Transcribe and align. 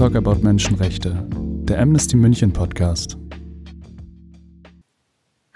Talk 0.00 0.14
About 0.14 0.42
Menschenrechte, 0.42 1.28
der 1.30 1.78
Amnesty 1.78 2.16
München 2.16 2.54
Podcast. 2.54 3.18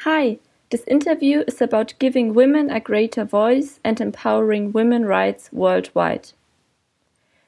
Hi, 0.00 0.38
this 0.68 0.84
interview 0.84 1.42
is 1.46 1.62
about 1.62 1.94
giving 1.98 2.34
women 2.34 2.68
a 2.68 2.78
greater 2.78 3.24
voice 3.24 3.80
and 3.82 4.02
empowering 4.02 4.70
women's 4.74 5.06
rights 5.06 5.48
worldwide. 5.50 6.34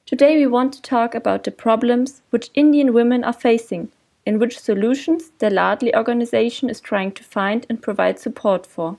Today 0.06 0.38
we 0.38 0.46
want 0.46 0.72
to 0.72 0.80
talk 0.80 1.14
about 1.14 1.44
the 1.44 1.50
problems 1.50 2.22
which 2.30 2.50
Indian 2.54 2.94
women 2.94 3.24
are 3.24 3.34
facing, 3.34 3.90
in 4.24 4.38
which 4.38 4.58
solutions 4.58 5.32
the 5.38 5.50
Ladli 5.50 5.94
organization 5.94 6.70
is 6.70 6.80
trying 6.80 7.12
to 7.12 7.22
find 7.22 7.66
and 7.68 7.82
provide 7.82 8.18
support 8.18 8.64
for. 8.64 8.96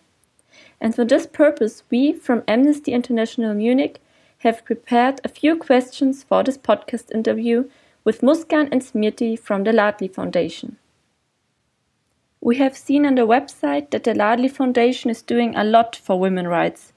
And 0.80 0.94
for 0.94 1.04
this 1.04 1.26
purpose, 1.26 1.82
we 1.90 2.14
from 2.14 2.44
Amnesty 2.48 2.92
International 2.92 3.56
Munich 3.56 4.00
have 4.42 4.64
prepared 4.66 5.20
a 5.24 5.30
few 5.30 5.56
questions 5.56 6.24
for 6.24 6.44
this 6.44 6.60
podcast 6.60 7.12
interview 7.12 7.68
with 8.08 8.22
Muskan 8.22 8.70
and 8.72 8.82
Smriti 8.82 9.38
from 9.38 9.66
the 9.66 9.72
Ladli 9.72 10.10
Foundation. 10.10 10.78
We 12.40 12.56
have 12.56 12.78
seen 12.78 13.06
on 13.06 13.16
the 13.16 13.28
website 13.28 13.90
that 13.92 14.06
the 14.06 14.14
Ladli 14.14 14.50
Foundation 14.50 15.12
is 15.12 15.22
doing 15.22 15.54
a 15.58 15.66
lot 15.66 15.94
for 15.94 16.18
women's 16.18 16.48
rights. 16.48 16.94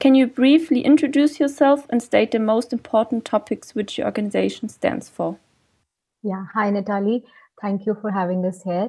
Can 0.00 0.16
you 0.16 0.26
briefly 0.26 0.80
introduce 0.80 1.38
yourself 1.38 1.86
and 1.90 2.02
state 2.02 2.32
the 2.32 2.40
most 2.40 2.72
important 2.72 3.24
topics 3.24 3.76
which 3.76 3.98
your 3.98 4.08
organization 4.08 4.68
stands 4.68 5.08
for? 5.08 5.36
Yeah, 6.24 6.46
hi 6.52 6.70
Natalie. 6.70 7.22
Thank 7.62 7.86
you 7.86 7.96
for 8.00 8.10
having 8.10 8.44
us 8.44 8.60
here. 8.64 8.88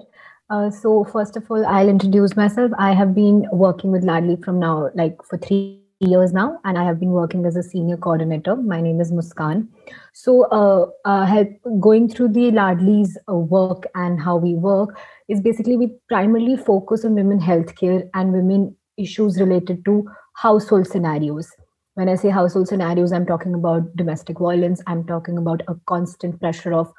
Uh, 0.49 0.71
so 0.71 1.03
first 1.03 1.37
of 1.37 1.51
all, 1.51 1.63
I'll 1.67 1.87
introduce 1.87 2.35
myself. 2.35 2.71
I 2.79 2.93
have 2.93 3.13
been 3.13 3.45
working 3.51 3.91
with 3.91 4.03
Ladli 4.03 4.43
from 4.43 4.57
now, 4.57 4.89
like 4.95 5.21
for 5.21 5.37
three 5.37 5.83
years 5.99 6.31
now, 6.31 6.59
and 6.63 6.77
I 6.77 6.85
have 6.85 6.99
been 6.99 7.11
working 7.11 7.45
as 7.45 7.55
a 7.57 7.63
senior 7.63 7.97
coordinator. 7.97 8.55
My 8.55 8.79
name 8.79 9.01
is 9.01 9.11
Muskan. 9.11 9.67
So, 10.13 10.43
uh, 10.45 10.85
uh, 11.05 11.43
going 11.79 12.07
through 12.07 12.29
the 12.29 12.51
Ladli's 12.51 13.17
uh, 13.29 13.35
work 13.35 13.83
and 13.95 14.19
how 14.19 14.37
we 14.37 14.55
work 14.55 14.97
is 15.27 15.41
basically 15.41 15.75
we 15.75 15.93
primarily 16.07 16.55
focus 16.55 17.03
on 17.03 17.15
women 17.15 17.39
healthcare 17.39 18.09
and 18.13 18.31
women 18.31 18.75
issues 18.97 19.39
related 19.39 19.83
to 19.85 20.07
household 20.35 20.87
scenarios. 20.87 21.49
When 21.95 22.07
I 22.07 22.15
say 22.15 22.29
household 22.29 22.69
scenarios, 22.69 23.11
I'm 23.11 23.25
talking 23.25 23.53
about 23.53 23.93
domestic 23.97 24.39
violence. 24.39 24.81
I'm 24.87 25.05
talking 25.05 25.37
about 25.37 25.61
a 25.67 25.75
constant 25.85 26.39
pressure 26.39 26.73
of 26.73 26.93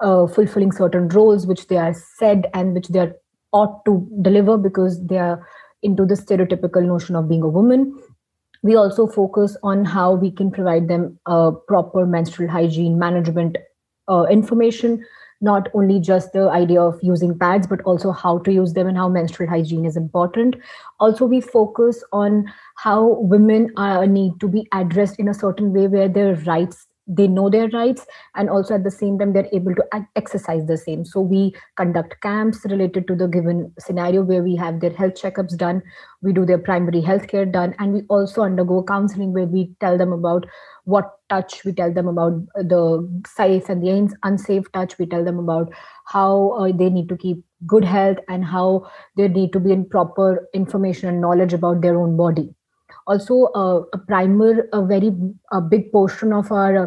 uh, 0.00 0.26
fulfilling 0.26 0.72
certain 0.72 1.08
roles 1.08 1.46
which 1.46 1.68
they 1.68 1.78
are 1.78 1.94
said 1.94 2.50
and 2.52 2.74
which 2.74 2.88
they 2.88 2.98
are 2.98 3.14
ought 3.52 3.82
to 3.86 4.06
deliver 4.20 4.58
because 4.58 5.02
they 5.06 5.18
are 5.18 5.46
into 5.82 6.04
the 6.04 6.14
stereotypical 6.14 6.82
notion 6.86 7.16
of 7.16 7.28
being 7.28 7.42
a 7.42 7.48
woman 7.48 7.98
we 8.62 8.76
also 8.76 9.06
focus 9.06 9.56
on 9.62 9.84
how 9.84 10.12
we 10.12 10.30
can 10.30 10.50
provide 10.50 10.88
them 10.88 11.18
uh, 11.26 11.50
proper 11.68 12.06
menstrual 12.06 12.48
hygiene 12.48 12.98
management 12.98 13.56
uh, 14.08 14.24
information 14.30 15.04
not 15.42 15.68
only 15.74 15.98
just 15.98 16.32
the 16.32 16.48
idea 16.48 16.80
of 16.80 16.98
using 17.02 17.36
pads 17.36 17.66
but 17.66 17.82
also 17.82 18.12
how 18.12 18.38
to 18.38 18.52
use 18.52 18.72
them 18.72 18.86
and 18.86 18.96
how 18.96 19.08
menstrual 19.08 19.48
hygiene 19.48 19.84
is 19.84 19.96
important. 19.96 20.54
Also 21.00 21.26
we 21.26 21.40
focus 21.40 22.02
on 22.12 22.50
how 22.76 23.18
women 23.18 23.70
are, 23.76 24.06
need 24.06 24.38
to 24.40 24.48
be 24.48 24.68
addressed 24.72 25.18
in 25.18 25.28
a 25.28 25.34
certain 25.34 25.72
way 25.72 25.88
where 25.88 26.08
their 26.08 26.36
rights 26.46 26.86
they 27.06 27.26
know 27.26 27.50
their 27.50 27.68
rights 27.68 28.06
and 28.36 28.48
also 28.48 28.74
at 28.74 28.84
the 28.84 28.90
same 28.90 29.18
time 29.18 29.32
they're 29.32 29.48
able 29.52 29.74
to 29.74 29.84
exercise 30.16 30.66
the 30.66 30.76
same. 30.76 31.04
So 31.04 31.20
we 31.20 31.54
conduct 31.76 32.20
camps 32.20 32.64
related 32.64 33.06
to 33.08 33.16
the 33.16 33.28
given 33.28 33.72
scenario 33.78 34.22
where 34.22 34.42
we 34.42 34.56
have 34.56 34.80
their 34.80 34.92
health 34.92 35.14
checkups 35.14 35.56
done 35.56 35.82
we 36.22 36.32
do 36.32 36.44
their 36.46 36.58
primary 36.58 37.00
health 37.00 37.26
care 37.28 37.44
done 37.44 37.74
and 37.78 37.92
we 37.92 38.02
also 38.08 38.42
undergo 38.42 38.82
counseling 38.82 39.32
where 39.32 39.46
we 39.46 39.74
tell 39.80 39.98
them 39.98 40.12
about 40.12 40.44
what 40.84 41.12
touch 41.28 41.64
we 41.64 41.72
tell 41.72 41.92
them 41.92 42.08
about 42.08 42.32
the 42.56 42.82
safe 43.26 43.68
and 43.68 43.82
the 43.82 44.16
unsafe 44.22 44.70
touch 44.72 44.98
we 44.98 45.06
tell 45.06 45.24
them 45.24 45.38
about 45.38 45.72
how 46.06 46.50
uh, 46.50 46.70
they 46.72 46.90
need 46.90 47.08
to 47.08 47.16
keep 47.16 47.44
good 47.66 47.84
health 47.84 48.18
and 48.28 48.44
how 48.44 48.86
they 49.16 49.28
need 49.28 49.52
to 49.52 49.60
be 49.60 49.72
in 49.72 49.88
proper 49.88 50.48
information 50.54 51.08
and 51.08 51.20
knowledge 51.20 51.52
about 51.52 51.80
their 51.80 51.98
own 51.98 52.16
body 52.16 52.54
also 53.06 53.44
uh, 53.54 53.82
a 53.92 53.98
primer 53.98 54.68
a 54.72 54.84
very 54.84 55.12
a 55.50 55.60
big 55.60 55.90
portion 55.92 56.32
of 56.32 56.50
our 56.52 56.76
uh, 56.84 56.86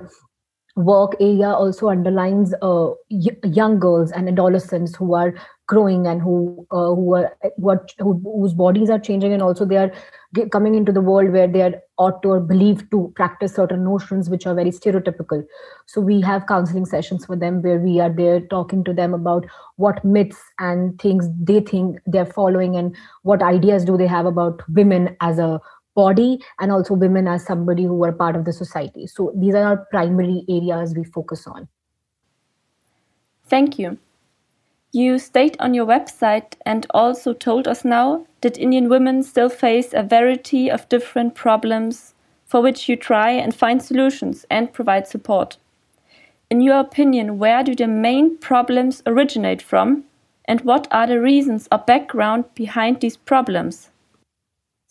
work 0.76 1.16
area 1.20 1.50
also 1.50 1.88
underlines 1.90 2.54
uh, 2.62 2.90
y- 3.10 3.38
young 3.44 3.80
girls 3.80 4.12
and 4.12 4.28
adolescents 4.28 4.96
who 4.96 5.14
are 5.14 5.34
growing 5.68 6.06
and 6.06 6.22
who 6.22 6.68
uh, 6.72 6.94
who 6.94 7.16
are 7.16 7.36
what 7.56 7.94
who, 8.00 8.22
whose 8.24 8.54
bodies 8.54 8.90
are 8.90 9.00
changing 9.00 9.34
and 9.34 9.42
also 9.42 9.66
they 9.66 9.78
are 9.78 9.92
coming 10.52 10.76
into 10.76 10.92
the 10.92 11.02
world 11.02 11.32
where 11.32 11.48
they 11.48 11.62
are 11.62 11.74
ought 11.98 12.22
to 12.22 12.30
or 12.30 12.40
believed 12.42 12.92
to 12.92 13.12
practice 13.16 13.56
certain 13.56 13.84
notions 13.84 14.30
which 14.30 14.46
are 14.46 14.54
very 14.54 14.70
stereotypical. 14.70 15.44
So 15.86 16.02
we 16.02 16.20
have 16.22 16.46
counseling 16.48 16.86
sessions 16.86 17.26
for 17.26 17.38
them 17.38 17.62
where 17.62 17.80
we 17.80 18.02
are 18.02 18.10
there 18.10 18.42
talking 18.42 18.84
to 18.84 18.94
them 18.94 19.14
about 19.14 19.46
what 19.78 20.04
myths 20.04 20.42
and 20.60 21.00
things 21.00 21.30
they 21.40 21.62
think 21.62 22.00
they're 22.06 22.26
following 22.26 22.76
and 22.76 22.96
what 23.24 23.42
ideas 23.42 23.86
do 23.86 23.98
they 23.98 24.08
have 24.08 24.26
about 24.26 24.62
women 24.70 25.16
as 25.22 25.40
a 25.40 25.62
body 25.96 26.40
and 26.60 26.72
also 26.72 26.94
women 26.94 27.28
as 27.28 27.46
somebody 27.46 27.84
who 27.84 28.04
are 28.04 28.12
part 28.12 28.36
of 28.36 28.46
the 28.46 28.54
society. 28.54 29.08
So 29.08 29.34
these 29.36 29.56
are 29.56 29.64
our 29.64 29.78
primary 29.90 30.44
areas 30.50 30.94
we 30.96 31.04
focus 31.04 31.48
on. 31.48 31.68
Thank 33.48 33.80
you. 33.80 33.98
You 34.92 35.20
state 35.20 35.58
on 35.60 35.74
your 35.74 35.86
website 35.86 36.54
and 36.66 36.86
also 36.92 37.34
told 37.34 37.68
us 37.68 37.84
now 37.84 38.26
that 38.42 38.58
Indian 38.58 38.88
women 38.88 39.24
still 39.24 39.50
face 39.50 39.94
a 39.94 40.04
variety 40.04 40.70
of 40.72 40.88
different 40.88 41.36
problems 41.36 42.14
for 42.46 42.62
which 42.62 42.88
you 42.88 42.96
try 42.96 43.32
and 43.32 43.54
find 43.54 43.82
solutions 43.82 44.46
and 44.50 44.72
provide 44.72 45.08
support. 45.08 45.58
In 46.50 46.62
your 46.62 46.80
opinion, 46.80 47.40
where 47.40 47.64
do 47.64 47.76
the 47.76 47.88
main 47.88 48.38
problems 48.38 49.02
originate 49.06 49.62
from 49.62 50.06
and 50.46 50.62
what 50.62 50.88
are 50.92 51.08
the 51.08 51.20
reasons 51.20 51.68
or 51.72 51.80
background 51.80 52.46
behind 52.54 53.02
these 53.02 53.18
problems? 53.18 53.90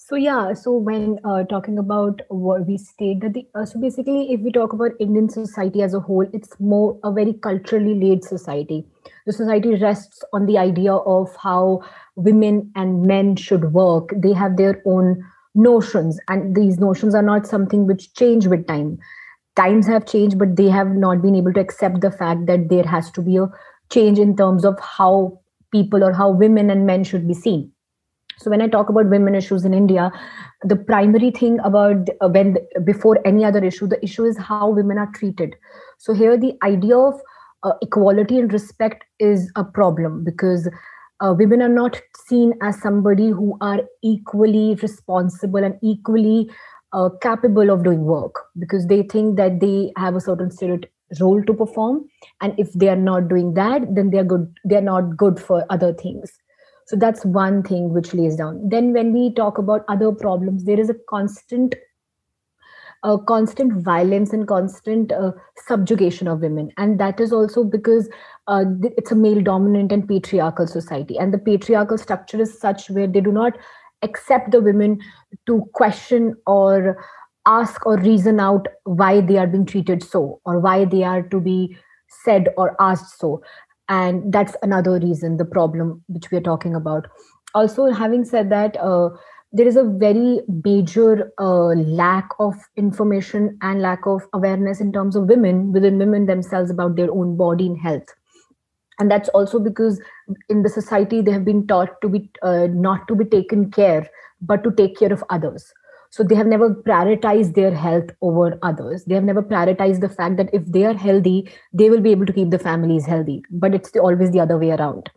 So 0.07 0.17
yeah, 0.17 0.53
so 0.53 0.77
when 0.77 1.19
uh, 1.25 1.45
talking 1.45 1.79
about 1.79 2.21
what 2.29 2.67
we 2.67 2.77
state 2.77 3.21
that 3.21 3.33
the 3.33 3.47
uh, 3.55 3.65
so 3.65 3.81
basically, 3.81 4.35
if 4.35 4.41
we 4.43 4.53
talk 4.53 4.75
about 4.75 4.91
Indian 5.01 5.31
society 5.31 5.81
as 5.81 5.95
a 5.95 6.01
whole, 6.01 6.27
it's 6.31 6.61
more 6.61 6.99
a 7.03 7.11
very 7.11 7.33
culturally 7.33 7.95
laid 7.99 8.23
society. 8.23 8.85
The 9.25 9.33
society 9.33 9.77
rests 9.77 10.23
on 10.35 10.45
the 10.45 10.59
idea 10.59 10.93
of 10.93 11.35
how 11.37 11.81
women 12.17 12.71
and 12.77 13.07
men 13.07 13.35
should 13.37 13.73
work. 13.73 14.11
They 14.15 14.35
have 14.35 14.59
their 14.59 14.83
own 14.85 15.25
notions, 15.55 16.21
and 16.29 16.55
these 16.55 16.79
notions 16.79 17.15
are 17.15 17.29
not 17.31 17.47
something 17.47 17.87
which 17.87 18.13
change 18.13 18.47
with 18.47 18.67
time. 18.67 18.99
Times 19.57 19.87
have 19.87 20.05
changed, 20.05 20.39
but 20.39 20.57
they 20.57 20.69
have 20.69 20.91
not 20.91 21.23
been 21.23 21.35
able 21.35 21.55
to 21.55 21.61
accept 21.61 22.03
the 22.03 22.11
fact 22.11 22.45
that 22.45 22.69
there 22.69 22.85
has 22.85 23.11
to 23.13 23.23
be 23.23 23.39
a 23.39 23.49
change 23.91 24.19
in 24.19 24.37
terms 24.37 24.67
of 24.67 24.79
how 24.81 25.41
people 25.73 26.05
or 26.05 26.13
how 26.13 26.29
women 26.29 26.69
and 26.69 26.85
men 26.85 27.05
should 27.05 27.27
be 27.27 27.33
seen 27.33 27.71
so 28.39 28.51
when 28.51 28.63
i 28.63 28.67
talk 28.67 28.89
about 28.89 29.07
women 29.07 29.35
issues 29.35 29.65
in 29.65 29.75
india 29.75 30.11
the 30.65 30.77
primary 30.77 31.31
thing 31.31 31.59
about 31.61 32.09
uh, 32.21 32.29
when 32.29 32.57
before 32.85 33.19
any 33.25 33.45
other 33.45 33.63
issue 33.63 33.87
the 33.87 34.03
issue 34.03 34.25
is 34.25 34.39
how 34.39 34.71
women 34.71 34.99
are 34.99 35.11
treated. 35.15 35.55
So 35.99 36.15
here 36.15 36.37
the 36.37 36.55
idea 36.63 36.97
of 36.97 37.21
uh, 37.63 37.73
equality 37.83 38.39
and 38.39 38.53
respect 38.53 39.05
is 39.19 39.51
a 39.57 39.65
problem 39.65 40.25
because 40.25 40.69
uh, 41.21 41.35
women 41.37 41.63
are 41.63 41.69
not 41.69 42.01
seen 42.27 42.55
as 42.63 42.81
somebody 42.81 43.29
who 43.29 43.57
are 43.61 43.81
equally 44.03 44.75
responsible 44.77 45.63
and 45.63 45.79
equally 45.83 46.51
uh, 46.93 47.11
capable 47.23 47.71
of 47.71 47.85
doing 47.85 48.05
work 48.05 48.35
because 48.59 48.87
they 48.87 49.03
think 49.03 49.37
that 49.37 49.61
they 49.61 49.93
have 49.97 50.15
a 50.17 50.21
certain 50.21 50.51
spirit 50.51 50.91
role 51.21 51.43
to 51.45 51.53
perform. 51.53 52.05
And 52.41 52.59
if 52.59 52.73
they 52.73 52.89
are 52.89 52.97
not 52.97 53.29
doing 53.29 53.55
that 53.55 53.95
then 53.95 54.11
they 54.11 54.19
are 54.19 54.25
good 54.25 54.51
they 54.65 54.77
are 54.77 54.89
not 54.93 55.17
good 55.17 55.39
for 55.39 55.65
other 55.69 55.93
things 55.93 56.33
so 56.87 56.97
that's 56.97 57.25
one 57.25 57.63
thing 57.63 57.93
which 57.93 58.13
lays 58.15 58.37
down. 58.37 58.69
Then 58.69 58.93
when 58.93 59.13
we 59.13 59.33
talk 59.33 59.59
about 59.59 59.85
other 59.89 60.13
problems 60.13 60.65
there 60.65 60.79
is 60.81 60.91
a 60.91 60.97
constant 61.09 61.75
uh, 63.05 63.19
constant 63.19 63.73
violence 63.85 64.33
and 64.33 64.49
constant 64.49 65.13
uh, 65.13 65.33
subjugation 65.67 66.27
of 66.27 66.41
women. 66.41 66.73
And 66.79 66.99
that 66.99 67.21
is 67.21 67.33
also 67.33 67.63
because 67.63 68.09
uh, 68.47 68.65
it's 68.83 69.13
a 69.13 69.15
male 69.15 69.43
dominant 69.43 69.93
and 69.93 70.09
patriarchal 70.09 70.67
society. 70.67 71.19
And 71.19 71.33
the 71.33 71.39
patriarchal 71.39 71.99
structure 71.99 72.41
is 72.41 72.59
such 72.59 72.89
where 72.89 73.07
they 73.07 73.21
do 73.21 73.31
not 73.31 73.53
accept 74.03 74.53
the 74.53 74.61
women 74.61 75.01
to 75.47 75.69
question 75.75 76.35
or 76.47 77.05
ask 77.47 77.85
or 77.87 77.99
reason 77.99 78.41
out 78.41 78.67
why 78.85 79.21
they 79.21 79.37
are 79.37 79.47
being 79.47 79.67
treated 79.67 80.03
so 80.03 80.41
or 80.47 80.59
why 80.59 80.85
they 80.87 81.03
are 81.03 81.23
to 81.23 81.41
be 81.41 81.77
said 82.09 82.49
or 82.57 82.75
asked 82.81 83.19
so 83.19 83.43
and 83.89 84.33
that's 84.33 84.57
another 84.63 84.99
reason 84.99 85.37
the 85.37 85.45
problem 85.45 86.03
which 86.09 86.31
we 86.31 86.39
are 86.39 86.43
talking 86.43 86.75
about. 86.75 87.07
Also 87.55 87.91
having 87.91 88.25
said 88.25 88.51
that 88.51 88.77
uh, 88.79 89.11
there 89.53 89.67
is 89.67 89.77
a 89.77 89.85
very 89.85 90.41
major 90.65 91.33
uh, 91.39 91.75
lack 91.75 92.29
of 92.41 92.55
information 92.77 93.57
and 93.63 93.81
lack 93.81 94.07
of 94.07 94.23
awareness 94.33 94.81
in 94.81 94.93
terms 94.93 95.15
of 95.15 95.29
women 95.29 95.73
within 95.73 95.99
women 95.99 96.27
themselves 96.27 96.71
about 96.71 96.97
their 96.97 97.11
own 97.11 97.37
body 97.37 97.67
and 97.67 97.79
health. 97.79 98.09
And 98.99 99.11
that's 99.11 99.29
also 99.31 99.59
because 99.59 100.01
in 100.49 100.63
the 100.63 100.69
society 100.69 101.21
they 101.21 101.33
have 101.33 101.45
been 101.45 101.67
taught 101.67 102.01
to 102.01 102.09
be 102.09 102.31
uh, 102.43 102.69
not 102.71 103.07
to 103.09 103.15
be 103.15 103.25
taken 103.25 103.71
care 103.71 104.09
but 104.41 104.63
to 104.65 104.71
take 104.73 104.97
care 104.97 105.13
of 105.13 105.25
others 105.31 105.73
so 106.15 106.23
they 106.23 106.37
have 106.37 106.47
never 106.47 106.73
prioritized 106.73 107.57
their 107.57 107.75
health 107.75 108.11
over 108.23 108.57
others. 108.63 109.05
They 109.05 109.17
have 109.17 109.25
never 109.25 109.43
prioritized 109.43 110.01
the 110.01 110.09
fact 110.09 110.37
that 110.37 110.49
if 110.53 110.65
they 110.67 110.85
are 110.85 110.95
healthy 110.95 111.51
they 111.73 111.91
will 111.91 112.01
be 112.01 112.13
able 112.13 112.27
to 112.27 112.33
keep 112.33 112.51
the 112.51 112.59
families 112.61 113.05
healthy. 113.05 113.43
But 113.51 113.75
it's 113.75 113.91
always 113.97 114.31
the 114.31 114.39
other 114.39 114.57
way 114.57 114.71
around. 114.71 115.11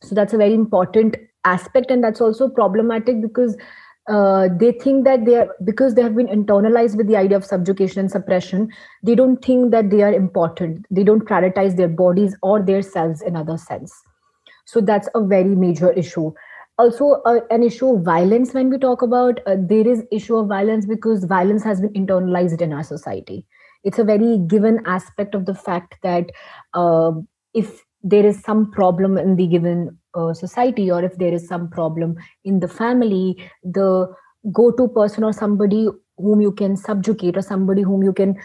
So 0.00 0.14
that's 0.14 0.32
a 0.32 0.38
very 0.38 0.54
important 0.54 1.16
aspect 1.44 1.90
and 1.90 2.02
that's 2.02 2.22
also 2.22 2.48
problematic 2.48 3.20
because 3.20 3.54
uh, 4.08 4.48
they 4.58 4.72
think 4.72 5.04
that 5.04 5.26
they 5.26 5.34
are 5.34 5.50
because 5.62 5.94
they 5.94 6.02
have 6.02 6.16
been 6.16 6.32
internalized 6.38 6.96
with 6.96 7.06
the 7.06 7.18
idea 7.18 7.36
of 7.36 7.44
subjugation 7.44 8.00
and 8.00 8.10
suppression 8.10 8.70
they 9.02 9.14
don't 9.14 9.44
think 9.44 9.72
that 9.72 9.90
they 9.90 10.00
are 10.00 10.14
important. 10.14 10.86
They 10.90 11.04
don't 11.04 11.28
prioritize 11.28 11.76
their 11.76 11.88
bodies 11.88 12.34
or 12.42 12.62
their 12.62 12.80
selves 12.80 13.20
in 13.20 13.36
other 13.36 13.58
sense. 13.58 13.92
So 14.64 14.80
that's 14.80 15.10
a 15.14 15.22
very 15.22 15.54
major 15.54 15.92
issue 15.92 16.32
also 16.78 17.22
uh, 17.26 17.40
an 17.50 17.62
issue 17.62 17.94
of 17.94 18.02
violence 18.04 18.54
when 18.54 18.70
we 18.70 18.78
talk 18.78 19.02
about 19.02 19.40
uh, 19.46 19.56
there 19.58 19.86
is 19.86 20.02
issue 20.10 20.36
of 20.36 20.48
violence 20.48 20.86
because 20.86 21.24
violence 21.24 21.62
has 21.62 21.80
been 21.80 21.92
internalized 21.92 22.60
in 22.60 22.72
our 22.72 22.82
society. 22.82 23.46
It's 23.84 23.98
a 23.98 24.04
very 24.04 24.38
given 24.46 24.80
aspect 24.86 25.34
of 25.34 25.46
the 25.46 25.54
fact 25.54 25.96
that 26.02 26.30
uh, 26.74 27.12
if 27.54 27.84
there 28.02 28.26
is 28.26 28.40
some 28.42 28.70
problem 28.70 29.18
in 29.18 29.36
the 29.36 29.46
given 29.46 29.96
uh, 30.14 30.34
society 30.34 30.90
or 30.90 31.04
if 31.04 31.16
there 31.16 31.32
is 31.32 31.46
some 31.46 31.68
problem 31.70 32.16
in 32.44 32.60
the 32.60 32.68
family 32.68 33.36
the 33.62 34.12
go-to 34.52 34.88
person 34.88 35.24
or 35.24 35.32
somebody 35.32 35.88
whom 36.18 36.40
you 36.40 36.52
can 36.52 36.76
subjugate 36.76 37.36
or 37.36 37.42
somebody 37.42 37.82
whom 37.82 38.02
you 38.02 38.12
can 38.12 38.36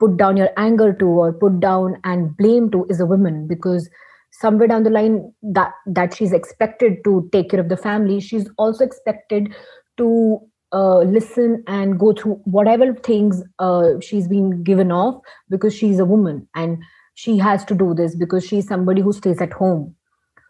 put 0.00 0.16
down 0.16 0.36
your 0.36 0.48
anger 0.56 0.92
to 0.92 1.06
or 1.06 1.32
put 1.32 1.60
down 1.60 1.96
and 2.04 2.36
blame 2.36 2.70
to 2.70 2.86
is 2.88 3.00
a 3.00 3.06
woman 3.06 3.46
because 3.46 3.88
somewhere 4.32 4.66
down 4.66 4.82
the 4.82 4.90
line 4.90 5.32
that 5.42 5.72
that 5.86 6.14
she's 6.14 6.32
expected 6.32 7.04
to 7.04 7.28
take 7.32 7.50
care 7.50 7.60
of 7.60 7.68
the 7.68 7.76
family. 7.76 8.20
She's 8.20 8.48
also 8.58 8.84
expected 8.84 9.54
to 9.98 10.40
uh, 10.72 11.00
listen 11.00 11.62
and 11.66 11.98
go 11.98 12.12
through 12.12 12.40
whatever 12.44 12.94
things 12.94 13.42
uh, 13.58 14.00
she's 14.00 14.26
been 14.26 14.62
given 14.62 14.90
off 14.90 15.22
because 15.50 15.74
she's 15.74 15.98
a 15.98 16.04
woman 16.04 16.48
and 16.54 16.82
she 17.14 17.36
has 17.38 17.64
to 17.66 17.74
do 17.74 17.94
this 17.94 18.16
because 18.16 18.46
she's 18.46 18.66
somebody 18.66 19.02
who 19.02 19.12
stays 19.12 19.40
at 19.40 19.52
home. 19.52 19.94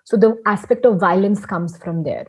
So 0.04 0.16
the 0.16 0.40
aspect 0.46 0.84
of 0.84 1.00
violence 1.00 1.44
comes 1.44 1.76
from 1.76 2.04
there. 2.04 2.26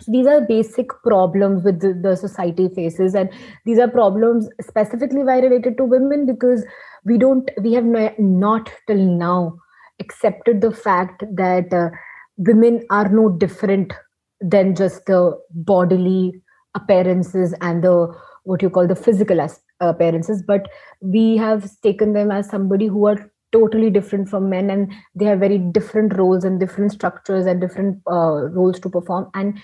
So 0.00 0.12
these 0.12 0.26
are 0.26 0.40
basic 0.40 0.88
problems 1.02 1.62
with 1.62 1.80
the, 1.80 1.92
the 1.92 2.16
society 2.16 2.68
faces 2.68 3.14
and 3.14 3.28
these 3.66 3.78
are 3.78 3.88
problems 3.88 4.48
specifically 4.62 5.22
why 5.22 5.40
related 5.40 5.76
to 5.76 5.84
women 5.84 6.24
because 6.24 6.64
we 7.04 7.18
don't 7.18 7.50
we 7.60 7.74
have 7.74 7.84
not 8.18 8.70
till 8.86 8.96
now 8.96 9.58
accepted 10.00 10.60
the 10.60 10.72
fact 10.72 11.24
that 11.34 11.72
uh, 11.72 11.90
women 12.36 12.84
are 12.90 13.08
no 13.08 13.28
different 13.28 13.92
than 14.40 14.74
just 14.74 15.04
the 15.06 15.38
bodily 15.50 16.42
appearances 16.74 17.54
and 17.60 17.84
the 17.84 18.12
what 18.44 18.62
you 18.62 18.70
call 18.70 18.86
the 18.86 18.96
physical 18.96 19.46
appearances 19.80 20.42
but 20.46 20.68
we 21.00 21.36
have 21.36 21.68
taken 21.82 22.12
them 22.14 22.30
as 22.30 22.48
somebody 22.48 22.86
who 22.86 23.06
are 23.06 23.30
totally 23.52 23.90
different 23.90 24.28
from 24.28 24.48
men 24.48 24.70
and 24.70 24.92
they 25.14 25.24
have 25.24 25.40
very 25.40 25.58
different 25.58 26.16
roles 26.16 26.44
and 26.44 26.60
different 26.60 26.92
structures 26.92 27.46
and 27.46 27.60
different 27.60 27.98
uh, 28.10 28.48
roles 28.58 28.78
to 28.78 28.88
perform 28.88 29.28
and 29.34 29.58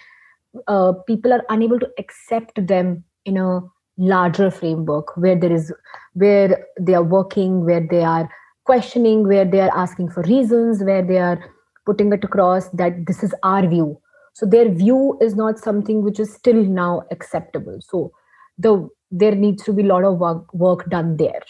uh, 0.66 0.92
people 1.06 1.32
are 1.32 1.44
unable 1.48 1.78
to 1.78 1.88
accept 1.98 2.66
them 2.66 3.04
in 3.24 3.36
a 3.36 3.60
larger 3.98 4.50
framework 4.50 5.16
where 5.16 5.38
there 5.38 5.52
is 5.52 5.72
where 6.14 6.66
they 6.80 6.94
are 6.94 7.04
working 7.04 7.64
where 7.64 7.86
they 7.90 8.02
are 8.02 8.28
questioning 8.66 9.26
where 9.26 9.44
they 9.44 9.60
are 9.60 9.76
asking 9.76 10.10
for 10.10 10.22
reasons 10.24 10.82
where 10.82 11.02
they 11.02 11.18
are 11.18 11.38
putting 11.84 12.12
it 12.12 12.24
across 12.24 12.68
that 12.70 13.06
this 13.06 13.22
is 13.22 13.34
our 13.42 13.66
view 13.66 13.88
so 14.34 14.44
their 14.44 14.68
view 14.68 15.16
is 15.20 15.34
not 15.36 15.58
something 15.58 16.02
which 16.02 16.20
is 16.20 16.34
still 16.34 16.62
now 16.64 17.02
acceptable 17.10 17.78
so 17.80 18.10
the 18.58 18.76
there 19.10 19.34
needs 19.34 19.62
to 19.62 19.72
be 19.72 19.82
a 19.82 19.86
lot 19.86 20.04
of 20.04 20.18
work, 20.18 20.52
work 20.52 20.88
done 20.90 21.16
there 21.16 21.42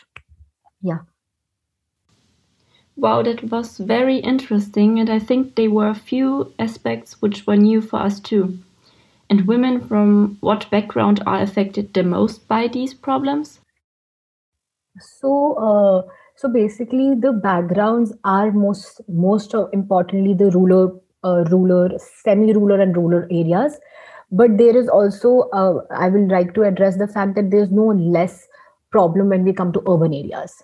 yeah 0.82 0.98
Wow, 2.98 3.22
that 3.24 3.50
was 3.50 3.76
very 3.76 4.16
interesting, 4.16 4.98
and 4.98 5.10
I 5.10 5.18
think 5.18 5.54
there 5.54 5.70
were 5.70 5.88
a 5.88 5.94
few 5.94 6.54
aspects 6.58 7.20
which 7.20 7.46
were 7.46 7.56
new 7.56 7.82
for 7.82 7.98
us 7.98 8.20
too. 8.20 8.58
And 9.28 9.46
women 9.46 9.86
from 9.86 10.38
what 10.40 10.70
background 10.70 11.22
are 11.26 11.42
affected 11.42 11.92
the 11.92 12.02
most 12.02 12.48
by 12.48 12.68
these 12.68 12.94
problems? 12.94 13.60
So, 14.98 15.54
uh, 15.54 16.10
so 16.36 16.48
basically, 16.48 17.14
the 17.14 17.32
backgrounds 17.32 18.12
are 18.24 18.52
most 18.52 19.00
most 19.08 19.54
importantly 19.72 20.34
the 20.34 20.50
rural, 20.50 21.02
uh, 21.24 21.44
rural, 21.50 21.98
semi-ruler, 22.24 22.80
and 22.80 22.96
ruler 22.96 23.26
areas. 23.30 23.78
But 24.30 24.58
there 24.58 24.76
is 24.76 24.88
also, 24.88 25.48
uh, 25.52 25.80
I 25.90 26.08
will 26.08 26.28
like 26.28 26.54
to 26.54 26.62
address 26.62 26.98
the 26.98 27.08
fact 27.08 27.36
that 27.36 27.50
there 27.50 27.60
is 27.60 27.70
no 27.70 27.86
less 27.86 28.46
problem 28.90 29.28
when 29.28 29.44
we 29.44 29.52
come 29.52 29.72
to 29.72 29.82
urban 29.88 30.12
areas 30.12 30.62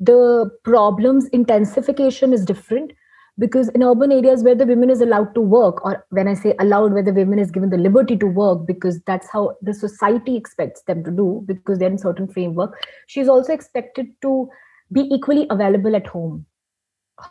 the 0.00 0.50
problems 0.64 1.26
intensification 1.28 2.32
is 2.32 2.44
different 2.44 2.92
because 3.38 3.68
in 3.70 3.82
urban 3.82 4.12
areas 4.12 4.42
where 4.42 4.54
the 4.54 4.66
women 4.66 4.90
is 4.90 5.00
allowed 5.00 5.34
to 5.34 5.40
work 5.40 5.84
or 5.84 6.04
when 6.10 6.28
i 6.28 6.34
say 6.34 6.54
allowed 6.60 6.92
where 6.92 7.02
the 7.02 7.12
women 7.12 7.38
is 7.38 7.50
given 7.50 7.70
the 7.70 7.76
liberty 7.76 8.16
to 8.16 8.26
work 8.26 8.66
because 8.66 9.00
that's 9.02 9.28
how 9.30 9.56
the 9.62 9.74
society 9.74 10.36
expects 10.36 10.82
them 10.82 11.02
to 11.02 11.10
do 11.10 11.42
because 11.46 11.78
they're 11.78 11.90
in 11.90 11.98
certain 11.98 12.28
framework 12.28 12.76
she's 13.06 13.28
also 13.28 13.52
expected 13.52 14.06
to 14.22 14.48
be 14.92 15.02
equally 15.02 15.46
available 15.50 15.96
at 15.96 16.06
home. 16.06 16.46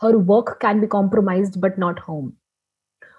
Her 0.00 0.18
work 0.18 0.60
can 0.60 0.80
be 0.80 0.86
compromised 0.86 1.60
but 1.60 1.78
not 1.78 1.98
home. 2.00 2.36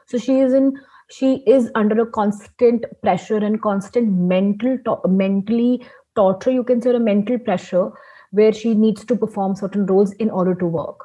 So 0.07 0.17
she 0.17 0.39
is 0.39 0.53
in 0.53 0.77
she 1.11 1.37
is 1.47 1.71
under 1.75 2.01
a 2.01 2.05
constant 2.05 2.85
pressure 3.01 3.37
and 3.37 3.61
constant 3.61 4.11
mental 4.13 4.77
to- 4.85 5.07
mentally 5.07 5.85
torture 6.15 6.51
you 6.51 6.63
can 6.63 6.81
say 6.81 6.93
a 6.95 6.99
mental 6.99 7.39
pressure 7.39 7.91
where 8.31 8.53
she 8.53 8.75
needs 8.75 9.05
to 9.05 9.15
perform 9.15 9.55
certain 9.55 9.85
roles 9.87 10.13
in 10.13 10.29
order 10.29 10.53
to 10.55 10.65
work. 10.67 10.99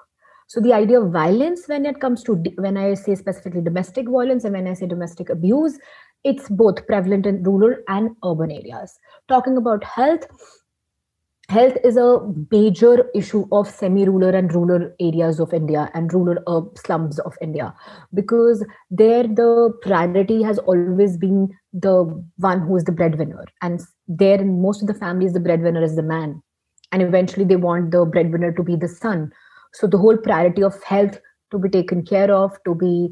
So 0.48 0.60
the 0.60 0.74
idea 0.74 1.00
of 1.00 1.12
violence 1.12 1.66
when 1.68 1.86
it 1.86 2.00
comes 2.00 2.22
to 2.24 2.34
when 2.66 2.76
i 2.76 2.94
say 2.94 3.14
specifically 3.14 3.62
domestic 3.62 4.08
violence 4.08 4.44
and 4.44 4.54
when 4.54 4.68
i 4.68 4.74
say 4.74 4.86
domestic 4.86 5.30
abuse 5.30 5.78
it's 6.24 6.48
both 6.48 6.86
prevalent 6.86 7.26
in 7.26 7.42
rural 7.42 7.76
and 7.88 8.10
urban 8.24 8.50
areas. 8.50 8.98
Talking 9.28 9.56
about 9.56 9.84
health 9.84 10.26
health 11.48 11.76
is 11.84 11.96
a 11.96 12.20
major 12.50 13.10
issue 13.14 13.46
of 13.52 13.68
semi-rural 13.68 14.34
and 14.34 14.54
rural 14.54 14.90
areas 15.00 15.40
of 15.40 15.52
india 15.52 15.90
and 15.94 16.12
rural 16.12 16.38
uh, 16.46 16.62
slums 16.84 17.18
of 17.20 17.34
india 17.42 17.74
because 18.14 18.64
there 18.90 19.24
the 19.24 19.70
priority 19.82 20.42
has 20.42 20.58
always 20.60 21.16
been 21.16 21.48
the 21.72 21.96
one 22.36 22.60
who 22.60 22.76
is 22.76 22.84
the 22.84 22.92
breadwinner 22.92 23.44
and 23.62 23.80
there 24.06 24.40
in 24.40 24.62
most 24.62 24.80
of 24.80 24.88
the 24.88 24.94
families 24.94 25.34
the 25.34 25.40
breadwinner 25.40 25.82
is 25.82 25.96
the 25.96 26.02
man 26.02 26.40
and 26.94 27.02
eventually 27.02 27.44
they 27.44 27.56
want 27.56 27.90
the 27.90 28.04
breadwinner 28.04 28.52
to 28.52 28.62
be 28.62 28.76
the 28.76 28.88
son. 28.88 29.32
So 29.72 29.88
the 29.88 29.98
whole 29.98 30.16
priority 30.16 30.62
of 30.62 30.80
health 30.84 31.18
to 31.50 31.58
be 31.58 31.68
taken 31.68 32.04
care 32.04 32.32
of 32.32 32.56
to 32.64 32.74
be 32.74 33.10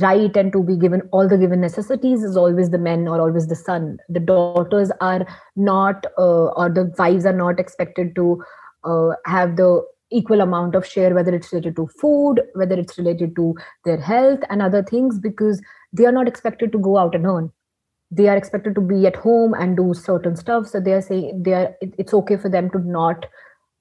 right 0.00 0.36
and 0.36 0.52
to 0.52 0.62
be 0.62 0.76
given 0.76 1.02
all 1.12 1.28
the 1.28 1.38
given 1.38 1.60
necessities 1.60 2.22
is 2.22 2.36
always 2.36 2.70
the 2.70 2.78
men 2.78 3.06
or 3.06 3.20
always 3.20 3.46
the 3.46 3.56
son. 3.56 3.98
The 4.08 4.20
daughters 4.20 4.90
are 5.00 5.26
not 5.56 6.06
uh, 6.18 6.46
or 6.46 6.68
the 6.68 6.92
wives 6.98 7.26
are 7.26 7.32
not 7.32 7.60
expected 7.60 8.14
to 8.16 8.42
uh, 8.84 9.10
have 9.24 9.56
the 9.56 9.82
equal 10.10 10.40
amount 10.40 10.74
of 10.74 10.86
share 10.86 11.14
whether 11.14 11.34
it's 11.34 11.52
related 11.52 11.76
to 11.76 11.86
food 12.00 12.40
whether 12.54 12.74
it's 12.74 12.96
related 12.96 13.36
to 13.36 13.54
their 13.84 14.00
health 14.00 14.40
and 14.48 14.62
other 14.62 14.82
things 14.82 15.18
because 15.18 15.60
they 15.92 16.06
are 16.06 16.12
not 16.12 16.26
expected 16.26 16.72
to 16.72 16.78
go 16.78 16.96
out 16.96 17.14
and 17.14 17.26
earn. 17.26 17.52
They 18.10 18.28
are 18.28 18.36
expected 18.36 18.74
to 18.74 18.80
be 18.80 19.06
at 19.06 19.16
home 19.16 19.52
and 19.52 19.76
do 19.76 19.92
certain 19.92 20.34
stuff. 20.34 20.66
So 20.66 20.80
they 20.80 20.92
are 20.92 21.02
saying 21.02 21.42
they 21.42 21.52
are 21.52 21.76
it's 21.82 22.14
okay 22.14 22.36
for 22.36 22.48
them 22.48 22.70
to 22.70 22.78
not 22.78 23.26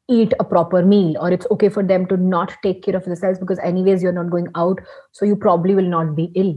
eat 0.10 0.34
a 0.40 0.44
proper 0.44 0.84
meal 0.84 1.16
or 1.20 1.32
it's 1.32 1.48
okay 1.52 1.70
for 1.70 1.84
them 1.84 2.06
to 2.08 2.18
not 2.18 2.54
take 2.64 2.84
care 2.84 2.96
of 2.96 3.06
themselves 3.06 3.40
because 3.40 3.60
anyways 3.60 4.02
you're 4.02 4.14
not 4.14 4.30
going 4.30 4.48
out 4.56 4.80
so 5.12 5.26
you 5.26 5.36
probably 5.36 5.76
will 5.76 5.90
not 5.90 6.16
be 6.16 6.32
ill. 6.36 6.56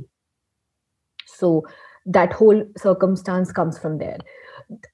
So 1.26 1.66
that 2.06 2.32
whole 2.32 2.64
circumstance 2.76 3.52
comes 3.52 3.78
from 3.78 3.98
there. 3.98 4.18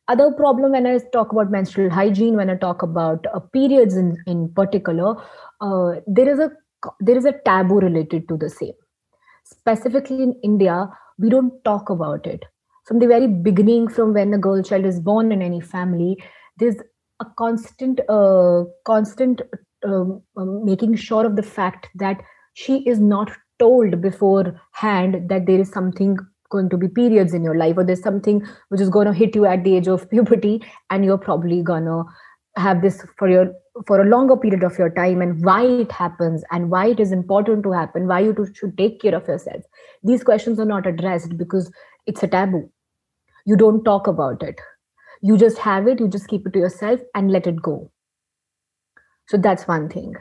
Other 0.08 0.32
problem 0.32 0.72
when 0.72 0.86
i 0.86 0.98
talk 1.12 1.32
about 1.32 1.50
menstrual 1.50 1.90
hygiene 1.90 2.36
when 2.36 2.48
i 2.48 2.56
talk 2.56 2.82
about 2.82 3.26
uh, 3.34 3.40
periods 3.40 3.96
in, 3.96 4.16
in 4.26 4.52
particular 4.54 5.14
uh, 5.60 6.00
there 6.06 6.28
is 6.28 6.38
a 6.38 6.50
there 7.00 7.16
is 7.16 7.25
a 7.25 7.32
taboo 7.44 7.80
related 7.80 8.28
to 8.28 8.36
the 8.36 8.48
same. 8.48 8.72
Specifically 9.44 10.22
in 10.22 10.32
india 10.42 10.88
we 11.18 11.28
don't 11.30 11.52
talk 11.64 11.90
about 11.90 12.26
it. 12.26 12.44
From 12.86 12.98
the 13.00 13.06
very 13.06 13.26
beginning, 13.26 13.88
from 13.88 14.12
when 14.14 14.32
a 14.32 14.38
girl 14.38 14.62
child 14.62 14.84
is 14.84 15.00
born 15.00 15.32
in 15.32 15.42
any 15.42 15.60
family, 15.60 16.22
there's 16.58 16.76
a 17.20 17.26
constant, 17.37 18.00
uh, 18.08 18.64
constant 18.85 19.42
um, 19.85 20.23
um, 20.37 20.64
making 20.64 20.96
sure 20.96 21.25
of 21.25 21.37
the 21.37 21.42
fact 21.42 21.88
that 21.94 22.20
she 22.54 22.78
is 22.88 22.99
not 22.99 23.30
told 23.58 24.00
beforehand 24.00 25.28
that 25.28 25.46
there 25.46 25.61
is 25.61 25.70
something 25.70 26.16
going 26.50 26.68
to 26.68 26.76
be 26.76 26.88
periods 26.88 27.35
in 27.35 27.42
your 27.42 27.56
life 27.56 27.76
or 27.76 27.85
there's 27.85 28.02
something 28.02 28.44
which 28.68 28.80
is 28.80 28.88
going 28.88 29.06
to 29.06 29.12
hit 29.12 29.35
you 29.35 29.46
at 29.46 29.64
the 29.64 29.76
age 29.76 29.88
of 29.88 30.08
puberty 30.11 30.62
and 30.90 31.04
you're 31.04 31.18
probably 31.18 31.62
gonna 31.62 32.04
have 32.56 32.80
this 32.82 33.04
for 33.18 33.28
your 33.28 33.52
for 33.87 34.00
a 34.00 34.08
longer 34.08 34.37
period 34.37 34.62
of 34.62 34.78
your 34.78 34.88
time 34.88 35.20
and 35.20 35.44
why 35.44 35.62
it 35.62 35.92
happens 35.92 36.42
and 36.50 36.70
why 36.70 36.87
it 36.87 36.99
is 36.99 37.12
important 37.12 37.62
to 37.62 37.73
happen 37.73 38.06
why 38.06 38.20
you 38.20 38.35
should 38.54 38.76
take 38.78 39.00
care 39.00 39.14
of 39.14 39.28
yourself. 39.28 39.62
These 40.02 40.25
questions 40.25 40.58
are 40.58 40.64
not 40.64 40.87
addressed 40.87 41.37
because 41.37 41.70
it's 42.06 42.23
a 42.23 42.28
taboo. 42.28 42.70
You 43.44 43.56
don't 43.56 43.85
talk 43.85 44.06
about 44.06 44.42
it 44.42 44.58
you 45.23 45.37
just 45.37 45.58
have 45.58 45.87
it 45.87 46.00
you 46.00 46.08
just 46.08 46.28
keep 46.28 46.46
it 46.46 46.52
to 46.52 46.58
yourself 46.58 47.00
and 47.14 47.30
let 47.30 47.46
it 47.46 47.61
go. 47.62 47.90
So 49.28 49.37
that's 49.37 49.66
one 49.66 49.88
thing. 49.88 50.14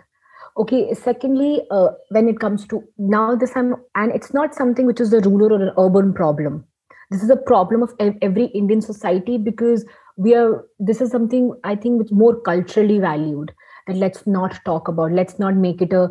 Okay 0.57 0.93
secondly 0.93 1.61
uh, 1.71 1.89
when 2.09 2.27
it 2.27 2.39
comes 2.39 2.65
to 2.67 2.83
now 2.97 3.35
this 3.35 3.55
i'm 3.55 3.75
and 3.95 4.11
it's 4.13 4.33
not 4.33 4.55
something 4.55 4.85
which 4.85 5.01
is 5.01 5.13
a 5.13 5.19
rural 5.21 5.53
or 5.53 5.61
an 5.61 5.73
urban 5.77 6.13
problem. 6.13 6.65
This 7.11 7.21
is 7.21 7.29
a 7.29 7.35
problem 7.35 7.83
of 7.83 7.93
every 7.99 8.45
indian 8.45 8.81
society 8.81 9.37
because 9.37 9.85
we 10.17 10.33
are 10.33 10.65
this 10.79 11.01
is 11.01 11.11
something 11.11 11.53
i 11.63 11.75
think 11.75 11.99
which 11.99 12.11
more 12.11 12.39
culturally 12.41 12.99
valued 12.99 13.51
that 13.87 13.97
let's 13.97 14.25
not 14.25 14.59
talk 14.65 14.87
about 14.87 15.11
let's 15.11 15.37
not 15.39 15.55
make 15.55 15.81
it 15.81 15.93
a 15.93 16.09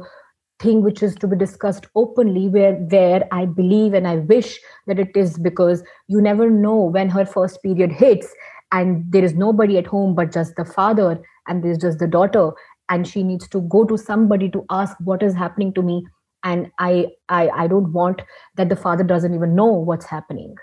thing 0.61 0.83
which 0.83 1.03
is 1.03 1.15
to 1.17 1.27
be 1.27 1.37
discussed 1.37 1.87
openly 1.95 2.49
where 2.49 2.75
where 2.95 3.27
i 3.33 3.45
believe 3.45 3.95
and 3.95 4.07
i 4.07 4.17
wish 4.17 4.61
that 4.87 4.99
it 4.99 5.17
is 5.17 5.39
because 5.39 5.83
you 6.07 6.21
never 6.21 6.49
know 6.51 6.77
when 6.77 7.09
her 7.09 7.25
first 7.25 7.63
period 7.63 7.91
hits 7.91 8.35
and 8.75 9.05
there 9.17 9.25
is 9.25 9.35
nobody 9.35 9.79
at 9.79 9.87
home 9.87 10.15
but 10.15 10.33
just 10.33 10.57
the 10.57 10.65
father 10.65 11.11
and 11.47 11.63
there's 11.63 11.79
just 11.79 12.01
the 12.01 12.09
daughter 12.09 12.51
and 12.91 13.09
she 13.09 13.23
needs 13.23 13.49
to 13.49 13.61
go 13.63 13.85
to 13.85 13.97
somebody 13.97 14.51
to 14.51 14.65
ask 14.69 14.97
what 15.01 15.23
is 15.23 15.35
happening 15.35 15.73
to 15.75 15.83
me. 15.83 16.05
And 16.43 16.71
I, 16.79 17.07
I 17.31 17.49
i 17.65 17.67
don't 17.67 17.93
want 17.93 18.23
that 18.57 18.69
the 18.69 18.77
father 18.77 19.05
doesn't 19.05 19.35
even 19.35 19.55
know 19.55 19.73
what's 19.91 20.07
happening. 20.15 20.55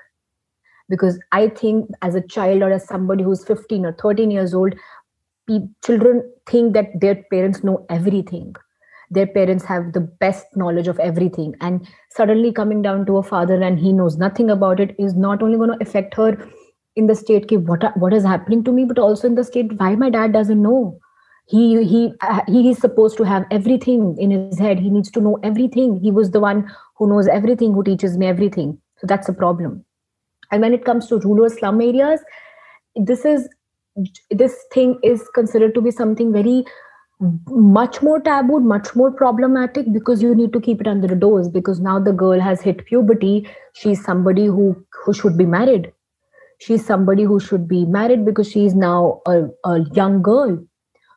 Because 0.89 1.19
i 1.31 1.47
think 1.47 1.89
as 2.01 2.15
a 2.15 2.25
child 2.35 2.61
or 2.61 2.71
as 2.71 2.87
somebody 2.87 3.23
who's 3.23 3.45
15 3.45 3.85
or 3.85 3.93
13 3.93 4.29
years 4.39 4.53
old 4.53 4.75
children 5.85 6.21
think 6.49 6.73
that 6.73 6.91
their 7.01 7.15
parents 7.31 7.63
know 7.63 7.85
everything. 7.89 8.55
Their 9.09 9.27
parents 9.27 9.65
have 9.65 9.91
the 9.91 9.99
best 9.99 10.45
knowledge 10.55 10.87
of 10.87 10.99
everything. 10.99 11.55
And 11.59 11.87
suddenly 12.11 12.51
coming 12.53 12.81
down 12.81 13.05
to 13.07 13.17
a 13.17 13.23
father 13.23 13.61
and 13.61 13.77
he 13.77 13.91
knows 13.91 14.17
nothing 14.17 14.49
about 14.49 14.79
it 14.79 14.95
is 14.97 15.13
not 15.13 15.43
only 15.43 15.57
going 15.57 15.77
to 15.77 15.85
affect 15.85 16.13
her 16.15 16.37
in 16.95 17.07
the 17.07 17.15
state 17.15 17.47
ki, 17.47 17.57
what 17.57 17.97
what 17.97 18.13
is 18.13 18.23
happening 18.23 18.63
to 18.63 18.71
me 18.71 18.85
but 18.85 18.99
also 18.99 19.27
in 19.27 19.35
the 19.35 19.43
state 19.43 19.79
why 19.79 19.95
my 19.95 20.09
dad 20.09 20.33
doesn't 20.33 20.61
know? 20.61 20.99
He 21.47 21.83
he 21.83 22.13
uh, 22.21 22.41
he 22.47 22.69
is 22.69 22.77
supposed 22.77 23.17
to 23.17 23.23
have 23.23 23.45
everything 23.51 24.15
in 24.19 24.31
his 24.31 24.59
head. 24.59 24.79
He 24.79 24.89
needs 24.89 25.11
to 25.11 25.21
know 25.21 25.39
everything. 25.43 25.99
He 25.99 26.11
was 26.11 26.31
the 26.31 26.39
one 26.39 26.69
who 26.97 27.07
knows 27.07 27.27
everything 27.27 27.73
who 27.73 27.83
teaches 27.83 28.17
me 28.17 28.27
everything. 28.27 28.77
So 28.97 29.07
that's 29.07 29.29
a 29.29 29.33
problem. 29.33 29.83
And 30.51 30.61
when 30.61 30.73
it 30.73 30.85
comes 30.85 31.07
to 31.07 31.19
rural 31.19 31.49
slum 31.49 31.81
areas 31.81 32.21
this 32.95 33.25
is 33.25 33.47
this 34.29 34.55
thing 34.73 34.99
is 35.03 35.27
considered 35.35 35.73
to 35.75 35.81
be 35.81 35.91
something 35.91 36.31
very 36.31 36.63
much 37.49 38.01
more 38.01 38.19
taboo 38.19 38.59
much 38.59 38.95
more 38.95 39.11
problematic 39.11 39.91
because 39.93 40.23
you 40.23 40.33
need 40.33 40.51
to 40.53 40.59
keep 40.59 40.81
it 40.81 40.87
under 40.87 41.07
the 41.07 41.15
doors 41.15 41.47
because 41.49 41.79
now 41.79 41.99
the 41.99 42.11
girl 42.11 42.39
has 42.39 42.61
hit 42.61 42.85
puberty. 42.85 43.47
She's 43.73 44.03
somebody 44.03 44.45
who 44.45 44.75
who 45.03 45.13
should 45.13 45.37
be 45.37 45.45
married 45.45 45.91
she's 46.61 46.85
somebody 46.85 47.23
who 47.23 47.39
should 47.39 47.67
be 47.67 47.85
married 47.85 48.25
because 48.25 48.49
she's 48.49 48.75
now 48.75 49.21
a, 49.25 49.45
a 49.65 49.79
young 49.93 50.21
girl. 50.21 50.59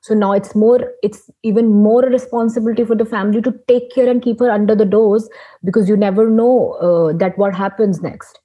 So 0.02 0.14
now 0.14 0.32
it's 0.32 0.54
more 0.54 0.80
it's 1.02 1.30
even 1.42 1.70
more 1.70 2.04
a 2.04 2.10
responsibility 2.10 2.84
for 2.84 2.94
the 2.94 3.06
family 3.06 3.40
to 3.42 3.54
take 3.68 3.90
care 3.94 4.08
and 4.08 4.22
keep 4.22 4.40
her 4.40 4.50
under 4.50 4.74
the 4.74 4.84
doors 4.84 5.28
because 5.64 5.88
you 5.88 5.96
never 5.96 6.28
know 6.28 6.72
uh, 6.72 7.16
that 7.18 7.38
what 7.38 7.54
happens 7.54 8.02
next. 8.02 8.40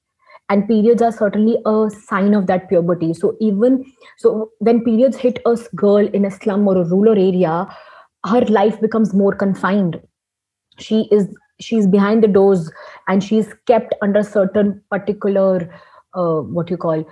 And 0.50 0.68
periods 0.68 1.02
are 1.02 1.12
certainly 1.12 1.58
a 1.66 1.90
sign 2.08 2.34
of 2.34 2.48
that 2.48 2.70
puberty. 2.70 3.14
So 3.14 3.36
even 3.40 3.84
so 4.18 4.52
when 4.60 4.84
periods 4.84 5.18
hit 5.18 5.40
a 5.46 5.58
girl 5.76 6.08
in 6.08 6.26
a 6.26 6.32
slum 6.32 6.68
or 6.68 6.78
a 6.78 6.86
rural 6.86 7.20
area 7.20 7.68
her 8.26 8.42
life 8.42 8.80
becomes 8.82 9.14
more 9.14 9.34
confined. 9.34 10.02
She 10.80 11.08
is 11.12 11.28
she's 11.62 11.88
behind 11.88 12.24
the 12.24 12.28
doors 12.28 12.72
and 13.08 13.24
she's 13.24 13.54
kept 13.68 13.94
under 14.02 14.24
certain 14.24 14.82
particular 14.90 15.70
uh, 16.14 16.40
what 16.40 16.70
you 16.70 16.78
call 16.78 17.06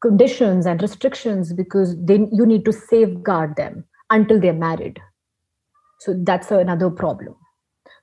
conditions 0.00 0.66
and 0.66 0.80
restrictions 0.80 1.52
because 1.52 1.96
then 1.98 2.28
you 2.32 2.46
need 2.46 2.64
to 2.64 2.72
safeguard 2.72 3.56
them 3.56 3.84
until 4.10 4.40
they're 4.40 4.52
married. 4.52 5.00
So 6.00 6.14
that's 6.16 6.50
another 6.50 6.90
problem. 6.90 7.34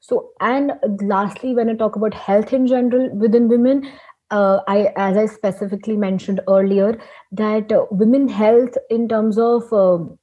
So 0.02 0.30
and 0.40 0.74
lastly 1.02 1.56
when 1.56 1.70
i 1.70 1.74
talk 1.74 1.96
about 1.96 2.14
health 2.14 2.54
in 2.54 2.68
general 2.68 3.10
within 3.16 3.48
women 3.48 3.92
uh, 4.32 4.60
I, 4.68 4.92
as 4.96 5.18
I 5.18 5.28
specifically 5.28 5.96
mentioned 5.96 6.42
earlier, 6.48 7.00
that 7.32 7.72
uh, 7.72 7.86
women 7.92 8.28
health 8.28 8.76
in 8.90 9.08
terms 9.08 9.38
of 9.38 9.72
um, 9.72 10.18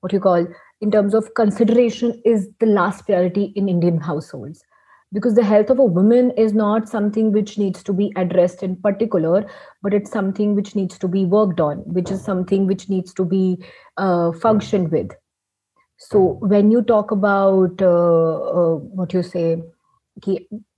what 0.00 0.12
you 0.12 0.20
call 0.20 0.46
in 0.80 0.90
terms 0.90 1.14
of 1.14 1.34
consideration 1.34 2.20
is 2.24 2.48
the 2.60 2.66
last 2.66 3.06
priority 3.06 3.52
in 3.56 3.68
Indian 3.68 4.00
households 4.00 4.62
because 5.12 5.34
the 5.34 5.44
health 5.44 5.70
of 5.70 5.78
a 5.78 5.84
woman 5.84 6.30
is 6.32 6.52
not 6.52 6.88
something 6.88 7.32
which 7.32 7.56
needs 7.58 7.82
to 7.82 7.92
be 7.92 8.12
addressed 8.16 8.62
in 8.62 8.76
particular 8.76 9.44
but 9.82 9.94
it's 9.94 10.10
something 10.10 10.54
which 10.54 10.74
needs 10.74 10.98
to 10.98 11.08
be 11.08 11.24
worked 11.24 11.60
on 11.60 11.78
which 11.98 12.10
is 12.10 12.22
something 12.22 12.66
which 12.66 12.88
needs 12.88 13.14
to 13.14 13.24
be 13.24 13.58
uh, 13.96 14.32
functioned 14.32 14.90
with. 14.90 15.10
So 15.98 16.38
when 16.40 16.70
you 16.70 16.82
talk 16.82 17.10
about 17.10 17.82
uh, 17.82 18.34
uh, 18.50 18.74
what 18.76 19.12
you 19.12 19.22
say 19.22 19.62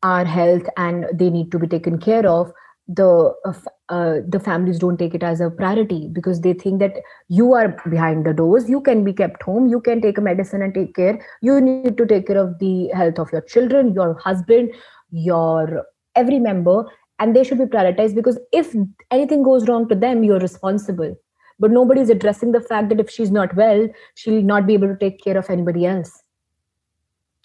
our 0.03 0.25
health 0.25 0.65
and 0.77 1.07
they 1.15 1.31
need 1.31 1.51
to 1.51 1.59
be 1.59 1.67
taken 1.67 1.99
care 1.99 2.27
of 2.27 2.53
the 2.95 3.33
uh, 3.45 3.53
uh, 3.89 4.17
the 4.29 4.41
families 4.41 4.79
don't 4.79 4.99
take 4.99 5.15
it 5.15 5.23
as 5.23 5.41
a 5.41 5.49
priority 5.49 6.09
because 6.13 6.41
they 6.41 6.53
think 6.53 6.81
that 6.81 6.95
you 7.29 7.53
are 7.53 7.69
behind 7.89 8.27
the 8.27 8.33
doors 8.33 8.69
you 8.69 8.81
can 8.81 9.05
be 9.05 9.13
kept 9.13 9.43
home 9.43 9.69
you 9.69 9.81
can 9.81 10.01
take 10.01 10.19
a 10.19 10.21
medicine 10.21 10.63
and 10.63 10.75
take 10.75 10.95
care. 10.95 11.25
You 11.41 11.61
need 11.61 11.97
to 11.99 12.07
take 12.07 12.27
care 12.27 12.39
of 12.39 12.59
the 12.59 12.89
health 12.89 13.19
of 13.19 13.31
your 13.33 13.43
children 13.43 13.95
your 13.95 14.15
husband 14.19 14.73
your 15.11 15.87
every 16.17 16.41
member 16.41 16.85
and 17.21 17.37
they 17.37 17.45
should 17.45 17.59
be 17.59 17.65
prioritized 17.65 18.17
because 18.17 18.39
if 18.53 18.75
anything 19.11 19.45
goes 19.45 19.69
wrong 19.69 19.89
to 19.89 19.95
them 19.95 20.25
you're 20.25 20.41
responsible. 20.41 21.17
But 21.61 21.71
nobody 21.71 22.01
is 22.01 22.11
addressing 22.11 22.53
the 22.53 22.61
fact 22.61 22.89
that 22.89 23.01
if 23.01 23.11
she's 23.11 23.31
not 23.31 23.55
well 23.55 23.89
she'll 24.17 24.43
not 24.43 24.67
be 24.67 24.75
able 24.75 24.89
to 24.89 24.97
take 24.97 25.23
care 25.23 25.39
of 25.39 25.49
anybody 25.49 25.87
else 25.87 26.20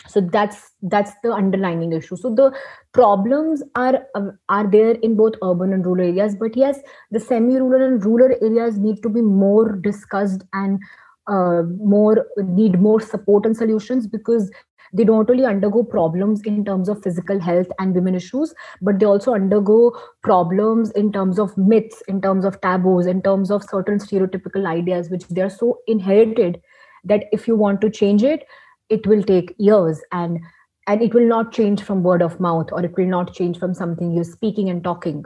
so 0.08 0.22
that's 0.22 0.72
that's 0.84 1.12
the 1.24 1.32
underlying 1.32 1.92
issue. 1.92 2.16
So 2.16 2.34
the 2.34 2.52
problems 2.94 3.64
are 3.76 4.06
uh, 4.16 4.32
are 4.50 4.70
there 4.70 4.92
in 4.92 5.16
both 5.16 5.34
urban 5.44 5.74
and 5.74 5.86
rural 5.86 6.08
areas 6.08 6.36
but 6.36 6.56
yes 6.56 6.80
the 7.12 7.20
semi 7.20 7.58
rural 7.58 7.82
and 7.82 8.06
rural 8.06 8.36
areas 8.42 8.78
need 8.78 9.02
to 9.04 9.10
be 9.10 9.22
more 9.22 9.74
discussed 9.74 10.44
and 10.54 10.80
uh, 11.28 11.64
more 11.94 12.26
need 12.38 12.80
more 12.80 13.02
support 13.02 13.46
and 13.46 13.58
solutions 13.58 14.08
because 14.08 14.50
they 14.94 15.04
don't 15.04 15.30
only 15.30 15.46
undergo 15.46 15.84
problems 15.84 16.42
in 16.44 16.64
terms 16.64 16.88
of 16.88 17.02
physical 17.04 17.40
health 17.40 17.68
and 17.80 17.96
women 17.96 18.16
issues 18.16 18.54
but 18.82 19.00
they 19.00 19.06
also 19.06 19.34
undergo 19.34 19.92
problems 20.24 20.92
in 20.92 21.12
terms 21.12 21.40
of 21.40 21.58
myths 21.58 22.02
in 22.08 22.22
terms 22.22 22.46
of 22.46 22.62
taboos 22.62 23.08
in 23.08 23.22
terms 23.22 23.52
of 23.52 23.64
certain 23.64 23.98
stereotypical 23.98 24.68
ideas 24.68 25.10
which 25.10 25.28
they 25.28 25.42
are 25.42 25.50
so 25.50 25.80
inherited 25.88 26.62
that 27.04 27.26
if 27.32 27.48
you 27.48 27.56
want 27.56 27.82
to 27.82 27.90
change 27.90 28.24
it 28.24 28.46
it 28.90 29.06
will 29.08 29.24
take 29.24 29.54
years 29.58 30.02
and 30.12 30.40
and 30.88 31.02
it 31.02 31.14
will 31.14 31.28
not 31.28 31.52
change 31.52 31.82
from 31.82 32.04
word 32.04 32.22
of 32.22 32.40
mouth 32.40 32.68
or 32.72 32.86
it 32.86 32.96
will 32.96 33.08
not 33.08 33.34
change 33.34 33.58
from 33.58 33.74
something 33.74 34.14
you're 34.14 34.24
speaking 34.24 34.70
and 34.70 34.84
talking. 34.84 35.26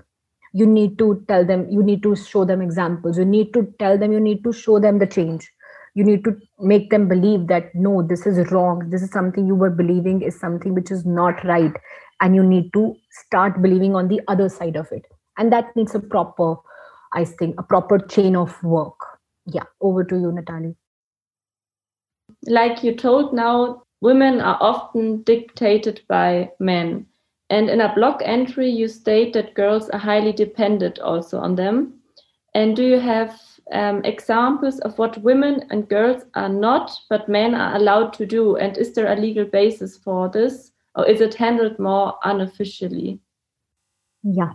You 0.53 0.65
need 0.65 0.97
to 0.99 1.23
tell 1.27 1.45
them 1.45 1.67
you 1.69 1.83
need 1.83 2.01
to 2.03 2.15
show 2.15 2.45
them 2.45 2.61
examples. 2.61 3.17
You 3.17 3.25
need 3.25 3.53
to 3.53 3.73
tell 3.77 3.97
them 3.97 4.13
you 4.13 4.21
need 4.21 4.43
to 4.45 4.53
show 4.53 4.79
them 4.79 4.99
the 4.99 5.05
change. 5.05 5.51
You 5.95 6.05
need 6.05 6.23
to 6.23 6.37
make 6.59 6.89
them 6.89 7.07
believe 7.09 7.47
that 7.47 7.75
no 7.75 8.01
this 8.01 8.25
is 8.25 8.51
wrong. 8.51 8.89
This 8.89 9.01
is 9.01 9.11
something 9.11 9.45
you 9.45 9.55
were 9.55 9.69
believing 9.69 10.21
is 10.21 10.39
something 10.39 10.73
which 10.73 10.91
is 10.91 11.05
not 11.05 11.43
right. 11.43 11.73
And 12.21 12.35
you 12.35 12.43
need 12.43 12.71
to 12.73 12.95
start 13.11 13.61
believing 13.61 13.95
on 13.95 14.07
the 14.07 14.21
other 14.27 14.47
side 14.47 14.77
of 14.77 14.87
it. 14.91 15.05
And 15.37 15.51
that 15.51 15.75
needs 15.75 15.93
a 15.95 15.99
proper 15.99 16.55
i 17.11 17.25
think 17.25 17.59
a 17.59 17.63
proper 17.63 17.99
chain 17.99 18.35
of 18.35 18.63
work. 18.63 18.95
Yeah 19.45 19.63
over 19.81 20.03
to 20.03 20.15
you 20.15 20.31
natalie 20.31 20.75
like 22.45 22.83
you 22.83 22.95
told 22.95 23.33
now, 23.33 23.83
women 24.01 24.41
are 24.41 24.57
often 24.61 25.23
dictated 25.23 26.01
by 26.07 26.51
men. 26.59 27.05
And 27.49 27.69
in 27.69 27.81
a 27.81 27.93
blog 27.93 28.21
entry, 28.23 28.69
you 28.69 28.87
state 28.87 29.33
that 29.33 29.55
girls 29.55 29.89
are 29.89 29.99
highly 29.99 30.31
dependent 30.31 30.99
also 30.99 31.39
on 31.39 31.55
them. 31.55 31.95
And 32.53 32.75
do 32.75 32.83
you 32.83 32.99
have 32.99 33.39
um, 33.71 34.03
examples 34.05 34.79
of 34.79 34.97
what 34.97 35.21
women 35.21 35.65
and 35.69 35.89
girls 35.89 36.23
are 36.35 36.49
not, 36.49 36.91
but 37.09 37.29
men 37.29 37.55
are 37.55 37.75
allowed 37.75 38.13
to 38.13 38.25
do? 38.25 38.55
And 38.55 38.77
is 38.77 38.93
there 38.93 39.11
a 39.11 39.19
legal 39.19 39.45
basis 39.45 39.97
for 39.97 40.29
this? 40.29 40.71
Or 40.95 41.07
is 41.07 41.21
it 41.21 41.33
handled 41.35 41.79
more 41.79 42.15
unofficially? 42.23 43.19
Yeah. 44.23 44.53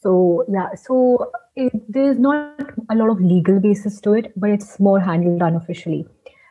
So, 0.00 0.44
yeah. 0.48 0.74
So, 0.74 1.30
it, 1.54 1.72
there's 1.88 2.18
not 2.18 2.60
a 2.90 2.94
lot 2.94 3.10
of 3.10 3.20
legal 3.20 3.60
basis 3.60 4.00
to 4.02 4.12
it, 4.12 4.32
but 4.36 4.50
it's 4.50 4.78
more 4.78 5.00
handled 5.00 5.42
unofficially 5.42 6.06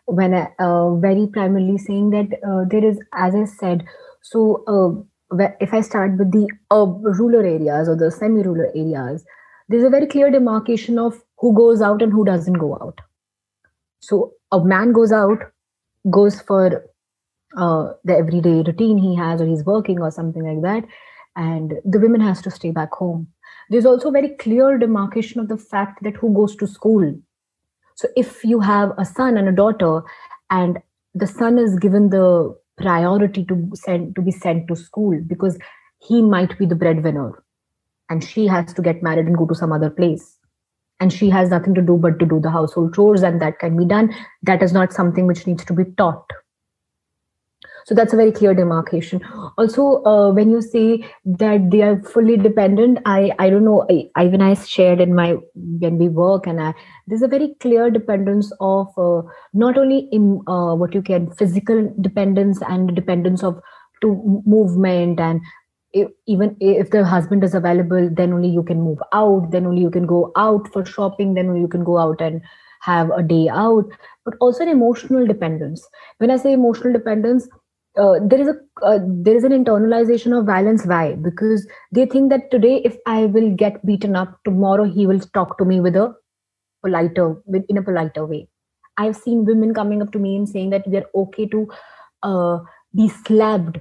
when 0.05 0.33
I, 0.33 0.50
uh, 0.59 0.95
very 0.95 1.27
primarily 1.27 1.77
saying 1.77 2.12
that 2.12 2.27
uh, 2.47 2.65
there 2.69 2.83
is, 2.83 3.00
as 3.13 3.35
I 3.35 3.45
said, 3.45 3.85
so 4.21 4.63
uh, 4.67 5.38
if 5.59 5.74
I 5.74 5.81
start 5.81 6.17
with 6.17 6.31
the 6.31 6.47
uh, 6.71 6.85
rural 6.85 7.45
areas 7.45 7.89
or 7.89 7.95
the 7.95 8.12
semi-rural 8.12 8.71
areas, 8.75 9.25
there's 9.67 9.83
a 9.83 9.89
very 9.89 10.07
clear 10.07 10.31
demarcation 10.31 11.00
of 11.00 11.21
who 11.39 11.53
goes 11.53 11.81
out 11.81 12.01
and 12.01 12.12
who 12.12 12.24
doesn't 12.24 12.53
go 12.53 12.75
out. 12.75 13.00
So 14.00 14.33
a 14.51 14.63
man 14.63 14.91
goes 14.91 15.12
out, 15.12 15.39
goes 16.09 16.39
for 16.41 16.85
uh, 17.57 17.93
the 18.03 18.15
everyday 18.15 18.62
routine 18.62 18.97
he 18.97 19.15
has, 19.15 19.41
or 19.41 19.47
he's 19.47 19.65
working 19.65 20.00
or 20.00 20.12
something 20.12 20.43
like 20.43 20.62
that, 20.62 20.88
and 21.35 21.74
the 21.83 22.00
women 22.00 22.21
has 22.21 22.41
to 22.43 22.51
stay 22.51 22.71
back 22.71 22.93
home 22.93 23.27
there's 23.69 23.85
also 23.85 24.12
very 24.12 24.29
clear 24.29 24.77
demarcation 24.77 25.41
of 25.41 25.47
the 25.47 25.57
fact 25.57 26.03
that 26.03 26.15
who 26.15 26.33
goes 26.33 26.55
to 26.55 26.67
school 26.67 27.13
so 27.95 28.07
if 28.15 28.43
you 28.43 28.59
have 28.59 28.91
a 28.97 29.05
son 29.05 29.37
and 29.37 29.47
a 29.47 29.51
daughter 29.51 30.01
and 30.49 30.79
the 31.13 31.27
son 31.27 31.57
is 31.57 31.79
given 31.79 32.09
the 32.09 32.55
priority 32.77 33.43
to 33.45 33.69
send 33.73 34.15
to 34.15 34.21
be 34.21 34.31
sent 34.31 34.67
to 34.67 34.75
school 34.75 35.19
because 35.27 35.57
he 35.99 36.21
might 36.21 36.57
be 36.57 36.65
the 36.65 36.75
breadwinner 36.75 37.43
and 38.09 38.23
she 38.23 38.45
has 38.45 38.73
to 38.73 38.81
get 38.81 39.01
married 39.01 39.25
and 39.25 39.37
go 39.37 39.45
to 39.45 39.55
some 39.55 39.71
other 39.71 39.89
place 39.89 40.37
and 40.99 41.11
she 41.11 41.29
has 41.29 41.49
nothing 41.49 41.73
to 41.73 41.81
do 41.81 41.97
but 41.97 42.19
to 42.19 42.25
do 42.25 42.39
the 42.39 42.49
household 42.49 42.93
chores 42.93 43.23
and 43.23 43.41
that 43.41 43.59
can 43.59 43.77
be 43.77 43.85
done 43.85 44.13
that 44.43 44.61
is 44.61 44.73
not 44.73 44.93
something 44.93 45.25
which 45.25 45.47
needs 45.47 45.65
to 45.65 45.73
be 45.73 45.85
taught 45.97 46.25
so 47.85 47.93
that's 47.93 48.13
a 48.13 48.15
very 48.17 48.31
clear 48.31 48.53
demarcation. 48.55 49.21
Also 49.57 50.03
uh, 50.05 50.31
when 50.31 50.49
you 50.49 50.61
say 50.61 51.05
that 51.25 51.69
they 51.71 51.81
are 51.83 52.01
fully 52.01 52.35
dependent 52.35 52.99
i 53.05 53.31
i 53.39 53.49
don't 53.49 53.63
know 53.63 53.85
I, 53.89 54.09
I 54.15 54.25
when 54.25 54.41
i 54.41 54.53
shared 54.55 55.01
in 55.01 55.13
my 55.13 55.35
when 55.53 55.97
we 55.99 56.07
work 56.09 56.47
and 56.47 56.59
I, 56.61 56.73
there's 57.07 57.21
a 57.21 57.27
very 57.27 57.55
clear 57.59 57.89
dependence 57.91 58.51
of 58.59 58.87
uh, 58.97 59.21
not 59.53 59.77
only 59.77 60.09
in 60.11 60.41
uh, 60.47 60.73
what 60.75 60.95
you 60.95 61.01
can 61.01 61.31
physical 61.31 61.93
dependence 62.01 62.59
and 62.67 62.95
dependence 62.95 63.43
of 63.43 63.61
to 64.01 64.41
movement 64.45 65.19
and 65.19 65.41
even 66.27 66.57
if 66.59 66.89
the 66.89 67.05
husband 67.05 67.43
is 67.43 67.53
available 67.55 68.09
then 68.11 68.33
only 68.33 68.49
you 68.49 68.63
can 68.63 68.81
move 68.81 68.99
out 69.13 69.49
then 69.51 69.65
only 69.65 69.81
you 69.81 69.89
can 69.89 70.05
go 70.05 70.31
out 70.35 70.67
for 70.73 70.85
shopping 70.85 71.33
then 71.33 71.47
only 71.47 71.61
you 71.61 71.67
can 71.67 71.83
go 71.83 71.97
out 71.97 72.19
and 72.21 72.41
have 72.81 73.09
a 73.11 73.23
day 73.23 73.47
out. 73.49 73.85
But 74.25 74.35
also 74.39 74.63
an 74.63 74.69
emotional 74.69 75.25
dependence. 75.25 75.87
When 76.17 76.31
i 76.31 76.37
say 76.37 76.53
emotional 76.53 76.93
dependence 76.93 77.47
uh, 77.97 78.19
there 78.21 78.41
is 78.41 78.47
a 78.47 78.85
uh, 78.85 78.99
there 79.27 79.35
is 79.35 79.43
an 79.43 79.51
internalization 79.51 80.37
of 80.37 80.45
violence 80.45 80.85
why 80.85 81.13
because 81.15 81.67
they 81.91 82.05
think 82.05 82.29
that 82.29 82.51
today 82.51 82.81
if 82.83 82.97
i 83.05 83.25
will 83.25 83.49
get 83.55 83.85
beaten 83.85 84.15
up 84.15 84.37
tomorrow 84.43 84.83
he 84.83 85.07
will 85.07 85.19
talk 85.39 85.57
to 85.57 85.65
me 85.65 85.79
with 85.79 85.95
a 85.95 86.13
politer 86.85 87.41
with 87.45 87.65
in 87.69 87.77
a 87.77 87.83
politer 87.83 88.25
way. 88.25 88.47
I've 88.97 89.15
seen 89.15 89.45
women 89.45 89.73
coming 89.73 90.01
up 90.01 90.11
to 90.13 90.19
me 90.19 90.35
and 90.37 90.47
saying 90.47 90.69
that 90.69 90.83
they're 90.89 91.09
okay 91.15 91.47
to 91.47 91.67
uh, 92.23 92.59
be 92.95 93.09
slapped 93.09 93.79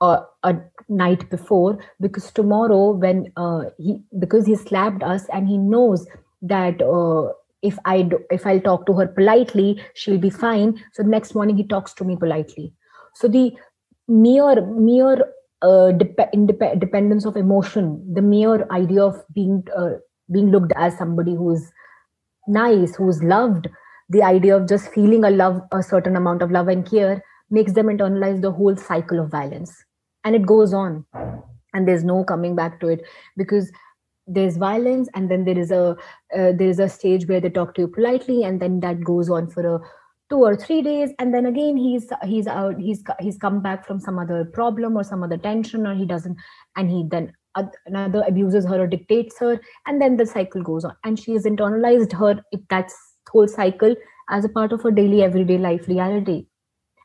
uh, 0.00 0.22
a 0.42 0.56
night 0.88 1.28
before 1.30 1.78
because 2.00 2.30
tomorrow 2.32 2.90
when 2.92 3.32
uh, 3.36 3.64
he 3.78 4.00
because 4.18 4.46
he 4.46 4.56
slapped 4.56 5.02
us 5.02 5.26
and 5.32 5.48
he 5.48 5.58
knows 5.58 6.06
that 6.40 6.80
uh, 6.82 7.32
if 7.62 7.78
i 7.84 8.02
do, 8.02 8.18
if 8.30 8.46
i'll 8.46 8.60
talk 8.60 8.86
to 8.86 8.94
her 8.94 9.06
politely 9.06 9.80
she'll 9.94 10.18
be 10.18 10.30
fine. 10.30 10.82
So 10.92 11.02
next 11.02 11.34
morning 11.34 11.56
he 11.56 11.64
talks 11.64 11.92
to 11.94 12.04
me 12.04 12.16
politely 12.16 12.72
so 13.14 13.28
the 13.28 13.52
mere 14.08 14.64
mere 14.66 15.24
uh, 15.62 15.92
dep- 15.92 16.32
indep- 16.34 16.80
dependence 16.80 17.24
of 17.24 17.36
emotion, 17.36 18.02
the 18.14 18.22
mere 18.22 18.66
idea 18.70 19.02
of 19.02 19.22
being 19.34 19.64
uh, 19.76 19.90
being 20.32 20.50
looked 20.50 20.72
as 20.76 20.96
somebody 20.98 21.34
who 21.34 21.52
is 21.54 21.72
nice, 22.48 22.96
who 22.96 23.08
is 23.08 23.22
loved, 23.22 23.68
the 24.08 24.22
idea 24.22 24.56
of 24.56 24.68
just 24.68 24.88
feeling 24.92 25.24
a 25.24 25.30
love, 25.30 25.60
a 25.72 25.82
certain 25.82 26.16
amount 26.16 26.42
of 26.42 26.50
love 26.50 26.68
and 26.68 26.88
care, 26.88 27.22
makes 27.50 27.72
them 27.72 27.86
internalize 27.86 28.40
the 28.40 28.50
whole 28.50 28.76
cycle 28.76 29.20
of 29.20 29.30
violence, 29.30 29.84
and 30.24 30.34
it 30.34 30.46
goes 30.46 30.74
on, 30.74 31.04
and 31.74 31.86
there's 31.86 32.04
no 32.04 32.24
coming 32.24 32.56
back 32.56 32.80
to 32.80 32.88
it 32.88 33.02
because 33.36 33.70
there's 34.26 34.56
violence, 34.56 35.08
and 35.14 35.30
then 35.30 35.44
there 35.44 35.58
is 35.58 35.70
a 35.70 35.96
uh, 36.36 36.52
there 36.52 36.68
is 36.68 36.78
a 36.78 36.88
stage 36.88 37.26
where 37.26 37.40
they 37.40 37.50
talk 37.50 37.74
to 37.74 37.82
you 37.82 37.88
politely, 37.88 38.42
and 38.42 38.60
then 38.60 38.80
that 38.80 39.04
goes 39.04 39.30
on 39.30 39.48
for 39.48 39.76
a 39.76 39.80
two 40.32 40.42
or 40.48 40.56
three 40.56 40.80
days 40.80 41.10
and 41.18 41.34
then 41.34 41.46
again 41.46 41.76
he's 41.76 42.10
he's 42.24 42.46
out 42.46 42.78
he's 42.88 43.04
he's 43.20 43.36
come 43.36 43.60
back 43.60 43.86
from 43.86 44.00
some 44.00 44.18
other 44.18 44.44
problem 44.58 44.96
or 44.96 45.04
some 45.04 45.22
other 45.22 45.36
tension 45.36 45.86
or 45.86 45.94
he 45.94 46.06
doesn't 46.06 46.36
and 46.76 46.90
he 46.90 47.04
then 47.10 47.30
another 47.86 48.24
abuses 48.26 48.64
her 48.66 48.80
or 48.80 48.86
dictates 48.86 49.38
her 49.38 49.60
and 49.86 50.00
then 50.00 50.16
the 50.16 50.26
cycle 50.26 50.62
goes 50.62 50.84
on. 50.84 50.96
And 51.04 51.18
she 51.18 51.32
has 51.32 51.44
internalized 51.44 52.12
her 52.12 52.42
that 52.70 52.90
whole 53.28 53.48
cycle 53.48 53.94
as 54.30 54.44
a 54.44 54.48
part 54.48 54.72
of 54.72 54.82
her 54.82 54.90
daily 54.90 55.22
everyday 55.22 55.58
life 55.58 55.86
reality. 55.88 56.46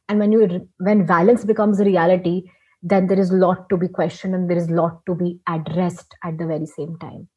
And 0.09 0.19
when 0.19 0.31
you 0.31 0.69
when 0.77 1.05
violence 1.05 1.43
becomes 1.43 1.79
a 1.79 1.85
reality 1.85 2.43
then 2.83 3.07
there 3.07 3.19
is 3.19 3.31
a 3.31 3.35
lot 3.35 3.67
to 3.69 3.75
be 3.75 3.87
questioned 3.87 4.35
and 4.35 4.49
there 4.49 4.57
is 4.57 4.69
a 4.69 4.73
lot 4.73 5.01
to 5.07 5.15
be 5.15 5.39
addressed 5.49 6.15
at 6.23 6.37
the 6.37 6.45
very 6.45 6.67
same 6.67 6.95
time 6.99 7.27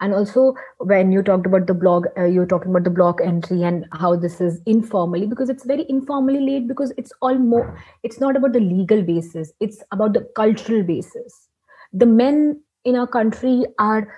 and 0.00 0.14
also 0.14 0.54
when 0.78 1.10
you 1.10 1.22
talked 1.22 1.46
about 1.46 1.66
the 1.66 1.74
blog 1.74 2.06
uh, 2.16 2.24
you're 2.24 2.46
talking 2.46 2.70
about 2.70 2.84
the 2.84 2.90
blog 2.90 3.20
entry 3.20 3.62
and 3.62 3.86
how 3.92 4.14
this 4.14 4.40
is 4.40 4.60
informally 4.66 5.26
because 5.26 5.48
it's 5.48 5.64
very 5.64 5.84
informally 5.88 6.40
laid 6.40 6.68
because 6.68 6.92
it's 6.96 7.12
all 7.20 7.36
more 7.36 7.78
it's 8.02 8.20
not 8.20 8.36
about 8.36 8.52
the 8.52 8.60
legal 8.60 9.02
basis 9.02 9.52
it's 9.60 9.82
about 9.92 10.12
the 10.14 10.26
cultural 10.36 10.82
basis. 10.82 11.48
The 11.92 12.06
men 12.06 12.62
in 12.84 12.96
our 12.96 13.06
country 13.06 13.64
are 13.78 14.14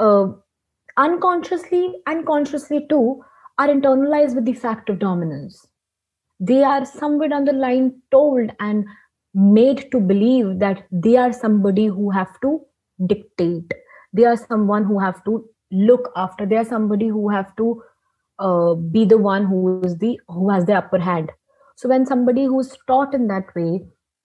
uh, 0.00 0.28
unconsciously 0.96 1.94
and 2.06 2.26
consciously 2.26 2.86
too 2.88 3.22
are 3.58 3.68
internalized 3.68 4.34
with 4.34 4.44
the 4.44 4.52
fact 4.52 4.88
of 4.90 4.98
dominance. 4.98 5.66
They 6.38 6.62
are 6.62 6.84
somewhere 6.84 7.28
down 7.28 7.44
the 7.44 7.52
line 7.52 8.00
told 8.10 8.50
and 8.60 8.84
made 9.34 9.90
to 9.92 10.00
believe 10.00 10.58
that 10.58 10.86
they 10.90 11.16
are 11.16 11.32
somebody 11.32 11.86
who 11.86 12.10
have 12.10 12.40
to 12.40 12.60
dictate 13.06 13.72
they 14.16 14.24
are 14.24 14.36
someone 14.36 14.84
who 14.84 14.98
have 14.98 15.22
to 15.24 15.44
look 15.70 16.10
after 16.16 16.46
they 16.46 16.56
are 16.56 16.64
somebody 16.64 17.08
who 17.08 17.28
have 17.28 17.54
to 17.56 17.82
uh, 18.38 18.74
be 18.74 19.04
the 19.04 19.18
one 19.18 19.44
who 19.44 19.80
is 19.82 19.98
the 19.98 20.20
who 20.28 20.50
has 20.50 20.66
the 20.66 20.74
upper 20.74 20.98
hand. 20.98 21.30
So 21.76 21.88
when 21.88 22.06
somebody 22.06 22.44
who's 22.44 22.76
taught 22.86 23.14
in 23.14 23.28
that 23.28 23.54
way 23.54 23.84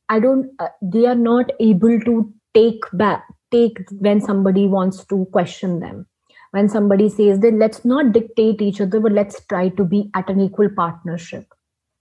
i 0.09 0.19
don't 0.19 0.49
uh, 0.59 0.67
they 0.81 1.05
are 1.05 1.19
not 1.23 1.51
able 1.59 1.99
to 2.07 2.15
take 2.53 2.85
back 3.01 3.27
take 3.55 3.77
when 4.07 4.21
somebody 4.21 4.67
wants 4.67 5.05
to 5.05 5.25
question 5.31 5.79
them. 5.79 6.05
When 6.51 6.69
somebody 6.69 7.07
says 7.09 7.39
then 7.39 7.59
let's 7.59 7.83
not 7.85 8.11
dictate 8.11 8.61
each 8.61 8.81
other 8.81 8.99
but 8.99 9.13
let's 9.13 9.43
try 9.45 9.69
to 9.69 9.83
be 9.83 10.09
at 10.13 10.29
an 10.29 10.41
equal 10.41 10.69
partnership 10.69 11.45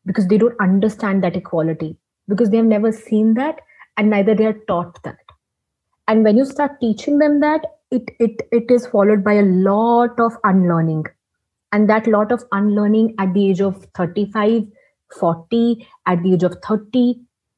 because 0.07 0.29
they 0.29 0.39
don't 0.39 0.61
understand 0.61 1.25
that 1.25 1.37
equality 1.37 1.97
because 2.29 2.51
they 2.51 2.57
have 2.57 2.67
never 2.67 2.93
seen 2.93 3.35
that 3.35 3.61
and 3.97 4.11
neither 4.11 4.35
they 4.35 4.47
are 4.47 4.61
taught 4.67 5.03
that. 5.05 5.19
And 6.09 6.25
when 6.25 6.37
you 6.37 6.45
start 6.45 6.81
teaching 6.81 7.19
them 7.19 7.39
that 7.41 7.65
it 7.91 8.11
it 8.19 8.43
it 8.53 8.71
is 8.71 8.87
followed 8.87 9.25
by 9.25 9.35
a 9.35 9.43
lot 9.43 10.19
of 10.19 10.37
unlearning. 10.45 11.05
And 11.73 11.89
that 11.89 12.07
lot 12.07 12.33
of 12.33 12.45
unlearning 12.53 13.15
at 13.19 13.33
the 13.35 13.49
age 13.51 13.61
of 13.61 13.87
35 13.97 14.67
40 15.19 15.87
at 16.07 16.23
the 16.23 16.35
age 16.35 16.43
of 16.45 16.57
30 16.67 17.17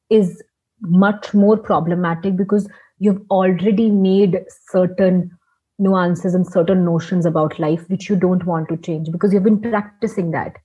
is 0.09 0.41
much 0.81 1.33
more 1.33 1.55
problematic 1.55 2.35
because 2.35 2.67
you've 2.97 3.21
already 3.29 3.89
made 3.91 4.39
certain 4.69 5.31
nuances 5.79 6.33
and 6.33 6.47
certain 6.47 6.83
notions 6.83 7.25
about 7.25 7.59
life 7.59 7.87
which 7.89 8.09
you 8.09 8.15
don't 8.15 8.45
want 8.45 8.69
to 8.69 8.77
change 8.77 9.11
because 9.11 9.33
you've 9.33 9.43
been 9.43 9.61
practicing 9.61 10.31
that. 10.31 10.57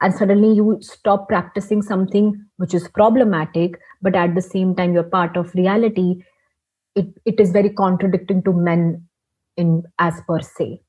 And 0.00 0.12
suddenly 0.12 0.52
you 0.52 0.78
stop 0.80 1.28
practicing 1.28 1.80
something 1.80 2.44
which 2.56 2.74
is 2.74 2.88
problematic 2.88 3.78
but 4.00 4.16
at 4.16 4.34
the 4.34 4.42
same 4.42 4.74
time 4.74 4.94
you're 4.94 5.04
part 5.04 5.36
of 5.36 5.54
reality 5.54 6.22
it, 6.94 7.06
it 7.24 7.40
is 7.40 7.50
very 7.50 7.70
contradicting 7.70 8.42
to 8.42 8.52
men 8.52 9.06
in 9.56 9.82
as 9.98 10.14
per 10.26 10.40
se. 10.40 10.80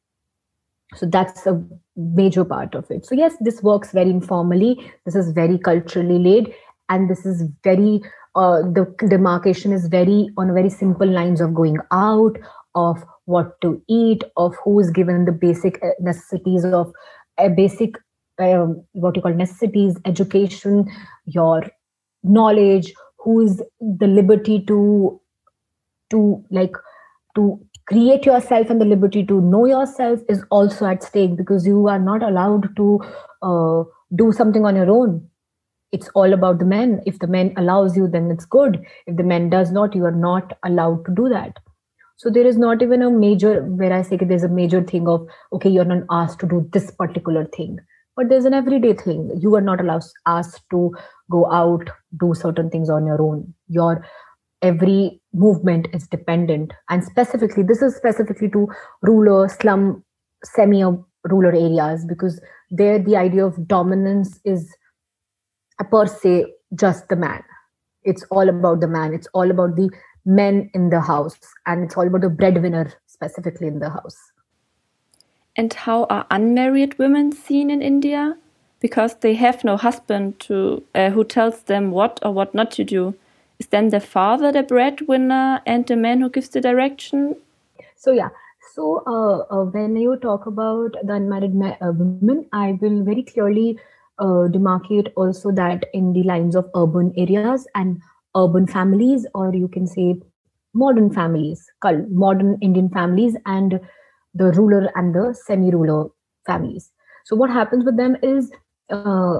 So 0.95 1.07
that's 1.07 1.45
a 1.47 1.61
major 1.95 2.45
part 2.45 2.75
of 2.75 2.89
it. 2.89 3.05
So 3.05 3.15
yes 3.15 3.35
this 3.41 3.61
works 3.63 3.91
very 3.91 4.09
informally. 4.09 4.91
This 5.05 5.15
is 5.15 5.31
very 5.31 5.57
culturally 5.57 6.19
laid 6.19 6.53
and 6.89 7.09
this 7.09 7.25
is 7.25 7.43
very 7.63 8.01
uh, 8.35 8.61
the 8.61 8.85
demarcation 9.07 9.71
is 9.71 9.87
very 9.87 10.29
on 10.37 10.53
very 10.53 10.69
simple 10.69 11.07
lines 11.07 11.39
of 11.39 11.53
going 11.53 11.77
out 11.91 12.37
of 12.75 13.03
what 13.25 13.59
to 13.61 13.81
eat 13.87 14.23
of 14.37 14.55
who 14.63 14.79
is 14.79 14.89
given 14.89 15.25
the 15.25 15.31
basic 15.31 15.81
uh, 15.83 15.89
necessities 15.99 16.65
of 16.65 16.91
a 17.37 17.49
basic 17.49 17.95
um, 18.39 18.83
what 18.93 19.15
you 19.15 19.21
call 19.21 19.33
necessities 19.33 19.95
education 20.05 20.89
your 21.25 21.63
knowledge 22.23 22.93
who 23.19 23.41
is 23.41 23.61
the 23.79 24.07
liberty 24.07 24.59
to 24.65 25.19
to 26.09 26.43
like 26.49 26.75
to 27.35 27.59
create 27.87 28.25
yourself 28.25 28.69
and 28.69 28.79
the 28.79 28.85
liberty 28.85 29.25
to 29.25 29.41
know 29.41 29.65
yourself 29.65 30.19
is 30.29 30.43
also 30.49 30.85
at 30.85 31.03
stake 31.03 31.35
because 31.35 31.67
you 31.67 31.87
are 31.87 31.99
not 31.99 32.23
allowed 32.23 32.75
to 32.75 33.01
uh, 33.41 33.83
do 34.15 34.31
something 34.31 34.65
on 34.65 34.75
your 34.75 34.89
own. 34.89 35.27
It's 35.91 36.09
all 36.15 36.33
about 36.33 36.59
the 36.59 36.65
men. 36.65 37.01
If 37.05 37.19
the 37.19 37.27
man 37.27 37.53
allows 37.57 37.95
you 37.95 38.07
then 38.07 38.31
it's 38.31 38.45
good. 38.45 38.83
If 39.05 39.17
the 39.17 39.23
man 39.23 39.49
does 39.49 39.71
not 39.71 39.95
you 39.95 40.05
are 40.05 40.11
not 40.11 40.57
allowed 40.63 41.05
to 41.05 41.15
do 41.15 41.29
that. 41.29 41.57
So 42.15 42.29
there 42.29 42.47
is 42.47 42.57
not 42.57 42.81
even 42.81 43.01
a 43.01 43.09
major 43.09 43.63
where 43.63 43.91
i 43.91 44.01
say 44.01 44.17
there's 44.17 44.43
a 44.43 44.49
major 44.49 44.81
thing 44.81 45.07
of 45.07 45.27
okay 45.51 45.69
you're 45.69 45.83
not 45.83 46.03
asked 46.09 46.39
to 46.39 46.47
do 46.47 46.67
this 46.71 46.91
particular 46.91 47.45
thing. 47.45 47.79
But 48.15 48.29
there's 48.29 48.45
an 48.45 48.53
everyday 48.53 48.93
thing. 48.93 49.31
You 49.39 49.55
are 49.55 49.61
not 49.61 49.81
allowed 49.81 50.03
asked 50.27 50.63
to 50.71 50.95
go 51.31 51.51
out 51.51 51.89
do 52.19 52.33
certain 52.33 52.69
things 52.69 52.89
on 52.89 53.05
your 53.07 53.21
own. 53.21 53.53
Your 53.67 54.05
every 54.63 55.21
movement 55.33 55.87
is 55.93 56.07
dependent. 56.07 56.73
And 56.89 57.03
specifically 57.03 57.63
this 57.63 57.81
is 57.81 57.95
specifically 57.95 58.49
to 58.51 58.67
rural 59.01 59.47
slum 59.49 60.03
semi 60.43 60.83
rural 60.83 61.55
areas 61.55 62.05
because 62.05 62.41
there 62.71 62.97
the 62.97 63.15
idea 63.15 63.45
of 63.45 63.67
dominance 63.67 64.39
is 64.43 64.73
per 65.91 66.07
se 66.07 66.45
just 66.75 67.07
the 67.09 67.15
man. 67.15 67.43
It's 68.03 68.23
all 68.31 68.49
about 68.49 68.79
the 68.81 68.87
man. 68.87 69.13
It's 69.13 69.27
all 69.33 69.51
about 69.51 69.75
the 69.75 69.89
men 70.25 70.69
in 70.73 70.89
the 70.89 71.01
house 71.01 71.37
and 71.65 71.83
it's 71.83 71.97
all 71.97 72.07
about 72.07 72.21
the 72.21 72.29
breadwinner 72.29 72.91
specifically 73.07 73.67
in 73.67 73.79
the 73.79 73.89
house. 73.89 74.17
And 75.55 75.73
how 75.73 76.05
are 76.05 76.25
unmarried 76.31 76.97
women 76.97 77.31
seen 77.31 77.69
in 77.69 77.81
india? 77.81 78.37
Because 78.79 79.15
they 79.15 79.33
have 79.35 79.63
no 79.63 79.77
husband 79.77 80.39
to 80.41 80.83
uh, 80.95 81.09
who 81.09 81.23
tells 81.23 81.63
them 81.63 81.91
what 81.91 82.19
or 82.21 82.33
what 82.33 82.53
not 82.53 82.71
to 82.71 82.83
do 82.83 83.13
is 83.59 83.67
then 83.67 83.89
the 83.89 83.99
father 83.99 84.51
the 84.51 84.63
breadwinner 84.63 85.61
and 85.65 85.87
the 85.87 85.95
man 85.95 86.21
who 86.21 86.29
gives 86.29 86.49
the 86.49 86.61
direction 86.61 87.35
so 87.95 88.11
yeah 88.11 88.29
so 88.73 89.03
uh, 89.05 89.39
uh, 89.53 89.65
when 89.65 89.95
you 89.95 90.15
talk 90.17 90.45
about 90.45 90.95
the 91.03 91.13
unmarried 91.13 91.55
uh, 91.61 91.91
women 91.91 92.45
i 92.51 92.77
will 92.81 93.03
very 93.03 93.23
clearly 93.23 93.77
uh, 94.19 94.47
demarcate 94.55 95.11
also 95.15 95.51
that 95.51 95.85
in 95.93 96.13
the 96.13 96.23
lines 96.23 96.55
of 96.55 96.69
urban 96.75 97.13
areas 97.17 97.67
and 97.75 97.99
urban 98.35 98.67
families, 98.67 99.25
or 99.33 99.53
you 99.53 99.67
can 99.67 99.87
say 99.87 100.15
modern 100.73 101.11
families, 101.11 101.69
modern 102.09 102.57
Indian 102.61 102.89
families, 102.89 103.35
and 103.45 103.79
the 104.33 104.51
ruler 104.51 104.89
and 104.95 105.13
the 105.13 105.33
semi 105.33 105.71
ruler 105.71 106.09
families. 106.45 106.91
So, 107.25 107.35
what 107.35 107.49
happens 107.49 107.85
with 107.85 107.97
them 107.97 108.17
is 108.21 108.51
uh, 108.89 109.39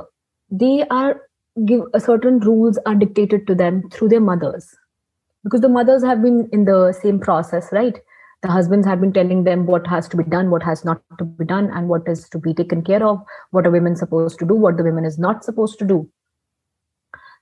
they 0.50 0.86
are 0.90 1.22
give 1.66 1.82
a 1.94 2.00
certain 2.00 2.40
rules 2.40 2.80
are 2.86 2.96
dictated 2.96 3.46
to 3.48 3.56
them 3.56 3.90
through 3.92 4.10
their 4.10 4.20
mothers. 4.22 4.76
Because 5.44 5.62
the 5.62 5.70
mothers 5.70 6.04
have 6.04 6.22
been 6.22 6.50
in 6.52 6.66
the 6.66 6.94
same 6.94 7.20
process 7.20 7.70
right? 7.72 8.00
The 8.42 8.52
husbands 8.52 8.86
have 8.88 9.00
been 9.00 9.14
telling 9.14 9.44
them 9.46 9.66
what 9.66 9.88
has 9.88 10.08
to 10.10 10.18
be 10.18 10.24
done 10.24 10.50
what 10.50 10.64
has 10.64 10.84
not 10.84 11.02
to 11.18 11.24
be 11.24 11.46
done 11.46 11.70
and 11.74 11.88
what 11.88 12.08
is 12.08 12.28
to 12.30 12.38
be 12.38 12.54
taken 12.54 12.84
care 12.84 13.06
of 13.06 13.20
what 13.52 13.66
are 13.66 13.72
women 13.72 13.96
supposed 13.96 14.40
to 14.40 14.46
do 14.46 14.56
what 14.56 14.78
the 14.78 14.84
women 14.84 15.06
is 15.06 15.18
not 15.18 15.44
supposed 15.44 15.80
to 15.80 15.86
do. 15.86 16.10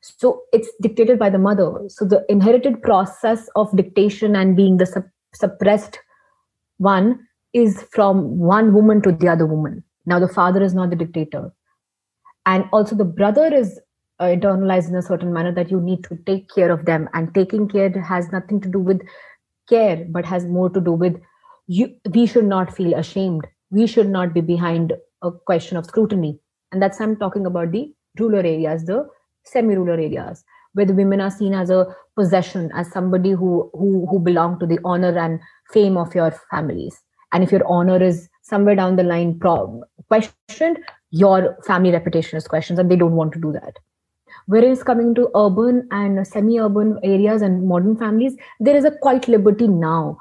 So 0.02 0.42
it's 0.52 0.70
dictated 0.82 1.20
by 1.20 1.30
the 1.30 1.38
mother. 1.38 1.74
So 1.88 2.06
the 2.06 2.26
inherited 2.28 2.82
process 2.82 3.48
of 3.56 3.76
dictation 3.76 4.36
and 4.36 4.56
being 4.56 4.78
the 4.78 4.86
sup- 4.86 5.10
suppressed 5.34 6.00
one 6.78 7.28
is 7.54 7.84
from 7.92 8.40
one 8.40 8.74
woman 8.74 9.02
to 9.04 9.12
the 9.12 9.28
other 9.28 9.46
woman. 9.46 9.84
Now 10.06 10.20
the 10.20 10.28
father 10.28 10.64
is 10.64 10.74
not 10.74 10.90
the 10.90 10.96
dictator. 10.96 11.52
And 12.46 12.66
also 12.72 12.96
the 12.96 13.06
brother 13.06 13.54
is 13.54 13.80
uh, 14.22 14.26
internalized 14.26 14.90
in 14.90 14.96
a 14.96 15.02
certain 15.02 15.34
manner 15.34 15.52
that 15.52 15.72
you 15.72 15.82
need 15.82 16.04
to 16.04 16.16
take 16.26 16.48
care 16.54 16.72
of 16.72 16.86
them. 16.86 17.10
And 17.14 17.34
taking 17.34 17.68
care 17.68 17.90
has 17.90 18.32
nothing 18.32 18.62
to 18.62 18.70
do 18.70 18.80
with 18.80 19.02
care 19.68 20.06
but 20.10 20.26
has 20.26 20.46
more 20.46 20.70
to 20.70 20.82
do 20.82 20.92
with 20.92 21.20
you 21.68 21.96
we 22.14 22.26
should 22.26 22.46
not 22.46 22.76
feel 22.76 22.94
ashamed. 22.94 23.48
We 23.70 23.88
should 23.88 24.10
not 24.10 24.34
be 24.34 24.42
behind 24.42 24.94
a 25.22 25.32
question 25.32 25.78
of 25.78 25.86
scrutiny. 25.86 26.40
And 26.72 26.82
that's 26.82 27.02
i'm 27.02 27.18
talking 27.18 27.46
about 27.46 27.72
the 27.72 27.94
rural 28.20 28.46
areas 28.52 28.86
the 28.86 29.08
semi-rural 29.44 30.00
areas 30.00 30.44
where 30.74 30.86
the 30.86 30.94
women 30.94 31.20
are 31.20 31.32
seen 31.32 31.54
as 31.54 31.70
a 31.70 31.86
possession 32.16 32.72
as 32.74 32.92
somebody 32.92 33.32
who 33.32 33.70
who 33.74 34.06
who 34.10 34.20
belong 34.20 34.60
to 34.60 34.66
the 34.66 34.80
honor 34.86 35.18
and 35.18 35.40
fame 35.74 35.98
of 35.98 36.16
your 36.16 36.32
families. 36.50 37.02
And 37.34 37.44
if 37.44 37.52
your 37.52 37.66
honor 37.68 38.02
is 38.02 38.28
somewhere 38.44 38.76
down 38.76 38.98
the 38.98 39.04
line 39.04 39.38
pro- 39.40 39.84
questioned 40.08 40.80
your 41.12 41.58
family 41.66 41.92
reputation 41.92 42.38
is 42.38 42.48
questioned 42.48 42.80
and 42.80 42.92
they 42.92 42.96
don't 42.96 43.16
want 43.16 43.34
to 43.34 43.40
do 43.40 43.52
that 43.54 43.80
Whereas 44.52 44.84
coming 44.84 45.16
to 45.16 45.30
urban 45.34 45.88
and 45.92 46.28
semi-urban 46.28 47.00
areas 47.04 47.42
and 47.42 47.70
modern 47.70 47.96
families, 47.96 48.36
there 48.60 48.76
is 48.76 48.84
a 48.84 48.92
quite 48.92 49.30
liberty 49.30 49.66
now 49.66 50.18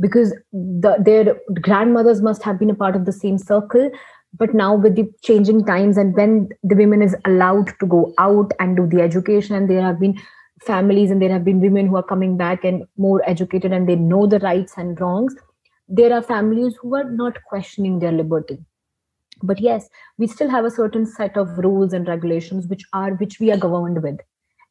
because 0.00 0.32
the, 0.50 0.96
their 0.98 1.36
grandmothers 1.60 2.22
must 2.22 2.42
have 2.42 2.58
been 2.58 2.70
a 2.70 2.74
part 2.74 2.96
of 2.96 3.04
the 3.04 3.12
same 3.12 3.36
circle. 3.36 3.90
But 4.38 4.54
now 4.54 4.74
with 4.74 4.96
the 4.96 5.12
changing 5.22 5.66
times 5.66 5.98
and 5.98 6.14
when 6.16 6.48
the 6.62 6.74
women 6.74 7.02
is 7.02 7.14
allowed 7.26 7.74
to 7.80 7.86
go 7.86 8.14
out 8.16 8.52
and 8.58 8.78
do 8.78 8.86
the 8.86 9.02
education 9.02 9.54
and 9.54 9.68
there 9.68 9.82
have 9.82 10.00
been 10.00 10.18
families 10.64 11.10
and 11.10 11.20
there 11.20 11.32
have 11.32 11.44
been 11.44 11.60
women 11.60 11.86
who 11.86 11.96
are 11.96 12.10
coming 12.14 12.38
back 12.38 12.64
and 12.64 12.82
more 12.96 13.20
educated 13.28 13.74
and 13.74 13.86
they 13.86 13.96
know 13.96 14.26
the 14.26 14.38
rights 14.38 14.72
and 14.78 14.98
wrongs, 14.98 15.34
there 15.86 16.14
are 16.14 16.22
families 16.22 16.76
who 16.80 16.94
are 16.94 17.10
not 17.10 17.44
questioning 17.44 17.98
their 17.98 18.12
liberty 18.12 18.58
but 19.42 19.60
yes 19.60 19.88
we 20.18 20.26
still 20.26 20.48
have 20.48 20.64
a 20.64 20.70
certain 20.70 21.06
set 21.06 21.36
of 21.36 21.58
rules 21.58 21.92
and 21.92 22.08
regulations 22.08 22.66
which 22.68 22.84
are 22.92 23.12
which 23.14 23.38
we 23.40 23.50
are 23.52 23.58
governed 23.58 24.02
with 24.02 24.18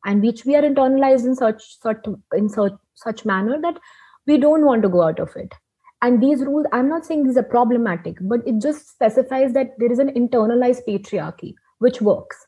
and 0.06 0.21
which 0.21 0.45
we 0.45 0.56
are 0.56 0.62
internalized 0.62 1.25
in 1.25 1.36
such 1.36 1.80
such 1.82 2.06
in 2.36 2.49
such 2.49 2.73
such 2.95 3.25
manner 3.25 3.60
that 3.62 3.78
we 4.25 4.38
don't 4.38 4.65
want 4.65 4.82
to 4.82 4.89
go 4.89 5.04
out 5.04 5.19
of 5.19 5.36
it. 5.36 5.54
And 6.01 6.21
these 6.21 6.41
rules 6.41 6.67
i'm 6.71 6.89
not 6.89 7.06
saying 7.06 7.23
these 7.23 7.38
are 7.38 7.51
problematic 7.51 8.17
but 8.21 8.47
it 8.47 8.62
just 8.62 8.89
specifies 8.89 9.54
that 9.54 9.71
there 9.78 9.91
is 9.91 9.99
an 9.99 10.10
internalized 10.10 10.86
patriarchy 10.88 11.54
which 11.80 12.01
works 12.01 12.45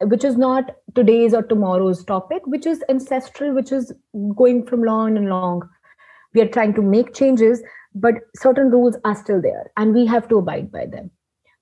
which 0.00 0.24
is 0.24 0.36
not 0.36 0.70
today's 0.94 1.34
or 1.34 1.42
tomorrow's 1.42 2.04
topic 2.04 2.46
which 2.46 2.66
is 2.66 2.82
ancestral 2.88 3.52
which 3.54 3.72
is 3.72 3.92
going 4.36 4.64
from 4.64 4.82
long 4.82 5.16
and 5.16 5.28
long. 5.28 5.68
We 6.34 6.40
are 6.42 6.48
trying 6.48 6.74
to 6.74 6.82
make 6.82 7.14
changes 7.14 7.62
but 7.94 8.14
certain 8.36 8.70
rules 8.70 8.96
are 9.04 9.16
still 9.16 9.42
there 9.42 9.70
and 9.76 9.92
we 9.92 10.06
have 10.06 10.28
to 10.28 10.38
abide 10.38 10.70
by 10.70 10.86
them 10.86 11.10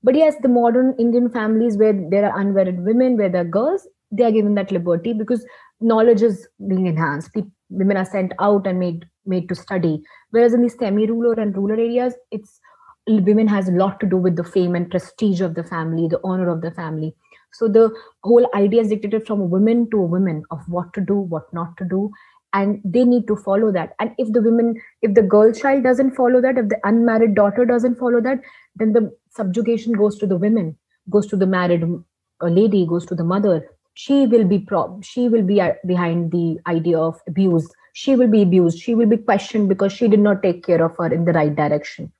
but 0.06 0.14
yes, 0.14 0.36
the 0.40 0.48
modern 0.48 0.94
Indian 1.00 1.28
families 1.28 1.76
where 1.76 1.92
there 2.10 2.30
are 2.30 2.40
unmarried 2.40 2.84
women, 2.84 3.16
where 3.16 3.28
there 3.28 3.40
are 3.42 3.52
girls, 3.56 3.88
they 4.12 4.22
are 4.22 4.30
given 4.30 4.54
that 4.54 4.70
liberty 4.70 5.12
because 5.12 5.44
knowledge 5.80 6.22
is 6.22 6.46
being 6.68 6.86
enhanced. 6.86 7.32
People, 7.34 7.50
women 7.70 7.96
are 7.96 8.04
sent 8.04 8.32
out 8.38 8.68
and 8.68 8.78
made 8.78 9.04
made 9.24 9.48
to 9.48 9.56
study. 9.56 10.00
Whereas 10.30 10.54
in 10.54 10.62
these 10.62 10.78
semi-rural 10.78 11.40
and 11.40 11.56
rural 11.56 11.80
areas, 11.80 12.14
it's 12.30 12.60
women 13.08 13.48
has 13.48 13.68
a 13.68 13.72
lot 13.72 13.98
to 13.98 14.06
do 14.06 14.16
with 14.16 14.36
the 14.36 14.44
fame 14.44 14.76
and 14.76 14.88
prestige 14.88 15.40
of 15.40 15.56
the 15.56 15.64
family, 15.64 16.06
the 16.06 16.20
honor 16.22 16.48
of 16.50 16.60
the 16.60 16.70
family. 16.70 17.12
So 17.52 17.66
the 17.66 17.90
whole 18.22 18.48
idea 18.54 18.82
is 18.82 18.88
dictated 18.90 19.26
from 19.26 19.40
a 19.40 19.44
woman 19.56 19.90
to 19.90 19.98
a 19.98 20.06
woman 20.06 20.44
of 20.52 20.60
what 20.68 20.92
to 20.94 21.00
do, 21.00 21.16
what 21.16 21.52
not 21.52 21.76
to 21.78 21.84
do, 21.84 22.12
and 22.52 22.80
they 22.84 23.04
need 23.04 23.26
to 23.28 23.36
follow 23.36 23.72
that. 23.72 23.94
And 23.98 24.12
if 24.18 24.32
the 24.32 24.42
women, 24.42 24.80
if 25.02 25.14
the 25.14 25.22
girl 25.22 25.52
child 25.52 25.82
doesn't 25.82 26.14
follow 26.14 26.40
that, 26.42 26.58
if 26.58 26.68
the 26.68 26.78
unmarried 26.84 27.34
daughter 27.34 27.64
doesn't 27.64 27.98
follow 27.98 28.20
that, 28.20 28.40
then 28.76 28.92
the 28.92 29.10
subjugation 29.36 29.92
goes 29.92 30.18
to 30.18 30.26
the 30.26 30.36
women 30.36 30.76
goes 31.08 31.26
to 31.28 31.36
the 31.36 31.46
married 31.46 31.84
uh, 31.84 32.46
lady 32.46 32.84
goes 32.86 33.06
to 33.06 33.14
the 33.14 33.24
mother. 33.24 33.64
She 33.94 34.26
will 34.26 34.44
be 34.44 34.58
pro- 34.58 35.00
she 35.02 35.28
will 35.28 35.42
be 35.42 35.60
uh, 35.60 35.74
behind 35.86 36.32
the 36.32 36.58
idea 36.66 36.98
of 36.98 37.20
abuse 37.28 37.68
she 37.96 38.14
will 38.14 38.28
be 38.28 38.42
abused. 38.42 38.78
She 38.78 38.94
will 38.94 39.06
be 39.06 39.16
questioned 39.16 39.70
because 39.70 39.90
she 39.90 40.06
did 40.06 40.20
not 40.20 40.42
take 40.42 40.66
care 40.66 40.84
of 40.84 40.94
her 40.98 41.06
in 41.06 41.24
the 41.24 41.32
right 41.32 41.56
direction. 41.56 42.12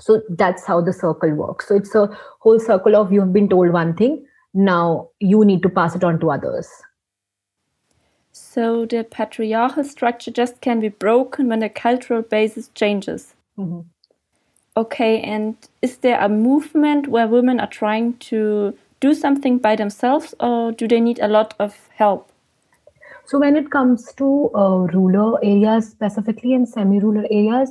So 0.00 0.22
that's 0.30 0.64
how 0.64 0.80
the 0.80 0.94
circle 0.94 1.34
works. 1.34 1.68
So 1.68 1.74
it's 1.74 1.94
a 1.94 2.08
whole 2.38 2.58
circle 2.58 2.96
of 2.96 3.12
you 3.12 3.20
have 3.20 3.34
been 3.34 3.50
told 3.50 3.74
one 3.74 3.94
thing 3.94 4.24
now 4.54 5.10
you 5.18 5.44
need 5.44 5.62
to 5.64 5.68
pass 5.68 5.94
it 5.94 6.02
on 6.02 6.18
to 6.20 6.30
others. 6.30 6.66
So 8.32 8.86
the 8.86 9.04
patriarchal 9.04 9.84
structure 9.84 10.30
just 10.30 10.62
can 10.62 10.80
be 10.80 10.88
broken 10.88 11.48
when 11.48 11.58
the 11.58 11.68
cultural 11.68 12.22
basis 12.22 12.68
changes. 12.68 13.34
Mm-hmm. 13.58 13.80
Okay, 14.80 15.20
and 15.20 15.56
is 15.82 15.98
there 15.98 16.18
a 16.18 16.28
movement 16.28 17.06
where 17.08 17.28
women 17.28 17.60
are 17.60 17.66
trying 17.66 18.14
to 18.28 18.74
do 19.00 19.12
something 19.12 19.58
by 19.58 19.76
themselves, 19.76 20.34
or 20.40 20.72
do 20.72 20.88
they 20.88 21.00
need 21.00 21.18
a 21.18 21.28
lot 21.28 21.52
of 21.58 21.76
help? 21.96 22.32
So, 23.26 23.38
when 23.38 23.56
it 23.56 23.70
comes 23.70 24.10
to 24.14 24.50
uh, 24.54 24.78
rural 24.94 25.38
areas 25.42 25.90
specifically 25.90 26.54
and 26.54 26.66
semi 26.66 26.98
rural 26.98 27.26
areas, 27.30 27.70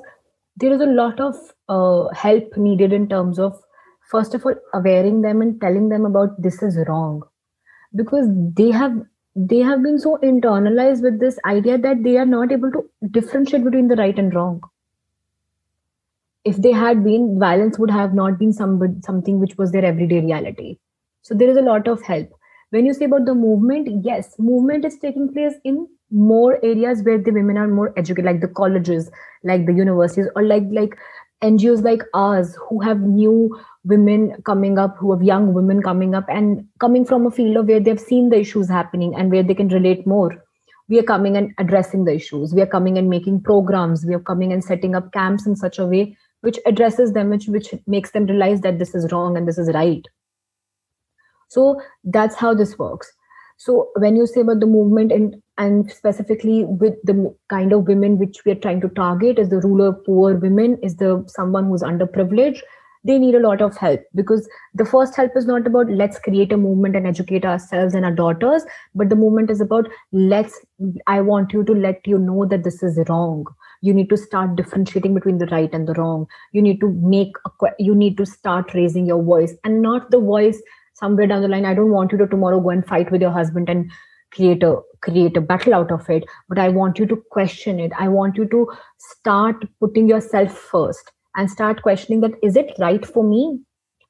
there 0.58 0.72
is 0.72 0.82
a 0.82 0.86
lot 0.86 1.20
of 1.20 1.36
uh, 1.68 2.10
help 2.14 2.56
needed 2.58 2.94
in 2.94 3.10
terms 3.10 3.40
of, 3.40 3.60
first 4.12 4.36
of 4.36 4.46
all, 4.46 4.54
awareing 4.76 5.24
them 5.24 5.42
and 5.42 5.60
telling 5.60 5.90
them 5.90 6.06
about 6.06 6.40
this 6.40 6.62
is 6.62 6.78
wrong 6.88 7.24
because 7.96 8.28
they 8.54 8.70
have 8.70 8.96
they 9.36 9.60
have 9.60 9.82
been 9.82 9.98
so 9.98 10.18
internalized 10.22 11.02
with 11.02 11.20
this 11.20 11.40
idea 11.46 11.80
that 11.80 12.04
they 12.04 12.18
are 12.18 12.32
not 12.38 12.52
able 12.52 12.72
to 12.72 12.88
differentiate 13.10 13.64
between 13.64 13.88
the 13.88 13.96
right 13.96 14.20
and 14.20 14.36
wrong 14.36 14.62
if 16.46 16.58
they 16.58 16.72
had 16.72 17.04
been 17.04 17.38
violence 17.40 17.78
would 17.80 17.92
have 17.92 18.14
not 18.14 18.40
been 18.40 18.54
some, 18.54 19.02
something 19.04 19.40
which 19.40 19.58
was 19.58 19.72
their 19.72 19.86
everyday 19.86 20.22
reality. 20.22 20.78
So 21.22 21.36
there 21.36 21.50
is 21.50 21.58
a 21.58 21.62
lot 21.62 21.88
of 21.88 22.02
help. 22.02 22.30
When 22.72 22.86
you 22.86 22.94
say 22.94 23.06
about 23.06 23.26
the 23.26 23.34
movement 23.34 24.06
yes 24.06 24.36
movement 24.38 24.86
is 24.86 25.00
taking 25.00 25.34
place 25.34 25.56
in 25.64 25.88
more 26.12 26.64
areas 26.64 27.02
where 27.04 27.18
the 27.18 27.32
women 27.32 27.58
are 27.58 27.68
more 27.68 27.94
educated 27.98 28.26
like 28.26 28.42
the 28.42 28.48
colleges 28.48 29.10
like 29.44 29.66
the 29.66 29.74
universities 29.74 30.28
or 30.36 30.44
like 30.44 30.64
like 30.72 30.96
ngos 31.44 31.84
like 31.84 32.04
ours 32.14 32.56
who 32.68 32.80
have 32.82 33.00
new 33.00 33.58
women 33.86 34.36
coming 34.44 34.78
up 34.78 34.98
who 34.98 35.12
have 35.12 35.24
young 35.24 35.54
women 35.54 35.82
coming 35.82 36.14
up 36.14 36.26
and 36.28 36.64
coming 36.80 37.06
from 37.06 37.26
a 37.26 37.32
field 37.32 37.58
of 37.58 37.68
where 37.68 37.80
they've 37.80 38.00
seen 38.00 38.30
the 38.30 38.40
issues 38.40 38.70
happening 38.70 39.16
and 39.16 39.32
where 39.32 39.44
they 39.44 39.56
can 39.56 39.70
relate 39.70 40.06
more. 40.06 40.44
We 40.90 41.00
are 41.00 41.04
coming 41.04 41.38
and 41.38 41.54
addressing 41.60 42.06
the 42.06 42.14
issues. 42.16 42.54
We 42.54 42.62
are 42.62 42.68
coming 42.68 42.98
and 42.98 43.10
making 43.10 43.44
programs. 43.44 44.06
We 44.06 44.16
are 44.16 44.20
coming 44.20 44.52
and 44.52 44.64
setting 44.64 44.96
up 44.96 45.12
camps 45.14 45.46
in 45.46 45.56
such 45.56 45.78
a 45.78 45.86
way 45.86 46.18
which 46.42 46.58
addresses 46.66 47.14
them 47.14 47.30
which 47.30 47.48
which 47.48 47.74
makes 47.88 48.12
them 48.12 48.26
realize 48.26 48.62
that 48.62 48.80
this 48.80 48.96
is 48.96 49.12
wrong 49.12 49.38
and 49.38 49.48
this 49.48 49.58
is 49.58 49.72
right. 49.74 50.06
So 51.50 51.82
that's 52.04 52.36
how 52.36 52.54
this 52.54 52.78
works. 52.78 53.12
So 53.58 53.90
when 53.96 54.16
you 54.16 54.26
say 54.26 54.42
about 54.42 54.62
the 54.62 54.68
movement 54.68 55.12
and 55.12 55.36
and 55.58 55.92
specifically 55.92 56.64
with 56.64 56.94
the 57.04 57.36
kind 57.50 57.74
of 57.74 57.88
women 57.88 58.18
which 58.18 58.46
we 58.46 58.54
are 58.54 58.64
trying 58.66 58.80
to 58.82 58.90
target 58.90 59.38
is 59.38 59.50
the 59.50 59.60
rural 59.60 59.94
poor 59.94 60.36
women 60.36 60.78
is 60.82 60.96
the 60.96 61.24
someone 61.28 61.66
who's 61.66 61.84
underprivileged 61.84 62.62
they 63.06 63.18
need 63.18 63.36
a 63.36 63.40
lot 63.40 63.62
of 63.62 63.78
help. 63.78 64.02
Because 64.14 64.48
the 64.74 64.86
first 64.86 65.16
help 65.16 65.32
is 65.36 65.46
not 65.46 65.66
about 65.66 65.90
let's 65.90 66.20
create 66.20 66.52
a 66.52 66.58
movement 66.58 66.96
and 66.96 67.08
educate 67.08 67.46
ourselves 67.46 67.94
and 67.94 68.06
our 68.06 68.12
daughters 68.12 68.64
but 68.96 69.10
the 69.10 69.16
movement 69.16 69.50
is 69.50 69.62
about 69.62 69.88
let's 70.12 70.60
i 71.08 71.20
want 71.22 71.54
you 71.54 71.64
to 71.64 71.74
let 71.74 72.06
you 72.06 72.18
know 72.18 72.46
that 72.46 72.64
this 72.64 72.84
is 72.84 73.00
wrong 73.10 73.46
you 73.82 73.94
need 73.94 74.10
to 74.10 74.18
start 74.18 74.56
differentiating 74.56 75.14
between 75.14 75.38
the 75.38 75.46
right 75.48 75.74
and 75.74 75.88
the 75.88 75.94
wrong. 75.94 76.28
You 76.52 76.62
need 76.62 76.80
to 76.82 76.92
make 77.02 77.34
a, 77.46 77.68
you 77.80 77.96
need 77.96 78.18
to 78.18 78.26
start 78.26 78.74
raising 78.74 79.06
your 79.06 79.24
voice 79.24 79.54
and 79.64 79.82
not 79.82 80.12
the 80.12 80.20
voice 80.20 80.62
somewhere 81.00 81.28
down 81.28 81.42
the 81.42 81.48
line 81.48 81.66
i 81.66 81.74
don't 81.74 81.96
want 81.98 82.12
you 82.12 82.18
to 82.18 82.28
tomorrow 82.28 82.60
go 82.60 82.72
and 82.76 82.86
fight 82.86 83.12
with 83.12 83.22
your 83.22 83.32
husband 83.32 83.70
and 83.70 83.92
create 84.32 84.64
a 84.64 84.76
create 85.02 85.38
a 85.38 85.42
battle 85.42 85.74
out 85.74 85.92
of 85.92 86.10
it 86.10 86.26
but 86.50 86.60
i 86.60 86.68
want 86.68 87.00
you 87.00 87.06
to 87.06 87.16
question 87.32 87.80
it. 87.80 87.92
I 87.98 88.08
want 88.08 88.36
you 88.38 88.46
to 88.50 88.68
start 88.98 89.66
putting 89.80 90.10
yourself 90.10 90.58
first 90.58 91.12
and 91.36 91.50
start 91.50 91.82
questioning 91.82 92.22
that 92.22 92.38
is 92.44 92.56
it 92.56 92.74
right 92.80 93.06
for 93.06 93.24
me? 93.24 93.60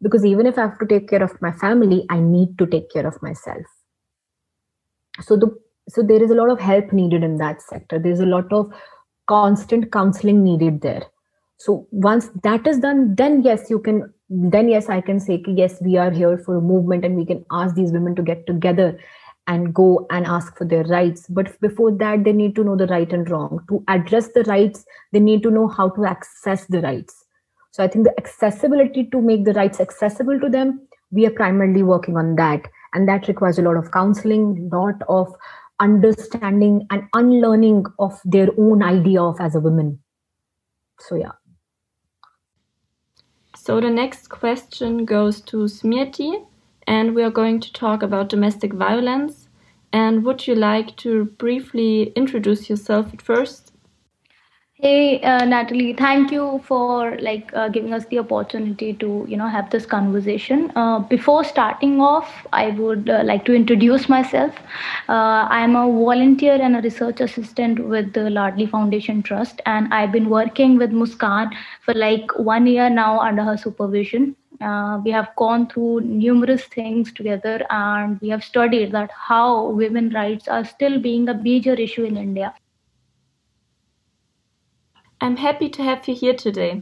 Because 0.02 0.26
even 0.26 0.48
if 0.48 0.58
i 0.58 0.62
have 0.62 0.80
to 0.80 0.88
take 0.88 1.10
care 1.10 1.24
of 1.24 1.42
my 1.42 1.52
family 1.52 2.06
i 2.10 2.20
need 2.20 2.58
to 2.58 2.68
take 2.68 2.92
care 2.92 3.08
of 3.08 3.22
myself. 3.22 3.66
So 5.22 5.38
the 5.38 5.56
so 5.90 6.04
there 6.04 6.24
is 6.24 6.32
a 6.32 6.36
lot 6.36 6.50
of 6.50 6.60
help 6.60 6.92
needed 6.94 7.24
in 7.24 7.38
that 7.38 7.62
sector. 7.62 8.00
There's 8.00 8.20
a 8.20 8.26
lot 8.26 8.52
of 8.54 8.72
constant 9.34 9.92
counseling 9.92 10.44
needed 10.44 10.82
there 10.82 11.04
so 11.58 11.88
once 11.92 12.30
that 12.44 12.68
is 12.68 12.80
done 12.80 13.16
then 13.16 13.42
yes 13.42 13.70
you 13.70 13.80
can 13.88 14.02
then 14.56 14.70
yes 14.70 14.90
i 14.90 15.00
can 15.02 15.20
say 15.20 15.42
yes 15.62 15.80
we 15.82 15.98
are 15.98 16.12
here 16.12 16.38
for 16.38 16.58
a 16.58 16.68
movement 16.74 17.06
and 17.06 17.16
we 17.16 17.26
can 17.26 17.44
ask 17.62 17.76
these 17.76 17.92
women 17.92 18.16
to 18.16 18.24
get 18.32 18.46
together 18.48 18.90
and 19.50 19.74
go 19.74 20.06
and 20.12 20.28
ask 20.28 20.56
for 20.56 20.66
their 20.66 20.84
rights. 20.84 21.26
But 21.28 21.60
before 21.60 21.92
that, 21.94 22.24
they 22.24 22.32
need 22.32 22.56
to 22.56 22.64
know 22.64 22.76
the 22.76 22.86
right 22.86 23.12
and 23.12 23.28
wrong. 23.30 23.66
To 23.70 23.84
address 23.88 24.30
the 24.34 24.44
rights, 24.44 24.86
they 25.12 25.20
need 25.20 25.42
to 25.44 25.50
know 25.50 25.68
how 25.68 25.90
to 25.90 26.06
access 26.06 26.66
the 26.68 26.82
rights. 26.82 27.26
So 27.72 27.84
I 27.84 27.88
think 27.88 28.06
the 28.06 28.14
accessibility 28.20 29.06
to 29.06 29.20
make 29.20 29.46
the 29.46 29.54
rights 29.54 29.80
accessible 29.80 30.40
to 30.40 30.50
them, 30.50 30.88
we 31.12 31.26
are 31.26 31.32
primarily 31.32 31.82
working 31.82 32.16
on 32.16 32.36
that. 32.36 32.62
And 32.94 33.08
that 33.08 33.28
requires 33.28 33.58
a 33.58 33.64
lot 33.64 33.76
of 33.76 33.92
counseling, 33.92 34.70
lot 34.72 35.02
of 35.08 35.34
understanding 35.80 36.86
and 36.90 37.04
unlearning 37.14 37.86
of 38.00 38.20
their 38.26 38.50
own 38.58 38.84
idea 38.84 39.22
of 39.22 39.40
as 39.40 39.56
a 39.56 39.60
woman. 39.60 40.00
So 41.00 41.16
yeah. 41.16 41.32
So 43.56 43.80
the 43.80 43.90
next 43.90 44.30
question 44.30 45.06
goes 45.06 45.42
to 45.42 45.58
Smriti 45.68 46.46
and 46.88 47.14
we 47.14 47.24
are 47.24 47.30
going 47.30 47.60
to 47.60 47.74
talk 47.74 48.04
about 48.04 48.30
domestic 48.30 48.74
violence. 48.74 49.48
And 49.92 50.24
would 50.24 50.48
you 50.48 50.56
like 50.56 50.96
to 50.98 51.26
briefly 51.26 52.14
introduce 52.16 52.70
yourself 52.70 53.14
at 53.14 53.22
first? 53.22 53.69
Hey, 54.82 55.22
uh, 55.22 55.46
Natalie, 55.46 55.94
thank 55.94 56.32
you 56.32 56.62
for 56.66 57.18
like 57.20 57.52
uh, 57.54 57.68
giving 57.70 57.94
us 57.94 58.06
the 58.08 58.20
opportunity 58.20 58.94
to 58.94 59.26
you 59.28 59.38
know 59.38 59.48
have 59.48 59.70
this 59.70 59.86
conversation. 59.86 60.72
Uh, 60.76 61.00
before 61.00 61.44
starting 61.44 62.00
off, 62.02 62.32
I 62.54 62.70
would 62.72 63.10
uh, 63.10 63.22
like 63.26 63.46
to 63.46 63.54
introduce 63.54 64.08
myself. 64.10 64.56
Uh, 65.10 65.48
I 65.58 65.60
am 65.64 65.76
a 65.76 65.86
volunteer 65.86 66.54
and 66.62 66.76
a 66.78 66.82
research 66.82 67.20
assistant 67.22 67.80
with 67.96 68.14
the 68.14 68.26
Ladli 68.40 68.70
Foundation 68.70 69.22
Trust, 69.22 69.62
and 69.66 69.94
I've 69.94 70.12
been 70.12 70.30
working 70.30 70.78
with 70.78 70.92
Muskan 70.92 71.52
for 71.86 71.94
like 71.94 72.38
one 72.38 72.66
year 72.68 72.90
now 72.90 73.20
under 73.20 73.44
her 73.44 73.58
supervision. 73.58 74.36
Uh, 74.62 75.00
we 75.06 75.12
have 75.12 75.30
gone 75.38 75.68
through 75.68 76.02
numerous 76.02 76.64
things 76.66 77.12
together 77.14 77.66
and 77.70 78.20
we 78.22 78.30
have 78.30 78.44
studied 78.44 78.92
that 78.94 79.12
how 79.30 79.70
women 79.84 80.10
rights 80.10 80.48
are 80.48 80.66
still 80.66 81.00
being 81.00 81.30
a 81.30 81.34
major 81.50 81.74
issue 81.88 82.04
in 82.04 82.18
india 82.18 82.54
i'm 85.22 85.36
happy 85.38 85.68
to 85.70 85.84
have 85.84 86.08
you 86.08 86.16
here 86.16 86.34
today. 86.34 86.82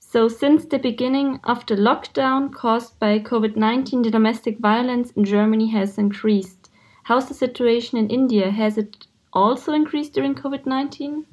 So 0.00 0.26
since 0.28 0.64
the 0.64 0.78
beginning 0.78 1.38
of 1.44 1.64
the 1.66 1.76
lockdown 1.76 2.52
caused 2.52 2.98
by 2.98 3.18
covid-19 3.18 4.02
the 4.02 4.10
domestic 4.10 4.58
violence 4.58 5.10
in 5.12 5.24
germany 5.24 5.68
has 5.68 5.98
increased. 5.98 6.70
How's 7.04 7.28
the 7.28 7.34
situation 7.34 7.98
in 7.98 8.10
india? 8.10 8.50
Has 8.50 8.78
it 8.78 9.06
also 9.32 9.72
increased 9.72 10.14
during 10.14 10.34
covid-19 10.34 11.26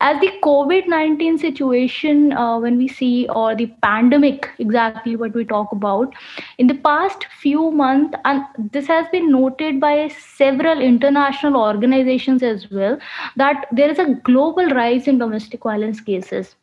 as 0.00 0.20
the 0.20 0.30
COVID 0.42 0.86
19 0.86 1.38
situation, 1.38 2.32
uh, 2.32 2.58
when 2.58 2.78
we 2.78 2.86
see, 2.88 3.28
or 3.28 3.54
the 3.56 3.66
pandemic, 3.82 4.48
exactly 4.58 5.16
what 5.16 5.34
we 5.34 5.44
talk 5.44 5.72
about, 5.72 6.14
in 6.58 6.66
the 6.68 6.74
past 6.74 7.26
few 7.40 7.70
months, 7.70 8.16
and 8.24 8.44
this 8.72 8.86
has 8.86 9.06
been 9.10 9.30
noted 9.30 9.80
by 9.80 10.08
several 10.08 10.80
international 10.80 11.56
organizations 11.60 12.42
as 12.42 12.70
well, 12.70 12.98
that 13.36 13.66
there 13.72 13.90
is 13.90 13.98
a 13.98 14.14
global 14.24 14.68
rise 14.68 15.08
in 15.08 15.18
domestic 15.18 15.62
violence 15.64 16.00
cases 16.00 16.54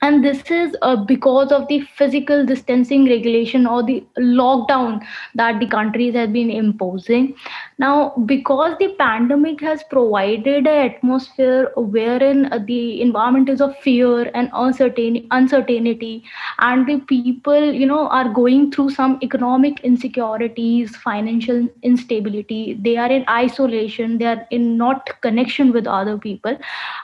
and 0.00 0.24
this 0.24 0.42
is 0.50 0.76
uh, 0.82 0.96
because 0.96 1.50
of 1.50 1.66
the 1.68 1.80
physical 1.96 2.46
distancing 2.46 3.06
regulation 3.08 3.66
or 3.66 3.82
the 3.82 4.04
lockdown 4.18 5.04
that 5.34 5.58
the 5.58 5.66
countries 5.66 6.14
have 6.14 6.32
been 6.32 6.50
imposing. 6.50 7.34
Now 7.78 8.14
because 8.26 8.76
the 8.78 8.94
pandemic 8.98 9.60
has 9.60 9.82
provided 9.90 10.66
an 10.66 10.90
atmosphere 10.90 11.72
wherein 11.76 12.64
the 12.66 13.00
environment 13.00 13.48
is 13.48 13.60
of 13.60 13.76
fear 13.78 14.30
and 14.34 14.50
uncertainty 14.52 15.26
uncertainty 15.30 16.24
and 16.60 16.86
the 16.86 16.98
people 17.00 17.72
you 17.72 17.86
know 17.86 18.08
are 18.08 18.28
going 18.28 18.70
through 18.70 18.90
some 18.90 19.18
economic 19.22 19.80
insecurities 19.80 20.96
financial 20.96 21.68
instability 21.82 22.78
they 22.82 22.96
are 22.96 23.10
in 23.10 23.24
isolation 23.28 24.18
they 24.18 24.26
are 24.26 24.46
in 24.50 24.76
not 24.76 25.20
connection 25.22 25.72
with 25.72 25.86
other 25.86 26.18
people. 26.18 26.56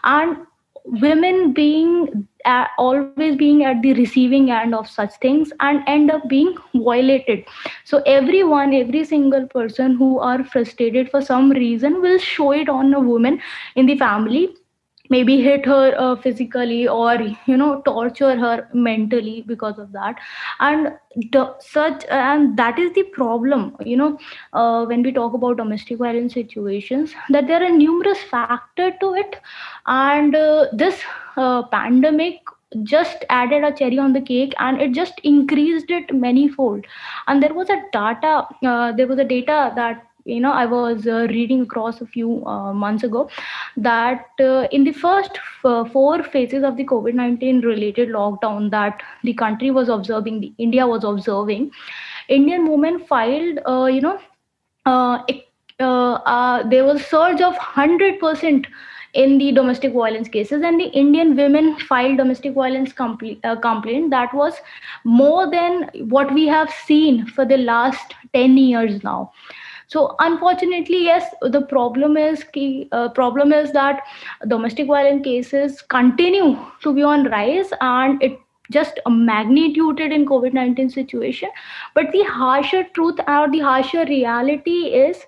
And 0.04 0.36
women 0.84 1.52
being 1.52 2.28
uh, 2.44 2.66
always 2.78 3.36
being 3.36 3.64
at 3.64 3.80
the 3.82 3.94
receiving 3.94 4.50
end 4.50 4.74
of 4.74 4.88
such 4.88 5.12
things 5.20 5.38
and 5.60 5.82
end 5.86 6.10
up 6.10 6.28
being 6.28 6.54
violated. 6.74 7.44
So 7.84 8.02
everyone 8.06 8.74
every 8.74 9.04
single 9.04 9.46
person 9.46 9.96
who 9.96 10.18
are 10.18 10.44
frustrated 10.44 11.10
for 11.10 11.22
some 11.22 11.50
reason 11.50 12.00
will 12.02 12.18
show 12.18 12.52
it 12.52 12.68
on 12.68 12.92
a 12.92 13.00
woman 13.00 13.40
in 13.76 13.86
the 13.86 13.96
family 13.98 14.54
maybe 15.10 15.40
hit 15.42 15.66
her 15.66 15.94
uh, 15.98 16.16
physically 16.16 16.88
or 16.88 17.16
you 17.46 17.56
know 17.56 17.82
torture 17.82 18.36
her 18.36 18.68
mentally 18.72 19.42
because 19.46 19.78
of 19.78 19.92
that. 19.92 20.16
And 20.60 20.92
the, 21.32 21.54
such 21.60 22.04
and 22.10 22.56
that 22.56 22.78
is 22.78 22.92
the 22.94 23.04
problem 23.04 23.76
you 23.84 23.96
know 23.96 24.18
uh, 24.52 24.84
when 24.86 25.02
we 25.02 25.12
talk 25.12 25.34
about 25.34 25.58
domestic 25.58 25.98
violence 25.98 26.34
situations 26.34 27.14
that 27.30 27.46
there 27.46 27.62
are 27.62 27.70
numerous 27.70 28.22
factors 28.22 28.92
to 29.00 29.14
it. 29.14 29.36
And 29.86 30.34
uh, 30.34 30.66
this 30.72 31.00
uh, 31.36 31.62
pandemic 31.64 32.40
just 32.82 33.24
added 33.30 33.62
a 33.62 33.72
cherry 33.72 33.98
on 33.98 34.12
the 34.12 34.20
cake 34.20 34.52
and 34.58 34.80
it 34.80 34.92
just 34.92 35.20
increased 35.22 35.90
it 35.90 36.08
manyfold. 36.08 36.84
And 37.28 37.42
there 37.42 37.54
was 37.54 37.70
a 37.70 37.82
data 37.92 38.46
uh, 38.66 38.92
there 38.92 39.06
was 39.06 39.18
a 39.18 39.24
data 39.24 39.72
that 39.76 40.06
you 40.24 40.40
know 40.40 40.52
i 40.52 40.64
was 40.66 41.06
uh, 41.06 41.26
reading 41.30 41.62
across 41.62 42.00
a 42.00 42.06
few 42.06 42.44
uh, 42.46 42.72
months 42.72 43.04
ago 43.04 43.28
that 43.76 44.26
uh, 44.40 44.66
in 44.70 44.84
the 44.84 44.92
first 44.92 45.32
f- 45.36 45.64
uh, 45.72 45.84
four 45.84 46.22
phases 46.22 46.62
of 46.64 46.76
the 46.76 46.84
covid-19 46.84 47.60
related 47.64 48.08
lockdown 48.08 48.70
that 48.70 49.02
the 49.24 49.34
country 49.34 49.70
was 49.70 49.88
observing 49.88 50.40
the 50.40 50.52
india 50.58 50.86
was 50.86 51.04
observing 51.04 51.70
indian 52.28 52.68
women 52.70 52.98
filed 53.12 53.58
uh, 53.66 53.86
you 53.86 54.00
know 54.00 54.18
uh, 54.86 56.62
there 56.68 56.84
was 56.84 57.04
surge 57.06 57.40
of 57.40 57.54
100% 57.54 58.66
in 59.14 59.38
the 59.38 59.52
domestic 59.52 59.92
violence 59.92 60.28
cases 60.28 60.62
and 60.68 60.80
the 60.80 60.86
indian 61.02 61.34
women 61.36 61.68
filed 61.88 62.16
domestic 62.18 62.52
violence 62.54 62.92
compl- 62.92 63.38
uh, 63.44 63.56
complaint 63.66 64.10
that 64.10 64.32
was 64.34 64.60
more 65.04 65.50
than 65.50 65.88
what 66.14 66.32
we 66.34 66.46
have 66.46 66.70
seen 66.70 67.24
for 67.26 67.44
the 67.44 67.56
last 67.56 68.14
10 68.32 68.56
years 68.56 69.02
now 69.04 69.30
so 69.86 70.16
unfortunately 70.20 71.04
yes 71.04 71.34
the 71.42 71.62
problem 71.62 72.16
is 72.16 72.44
key, 72.44 72.88
uh, 72.92 73.08
problem 73.08 73.52
is 73.52 73.72
that 73.72 74.02
domestic 74.48 74.86
violence 74.86 75.24
cases 75.24 75.82
continue 75.82 76.56
to 76.80 76.92
be 76.94 77.02
on 77.02 77.24
rise 77.24 77.70
and 77.80 78.22
it 78.22 78.38
just 78.70 78.98
magnituded 79.06 80.12
in 80.12 80.24
covid-19 80.26 80.90
situation. 80.90 81.50
But 81.94 82.12
the 82.12 82.22
harsher 82.24 82.84
truth 82.94 83.18
or 83.28 83.50
the 83.50 83.60
harsher 83.60 84.04
reality 84.06 84.94
is 84.94 85.26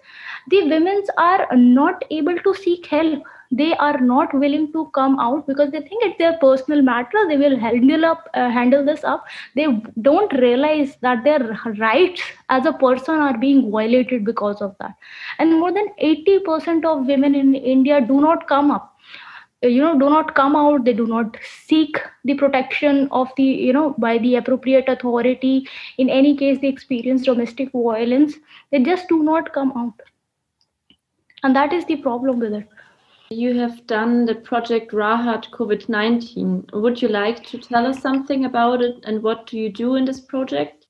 the 0.49 0.63
women's 0.69 1.09
are 1.19 1.47
not 1.55 2.03
able 2.11 2.37
to 2.39 2.55
seek 2.55 2.87
help 2.87 3.23
they 3.51 3.75
are 3.75 3.99
not 3.99 4.35
willing 4.35 4.73
to 4.73 4.87
come 4.95 5.19
out 5.21 5.47
because 5.47 5.71
they 5.71 5.81
think 5.81 6.05
it's 6.05 6.19
their 6.19 6.37
personal 6.39 6.83
matter. 6.83 7.27
They 7.29 7.37
will 7.37 7.57
handle 7.59 8.05
up 8.05 8.29
uh, 8.35 8.51
handle 8.51 8.85
this 8.85 9.05
up. 9.05 9.25
They 9.55 9.67
don't 10.03 10.33
realize 10.35 10.97
that 11.03 11.25
their 11.25 11.59
rights 11.79 12.23
as 12.49 12.67
a 12.67 12.73
person 12.73 13.15
are 13.15 13.39
being 13.39 13.71
violated 13.71 14.25
because 14.25 14.61
of 14.61 14.75
that. 14.81 14.95
And 15.39 15.61
more 15.61 15.73
than 15.73 15.89
80% 16.03 16.85
of 16.85 17.07
women 17.07 17.35
in 17.35 17.55
india 17.55 18.01
do 18.01 18.21
not 18.21 18.49
come 18.49 18.71
up. 18.71 18.93
You 19.63 19.81
know 19.83 19.99
do 19.99 20.11
not 20.11 20.35
come 20.35 20.57
out. 20.57 20.85
They 20.85 20.93
do 20.93 21.07
not 21.07 21.37
seek 21.67 22.01
the 22.25 22.35
protection 22.35 23.09
of 23.11 23.29
the 23.37 23.45
you 23.45 23.73
know 23.73 23.95
by 23.99 24.19
the 24.19 24.37
appropriate 24.37 24.89
authority. 24.89 25.69
In 25.99 26.11
any 26.11 26.37
case 26.37 26.59
they 26.61 26.69
experience 26.69 27.23
domestic 27.23 27.73
violence. 27.73 28.35
They 28.71 28.81
just 28.81 29.09
do 29.09 29.23
not 29.23 29.53
come 29.53 29.73
out. 29.77 29.95
And 31.43 31.55
that 31.55 31.73
is 31.73 31.85
the 31.85 31.97
problem 31.97 32.41
with 32.41 32.53
it 32.53 32.69
You 33.31 33.59
have 33.59 33.87
done 33.89 34.25
the 34.25 34.37
project 34.37 34.93
Rahat 34.93 35.51
COVID 35.51 35.89
19. 35.89 36.69
Would 36.73 37.03
you 37.03 37.09
like 37.09 37.45
to 37.47 37.59
tell 37.59 37.85
us 37.87 38.01
something 38.01 38.45
about 38.45 38.83
it 38.83 39.05
and 39.05 39.23
what 39.23 39.47
do 39.47 39.59
you 39.59 39.69
do 39.69 39.97
in 39.97 40.05
this 40.05 40.21
project? 40.21 40.87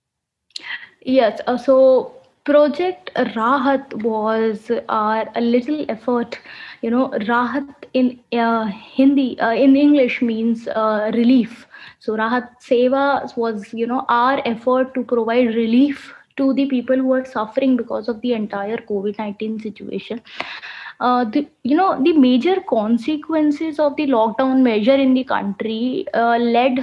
Yes, 1.01 1.40
uh, 1.46 1.57
so 1.57 2.12
Project 2.44 3.11
Rahat 3.16 4.03
was 4.03 4.70
our 4.88 5.29
a 5.35 5.40
little 5.40 5.85
effort. 5.88 6.38
You 6.83 6.90
know, 6.90 7.09
Rahat 7.09 7.87
in 7.94 8.20
uh, 8.33 8.66
Hindi, 8.66 9.40
uh, 9.40 9.55
in 9.55 9.75
English 9.75 10.20
means 10.20 10.68
uh, 10.68 11.11
relief. 11.14 11.66
So 12.01 12.16
Rahat 12.16 12.51
Seva 12.61 13.37
was, 13.37 13.72
you 13.72 13.87
know, 13.87 14.05
our 14.09 14.42
effort 14.44 14.94
to 14.94 15.03
provide 15.03 15.55
relief 15.55 16.12
to 16.37 16.53
the 16.53 16.66
people 16.66 16.96
who 16.96 17.12
are 17.14 17.25
suffering 17.25 17.77
because 17.77 18.09
of 18.09 18.20
the 18.20 18.35
entire 18.35 18.77
COVID 18.77 19.18
19 19.18 19.59
situation. 19.61 20.20
Uh, 21.00 21.24
the, 21.24 21.46
you 21.62 21.76
know 21.76 22.02
the 22.02 22.12
major 22.12 22.56
consequences 22.68 23.78
of 23.78 23.96
the 23.96 24.06
lockdown 24.06 24.62
measure 24.62 24.94
in 24.94 25.12
the 25.14 25.24
country 25.24 26.06
uh, 26.14 26.37
led 26.38 26.78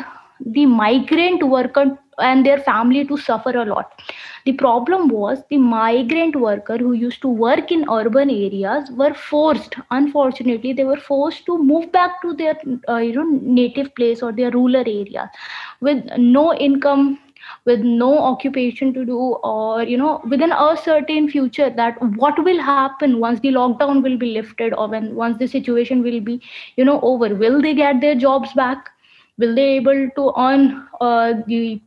the 0.46 0.66
migrant 0.66 1.44
worker 1.44 1.98
and 2.20 2.46
their 2.46 2.60
family 2.60 3.04
to 3.06 3.18
suffer 3.18 3.50
a 3.52 3.66
lot. 3.66 4.02
The 4.46 4.54
problem 4.54 5.08
was 5.08 5.44
the 5.50 5.58
migrant 5.58 6.36
worker 6.36 6.78
who 6.78 6.94
used 6.94 7.22
to 7.22 7.28
work 7.28 7.72
in 7.72 7.86
urban 7.90 8.30
areas 8.30 8.92
were 8.92 9.14
forced 9.14 9.76
unfortunately 9.92 10.74
they 10.74 10.84
were 10.84 10.98
forced 10.98 11.46
to 11.46 11.58
move 11.58 11.92
back 11.92 12.22
to 12.22 12.34
their 12.34 12.56
uh, 12.90 12.98
you 12.98 13.14
know 13.14 13.40
native 13.42 13.94
place 13.96 14.22
or 14.22 14.32
their 14.32 14.52
rural 14.52 14.76
area 14.76 15.32
with 15.82 16.04
no 16.18 16.54
income 16.54 17.18
with 17.66 17.80
no 17.82 18.18
occupation 18.18 18.94
to 18.94 19.06
do 19.06 19.18
or 19.44 19.84
you 19.84 19.98
know 19.98 20.22
within 20.30 20.52
a 20.52 20.78
certain 20.84 21.30
future 21.30 21.70
that 21.70 22.02
what 22.18 22.44
will 22.44 22.62
happen 22.62 23.20
once 23.20 23.40
the 23.40 23.50
lockdown 23.50 24.02
will 24.04 24.18
be 24.18 24.34
lifted 24.34 24.74
or 24.74 24.88
when 24.88 25.14
once 25.16 25.38
the 25.38 25.48
situation 25.48 26.04
will 26.04 26.20
be 26.20 26.42
you 26.76 26.86
know 26.86 27.00
over? 27.02 27.34
Will 27.36 27.62
they 27.62 27.74
get 27.74 28.02
their 28.02 28.16
jobs 28.16 28.54
back? 28.54 28.90
Will 29.38 29.56
they 29.56 29.70
able 29.78 30.10
to 30.16 30.34
earn 30.38 30.88
uh, 31.02 31.34
the 31.48 31.82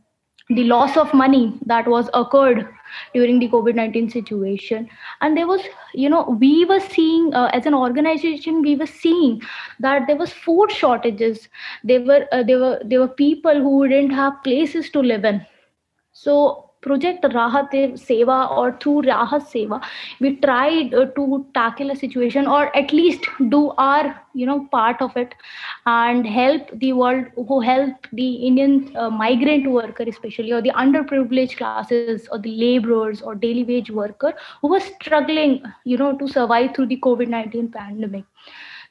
the 0.49 0.63
loss 0.63 0.95
of 0.95 1.13
money 1.13 1.57
that 1.65 1.87
was 1.87 2.09
occurred 2.13 2.67
during 3.13 3.39
the 3.39 3.49
covid-19 3.49 4.11
situation. 4.11 4.89
And 5.21 5.37
there 5.37 5.47
was 5.47 5.61
you 5.93 6.09
know 6.09 6.23
we 6.39 6.65
were 6.65 6.79
seeing 6.79 7.33
uh, 7.33 7.49
as 7.53 7.65
an 7.65 7.73
organization 7.73 8.61
we 8.61 8.75
were 8.75 8.87
seeing 8.87 9.41
that 9.79 10.07
there 10.07 10.15
was 10.15 10.33
food 10.33 10.71
shortages. 10.71 11.47
There 11.83 12.01
were 12.01 12.25
uh, 12.31 12.43
there 12.43 12.59
were 12.59 12.79
there 12.83 12.99
were 12.99 13.07
people 13.07 13.61
who 13.61 13.87
didn't 13.87 14.11
have 14.11 14.43
places 14.43 14.89
to 14.91 14.99
live 14.99 15.25
in. 15.25 15.45
So 16.13 16.66
project 16.83 17.25
Rahat 17.25 17.69
Seva 17.99 18.35
और 18.43 18.71
through 18.81 18.99
Rahat 19.01 19.41
Seva 19.47 19.79
we 20.21 20.29
try 20.41 20.83
to 21.15 21.37
tackle 21.53 21.89
a 21.89 21.93
situation 21.93 22.45
और 22.47 22.71
at least 22.75 23.27
do 23.41 23.65
are 23.79 24.13
you 24.37 24.45
know 24.47 24.57
part 24.71 25.01
of 25.01 25.17
it 25.19 25.33
and 25.87 26.27
help 26.27 26.67
the 26.75 26.91
world 26.91 27.45
who 27.49 27.59
help 27.61 28.07
the 28.15 28.19
Indian 28.19 28.81
migrant 29.13 29.67
worker 29.67 30.11
specially 30.11 30.51
और 30.51 30.61
the 30.61 30.73
under 30.75 31.01
privilege 31.11 31.55
classes 31.55 32.27
और 32.31 32.39
the 32.39 32.53
labourers 32.57 33.23
और 33.23 33.37
daily 33.39 33.63
wage 33.63 33.91
worker 33.93 34.33
who 34.63 34.69
were 34.69 34.79
struggling 34.79 35.57
you 35.87 35.97
know 35.97 36.11
to 36.19 36.27
survive 36.27 36.69
through 36.75 36.85
the 36.85 36.97
COVID 37.01 37.29
nineteen 37.29 37.67
pandemic 37.77 38.23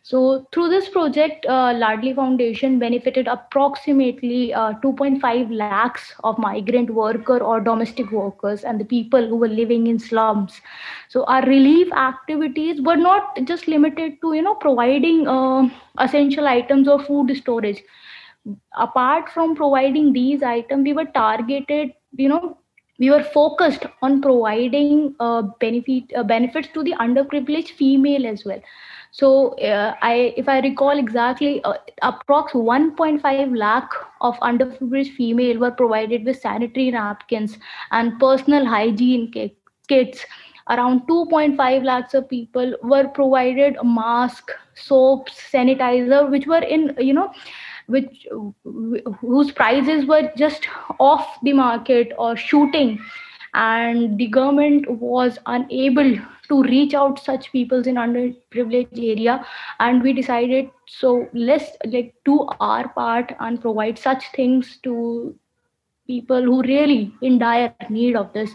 So 0.09 0.47
through 0.53 0.69
this 0.69 0.89
project, 0.89 1.47
uh, 1.47 1.75
Foundation 2.15 2.79
benefited 2.79 3.27
approximately 3.27 4.55
uh, 4.55 4.75
2.5 4.75 5.53
lakhs 5.53 6.15
of 6.23 6.39
migrant 6.39 6.91
worker 6.91 7.39
or 7.39 7.61
domestic 7.61 8.13
workers 8.13 8.63
and 8.63 8.79
the 8.79 8.85
people 8.85 9.27
who 9.27 9.35
were 9.35 9.49
living 9.49 9.89
in 9.89 9.99
slums. 9.99 10.61
So 11.09 11.25
our 11.25 11.43
relief 11.43 11.93
activities 11.93 12.81
were 12.81 12.95
not 12.95 13.37
just 13.47 13.67
limited 13.67 14.21
to 14.21 14.33
you 14.35 14.43
know 14.43 14.55
providing 14.55 15.27
uh, 15.27 15.69
essential 15.99 16.47
items 16.47 16.87
or 16.87 17.03
food 17.03 17.37
storage. 17.37 17.83
Apart 18.79 19.29
from 19.31 19.57
providing 19.57 20.13
these 20.13 20.41
items, 20.41 20.85
we 20.85 20.93
were 20.93 21.07
targeted 21.07 21.93
you 22.17 22.29
know 22.29 22.59
we 23.01 23.11
were 23.11 23.25
focused 23.25 23.85
on 24.03 24.23
providing 24.23 25.17
uh, 25.19 25.43
benefit 25.59 26.05
uh, 26.17 26.23
benefits 26.23 26.69
to 26.75 26.85
the 26.85 26.93
underprivileged 26.93 27.71
female 27.71 28.25
as 28.25 28.45
well 28.45 28.63
so 29.11 29.55
uh, 29.59 29.95
I, 30.03 30.35
if 30.37 30.49
I 30.49 30.61
recall 30.61 30.99
exactly, 30.99 31.63
uh, 31.65 31.75
approx 32.03 32.53
1.5 32.53 33.57
lakh 33.57 33.91
of 34.21 34.37
underprivileged 34.41 35.15
female 35.15 35.59
were 35.59 35.71
provided 35.71 36.25
with 36.25 36.41
sanitary 36.41 36.91
napkins 36.91 37.59
and 37.93 38.19
personal 38.19 38.67
hygiene 38.67 39.33
kits. 39.89 40.25
Around 40.69 41.03
2.5 41.09 41.85
lakhs 41.85 42.15
of 42.15 42.29
people 42.29 42.75
were 42.83 43.07
provided 43.09 43.77
a 43.77 43.85
mask, 43.85 44.51
soaps, 44.75 45.41
sanitizer, 45.53 46.29
which 46.29 46.47
were 46.47 46.63
in 46.63 46.97
you 46.99 47.15
know 47.15 47.33
which 47.87 48.27
whose 49.21 49.53
prices 49.53 50.07
were 50.07 50.31
just 50.37 50.69
off 50.99 51.39
the 51.43 51.53
market 51.53 52.13
or 52.19 52.37
shooting 52.37 52.99
and 53.57 54.19
the 54.19 54.27
government 54.27 54.89
was 54.91 55.39
unable 55.47 56.17
to 56.49 56.63
reach 56.65 56.95
out 56.95 57.19
such 57.19 57.51
peoples 57.53 57.87
in 57.87 57.95
underprivileged 57.95 58.99
area. 58.99 59.45
And 59.81 60.03
we 60.03 60.13
decided 60.13 60.71
so 60.87 61.29
let's 61.33 61.71
like 61.87 62.15
do 62.25 62.47
our 62.61 62.89
part 62.91 63.35
and 63.41 63.61
provide 63.61 63.99
such 63.99 64.25
things 64.35 64.79
to 64.83 65.35
people 66.07 66.43
who 66.43 66.63
really 66.63 67.13
in 67.23 67.39
dire 67.39 67.75
need 67.89 68.15
of 68.15 68.33
this. 68.35 68.51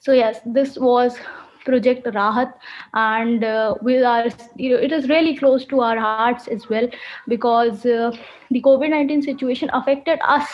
So 0.00 0.12
yes 0.12 0.40
this 0.46 0.78
was 0.78 1.18
project 1.64 2.06
rahat. 2.06 2.52
And 2.94 3.42
uh, 3.42 3.74
with 3.82 4.04
our 4.04 4.28
you 4.54 4.70
know 4.70 4.76
it 4.76 4.92
is 4.92 5.08
really 5.08 5.36
close 5.36 5.66
to 5.66 5.80
our 5.80 5.98
hearts 5.98 6.46
as 6.46 6.68
well 6.68 6.88
because 7.26 7.84
uh, 7.84 8.12
the 8.52 8.62
covid-19 8.62 9.24
situation 9.24 9.70
affected 9.72 10.20
us. 10.22 10.48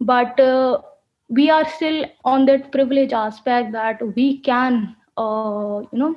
But 0.00 0.40
uh, 0.40 0.82
we 1.28 1.50
are 1.50 1.68
still 1.68 2.04
on 2.24 2.46
that 2.46 2.72
privilege 2.72 3.12
aspect 3.12 3.72
that 3.72 4.00
we 4.16 4.38
can 4.40 4.96
uh, 5.16 5.82
you 5.92 5.98
know 5.98 6.16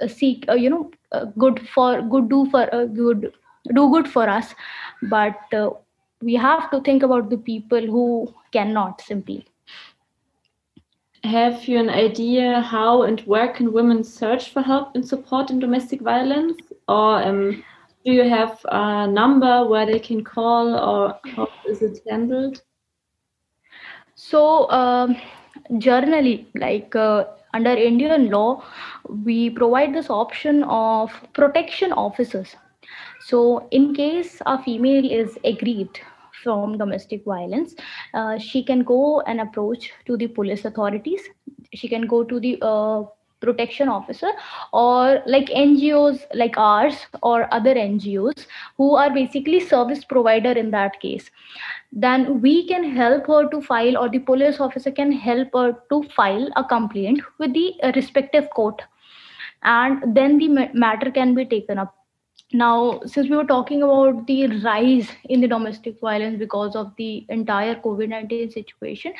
uh, 0.00 0.08
seek 0.08 0.44
uh, 0.48 0.54
you 0.54 0.70
know 0.70 0.90
uh, 1.12 1.24
good 1.38 1.60
for 1.68 2.02
good 2.02 2.28
do 2.28 2.44
for 2.50 2.74
uh, 2.74 2.84
good 2.86 3.32
do 3.74 3.90
good 3.90 4.08
for 4.08 4.28
us. 4.28 4.54
But 5.02 5.38
uh, 5.52 5.70
we 6.22 6.34
have 6.34 6.70
to 6.70 6.80
think 6.80 7.02
about 7.02 7.30
the 7.30 7.38
people 7.38 7.80
who 7.80 8.34
cannot 8.52 9.00
simply. 9.00 9.46
Have 11.22 11.66
you 11.66 11.78
an 11.78 11.88
idea 11.88 12.60
how 12.60 13.02
and 13.02 13.20
where 13.20 13.48
can 13.48 13.72
women 13.72 14.04
search 14.04 14.50
for 14.50 14.60
help 14.60 14.94
and 14.94 15.06
support 15.06 15.50
in 15.50 15.58
domestic 15.58 16.02
violence? 16.02 16.60
Or 16.86 17.22
um, 17.22 17.64
do 18.04 18.12
you 18.12 18.28
have 18.28 18.60
a 18.68 19.06
number 19.06 19.66
where 19.66 19.86
they 19.86 19.98
can 19.98 20.22
call 20.22 20.74
or 20.74 21.18
how 21.34 21.48
is 21.66 21.80
it 21.80 22.00
handled 22.08 22.60
so 24.30 24.70
um, 24.70 25.16
generally 25.78 26.46
like 26.54 26.94
uh, 26.96 27.24
under 27.52 27.74
indian 27.88 28.30
law 28.30 28.62
we 29.28 29.50
provide 29.50 29.94
this 29.94 30.10
option 30.10 30.62
of 30.64 31.12
protection 31.34 31.92
officers. 31.92 32.56
So 33.20 33.68
in 33.70 33.94
case 33.94 34.40
a 34.46 34.62
female 34.62 35.10
is 35.10 35.38
aggrieved 35.44 36.00
from 36.42 36.76
domestic 36.78 37.24
violence 37.24 37.74
uh, 38.12 38.38
she 38.38 38.62
can 38.62 38.82
go 38.82 39.20
and 39.22 39.40
approach 39.40 39.92
to 40.06 40.16
the 40.16 40.26
police 40.26 40.64
authorities. 40.64 41.22
She 41.72 41.88
can 41.88 42.06
go 42.06 42.22
to 42.24 42.40
the 42.40 42.58
uh, 42.60 43.04
protection 43.44 43.88
officer 43.88 44.32
or 44.72 45.22
like 45.26 45.54
ngos 45.64 46.26
like 46.34 46.58
ours 46.58 47.06
or 47.22 47.38
other 47.52 47.74
ngos 47.74 48.46
who 48.76 48.94
are 48.94 49.10
basically 49.20 49.60
service 49.60 50.04
provider 50.04 50.52
in 50.64 50.70
that 50.70 51.00
case 51.00 51.30
then 51.94 52.40
we 52.40 52.66
can 52.66 52.84
help 52.96 53.26
her 53.28 53.48
to 53.48 53.60
file 53.62 53.96
or 53.96 54.08
the 54.08 54.18
police 54.18 54.58
officer 54.58 54.90
can 54.90 55.12
help 55.12 55.48
her 55.54 55.76
to 55.90 56.02
file 56.16 56.48
a 56.56 56.64
complaint 56.64 57.20
with 57.38 57.52
the 57.54 57.74
respective 57.94 58.50
court. 58.50 58.82
And 59.62 60.14
then 60.14 60.38
the 60.38 60.70
matter 60.74 61.10
can 61.10 61.34
be 61.34 61.44
taken 61.46 61.78
up 61.78 61.94
now 62.54 63.00
since 63.04 63.28
we 63.28 63.36
were 63.36 63.50
talking 63.52 63.82
about 63.82 64.26
the 64.28 64.46
rise 64.62 65.08
in 65.24 65.40
the 65.40 65.48
domestic 65.48 65.98
violence 66.00 66.38
because 66.38 66.76
of 66.76 66.92
the 66.96 67.26
entire 67.28 67.74
covid-19 67.86 68.52
situation 68.52 69.12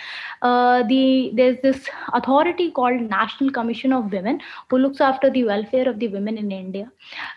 uh, 0.42 0.82
the 0.84 1.32
there's 1.34 1.58
this 1.62 1.88
authority 2.12 2.70
called 2.70 3.00
national 3.00 3.50
commission 3.50 3.92
of 3.92 4.12
women 4.12 4.40
who 4.70 4.78
looks 4.78 5.00
after 5.00 5.30
the 5.30 5.44
welfare 5.44 5.88
of 5.88 5.98
the 5.98 6.08
women 6.08 6.38
in 6.38 6.52
india. 6.52 6.90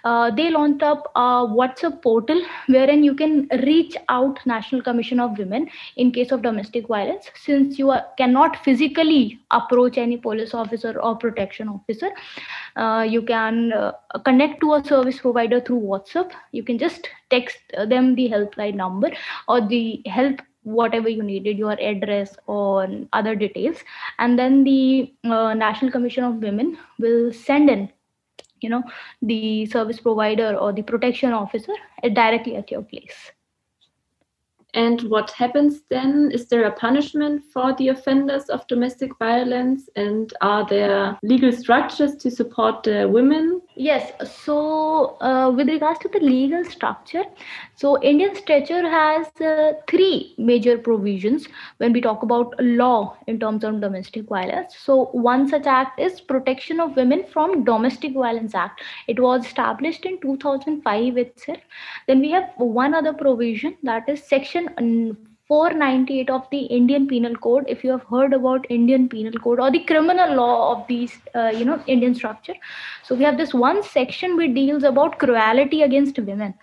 Uh, 0.04 0.30
they 0.30 0.50
launched 0.52 0.84
up 0.84 1.12
a 1.16 1.28
whatsapp 1.60 2.02
portal 2.02 2.42
wherein 2.68 3.04
you 3.04 3.16
can 3.16 3.48
reach 3.64 3.96
out 4.10 4.40
national 4.46 4.82
commission 4.82 5.20
of 5.20 5.38
women 5.38 5.68
in 5.96 6.12
case 6.12 6.32
of 6.32 6.42
domestic 6.42 6.88
violence 6.88 7.32
since 7.36 7.80
you 7.80 7.90
are, 7.90 8.06
cannot 8.18 8.58
physically 8.64 9.40
approach 9.52 9.98
any 9.98 10.18
police 10.18 10.54
officer 10.54 11.00
or 11.00 11.16
protection 11.16 11.68
officer. 11.68 12.12
Uh, 12.76 13.06
you 13.10 13.22
can 13.22 13.74
uh, 13.74 13.92
connect 14.26 14.62
to 14.62 14.74
a 14.76 14.84
service 14.84 15.20
provider 15.20 15.60
through 15.60 15.87
whatsapp 15.92 16.32
you 16.52 16.64
can 16.64 16.78
just 16.78 17.10
text 17.30 17.58
them 17.94 18.16
the 18.16 18.30
helpline 18.30 18.76
number 18.76 19.12
or 19.48 19.60
the 19.68 20.02
help 20.06 20.42
whatever 20.64 21.10
you 21.10 21.24
needed 21.24 21.58
your 21.58 21.78
address 21.80 22.36
or 22.48 22.88
other 23.14 23.36
details 23.36 23.78
and 24.20 24.38
then 24.38 24.64
the 24.64 25.14
uh, 25.24 25.54
national 25.54 25.92
commission 25.92 26.24
of 26.24 26.36
women 26.36 26.78
will 27.00 27.32
send 27.32 27.70
in 27.70 27.90
you 28.62 28.70
know 28.70 28.84
the 29.22 29.66
service 29.68 30.00
provider 30.00 30.56
or 30.56 30.74
the 30.74 30.82
protection 30.82 31.32
officer 31.32 31.74
directly 32.14 32.56
at 32.56 32.70
your 32.70 32.82
place 32.82 33.32
and 34.74 35.02
what 35.10 35.32
happens 35.32 35.82
then? 35.90 36.30
Is 36.32 36.50
there 36.50 36.66
a 36.66 36.72
punishment 36.72 37.44
for 37.52 37.74
the 37.76 37.88
offenders 37.88 38.44
of 38.50 38.68
domestic 38.68 39.18
violence? 39.18 39.90
And 39.96 40.32
are 40.42 40.68
there 40.68 41.18
legal 41.24 41.52
structures 41.52 42.16
to 42.18 42.30
support 42.30 42.84
the 42.84 43.08
women? 43.10 43.62
Yes. 43.80 44.12
So, 44.44 45.18
uh, 45.22 45.52
with 45.56 45.68
regards 45.70 46.00
to 46.00 46.08
the 46.08 46.20
legal 46.20 46.66
structure, 46.66 47.24
so 47.76 48.02
Indian 48.02 48.36
Stature 48.36 48.90
has 48.90 49.28
uh, 49.40 49.74
three 49.88 50.34
major 50.40 50.80
provisions 50.80 51.48
when 51.78 51.94
we 51.94 52.02
talk 52.02 52.24
about 52.24 52.56
law 52.60 53.16
in 53.28 53.40
terms 53.40 53.64
of 53.64 53.80
domestic 53.80 54.26
violence. 54.28 54.76
So, 54.76 55.06
one 55.12 55.48
such 55.48 55.68
act 55.68 56.00
is 56.00 56.20
Protection 56.20 56.80
of 56.80 56.96
Women 56.96 57.24
from 57.32 57.64
Domestic 57.66 58.14
Violence 58.16 58.56
Act. 58.56 58.82
It 59.08 59.20
was 59.20 59.46
established 59.46 60.06
in 60.06 60.20
2005 60.22 61.18
itself. 61.18 61.60
Then 62.08 62.20
we 62.22 62.32
have 62.32 62.50
one 62.58 62.96
other 62.96 63.14
provision 63.14 63.78
that 63.84 64.10
is 64.10 64.24
Section 64.24 64.70
498 65.48 66.30
of 66.30 66.48
the 66.52 66.60
Indian 66.60 67.08
Penal 67.08 67.36
Code. 67.36 67.66
If 67.68 67.84
you 67.84 67.92
have 67.92 68.04
heard 68.04 68.34
about 68.34 68.66
Indian 68.70 69.08
Penal 69.08 69.40
Code 69.40 69.60
or 69.60 69.72
the 69.72 69.80
criminal 69.80 70.36
law 70.36 70.76
of 70.76 70.88
these, 70.88 71.18
uh, 71.36 71.52
you 71.56 71.64
know, 71.64 71.82
Indian 71.88 72.14
structure. 72.14 72.56
So 73.04 73.16
we 73.16 73.24
have 73.24 73.38
this 73.38 73.54
one 73.54 73.82
section 73.82 74.36
which 74.36 74.54
deals 74.54 74.84
about 74.84 75.20
cruelty 75.20 75.84
against 75.84 76.20
women. 76.20 76.54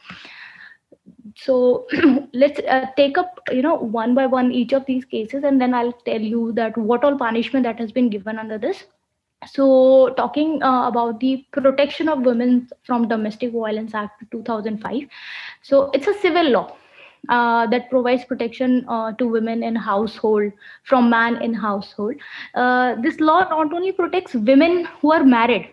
So 1.36 1.86
let's 2.34 2.60
uh, 2.60 2.86
take 2.96 3.16
up, 3.16 3.40
you 3.50 3.62
know, 3.62 3.76
one 3.76 4.14
by 4.14 4.26
one 4.26 4.52
each 4.52 4.72
of 4.72 4.84
these 4.84 5.04
cases, 5.06 5.44
and 5.44 5.60
then 5.60 5.72
I'll 5.72 5.92
tell 6.04 6.20
you 6.20 6.52
that 6.52 6.76
what 6.76 7.04
all 7.04 7.16
punishment 7.16 7.64
that 7.64 7.78
has 7.78 7.90
been 7.90 8.10
given 8.10 8.38
under 8.38 8.58
this. 8.58 8.84
So, 9.46 10.14
talking 10.16 10.62
uh, 10.62 10.88
about 10.88 11.20
the 11.20 11.44
Protection 11.52 12.08
of 12.08 12.20
Women 12.20 12.66
from 12.82 13.08
Domestic 13.08 13.52
Violence 13.52 13.94
Act 13.94 14.24
2005. 14.30 15.02
So, 15.60 15.90
it's 15.92 16.06
a 16.06 16.14
civil 16.14 16.48
law 16.50 16.76
uh, 17.28 17.66
that 17.66 17.90
provides 17.90 18.24
protection 18.24 18.84
uh, 18.88 19.12
to 19.12 19.26
women 19.28 19.62
in 19.62 19.74
household 19.76 20.52
from 20.84 21.10
man 21.10 21.40
in 21.42 21.54
household. 21.54 22.14
Uh, 22.54 22.94
this 23.00 23.20
law 23.20 23.40
not 23.40 23.72
only 23.72 23.92
protects 23.92 24.34
women 24.34 24.86
who 25.00 25.12
are 25.12 25.24
married, 25.24 25.68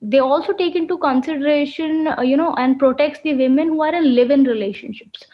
they 0.00 0.18
also 0.18 0.52
take 0.52 0.76
into 0.76 0.96
consideration, 0.98 2.08
uh, 2.08 2.22
you 2.22 2.36
know, 2.36 2.54
and 2.54 2.78
protects 2.78 3.20
the 3.22 3.34
women 3.34 3.68
who 3.68 3.82
are 3.82 3.94
in 3.94 4.14
live-in 4.14 4.44
relationships. 4.44 5.24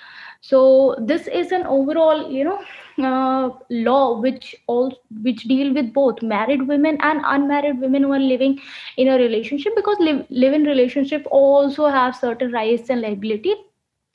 So 0.40 0.96
this 0.98 1.26
is 1.26 1.52
an 1.52 1.66
overall, 1.66 2.30
you 2.30 2.44
know, 2.44 2.60
uh, 3.02 3.50
law 3.70 4.20
which 4.20 4.54
all 4.66 4.92
which 5.22 5.44
deal 5.44 5.72
with 5.74 5.92
both 5.92 6.22
married 6.22 6.68
women 6.68 6.98
and 7.00 7.20
unmarried 7.24 7.80
women 7.80 8.02
who 8.02 8.12
are 8.12 8.20
living 8.20 8.60
in 8.96 9.08
a 9.08 9.16
relationship 9.16 9.74
because 9.74 9.96
live, 10.00 10.26
live-in 10.30 10.64
relationship 10.64 11.26
also 11.30 11.86
have 11.86 12.14
certain 12.14 12.52
rights 12.52 12.90
and 12.90 13.00
liability 13.00 13.54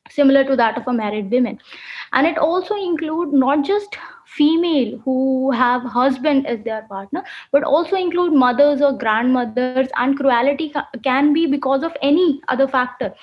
similar 0.09 0.43
to 0.45 0.55
that 0.55 0.77
of 0.77 0.87
a 0.87 0.93
married 0.93 1.31
woman. 1.31 1.59
And 2.13 2.27
it 2.27 2.37
also 2.37 2.75
include 2.75 3.33
not 3.33 3.63
just 3.63 3.97
female 4.25 4.97
who 5.05 5.51
have 5.51 5.81
husband 5.81 6.45
as 6.45 6.63
their 6.63 6.83
partner 6.83 7.23
but 7.51 7.63
also 7.63 7.95
include 7.95 8.31
mothers 8.31 8.81
or 8.81 8.93
grandmothers 8.97 9.87
and 9.97 10.17
cruelty 10.17 10.71
can 11.03 11.33
be 11.33 11.47
because 11.47 11.83
of 11.83 11.95
any 12.01 12.41
other 12.47 12.67
factor. 12.67 13.13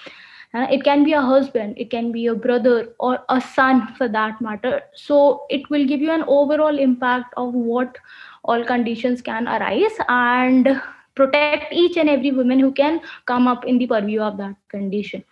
Uh, 0.54 0.66
it 0.70 0.84
can 0.84 1.04
be 1.04 1.12
a 1.12 1.20
husband 1.20 1.74
it 1.76 1.90
can 1.90 2.10
be 2.12 2.26
a 2.26 2.34
brother 2.34 2.94
or 2.98 3.18
a 3.28 3.40
son 3.40 3.94
for 3.94 4.08
that 4.08 4.40
matter. 4.40 4.82
So 4.94 5.44
it 5.50 5.68
will 5.70 5.86
give 5.86 6.00
you 6.00 6.10
an 6.10 6.24
overall 6.26 6.78
impact 6.78 7.34
of 7.36 7.54
what 7.54 7.98
all 8.44 8.64
conditions 8.64 9.22
can 9.22 9.48
arise 9.48 9.98
and 10.08 10.80
protect 11.14 11.72
each 11.72 11.96
and 11.96 12.08
every 12.08 12.30
woman 12.30 12.58
who 12.60 12.70
can 12.72 13.00
come 13.24 13.48
up 13.48 13.64
in 13.64 13.78
the 13.78 13.86
purview 13.86 14.20
of 14.20 14.36
that 14.36 14.54
condition 14.68 15.24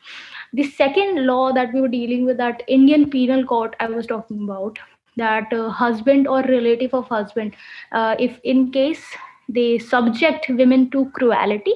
the 0.59 0.65
second 0.81 1.27
law 1.27 1.53
that 1.53 1.73
we 1.75 1.81
were 1.81 1.93
dealing 1.99 2.25
with 2.25 2.37
that 2.37 2.63
indian 2.79 3.09
penal 3.11 3.45
code 3.53 3.77
i 3.81 3.87
was 3.87 4.07
talking 4.07 4.43
about 4.45 4.79
that 5.17 5.53
uh, 5.53 5.69
husband 5.69 6.27
or 6.27 6.43
relative 6.43 6.95
of 6.95 7.07
husband 7.09 7.55
uh, 7.93 8.15
if 8.19 8.41
in 8.43 8.71
case 8.71 9.05
they 9.49 9.79
subject 9.79 10.49
women 10.49 10.91
to 10.91 11.05
cruelty 11.11 11.75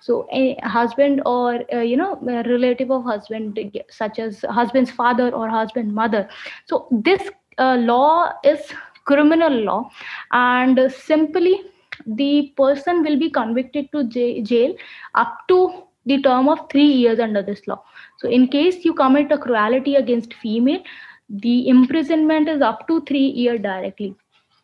so 0.00 0.26
a 0.32 0.56
husband 0.62 1.20
or 1.26 1.62
uh, 1.72 1.80
you 1.80 1.96
know 1.96 2.18
relative 2.22 2.90
of 2.90 3.04
husband 3.04 3.58
such 3.90 4.18
as 4.18 4.44
husband's 4.48 4.90
father 4.90 5.30
or 5.30 5.48
husband 5.48 5.94
mother. 5.94 6.28
So 6.66 6.86
this 6.90 7.28
uh, 7.58 7.76
law 7.76 8.32
is 8.44 8.60
criminal 9.04 9.52
law 9.52 9.90
and 10.32 10.80
simply 10.92 11.60
the 12.06 12.52
person 12.56 13.02
will 13.02 13.18
be 13.18 13.30
convicted 13.30 13.90
to 13.92 14.04
jail 14.04 14.74
up 15.14 15.36
to 15.48 15.82
the 16.06 16.22
term 16.22 16.48
of 16.48 16.70
3 16.70 16.82
years 16.82 17.18
under 17.18 17.42
this 17.42 17.66
law 17.66 17.82
so 18.18 18.28
in 18.28 18.48
case 18.48 18.84
you 18.84 18.94
commit 18.94 19.30
a 19.30 19.38
cruelty 19.38 19.94
against 19.94 20.34
female, 20.34 20.82
the 21.28 21.68
imprisonment 21.68 22.48
is 22.48 22.60
up 22.60 22.86
to 22.88 23.00
three 23.02 23.28
year 23.42 23.58
directly. 23.58 24.14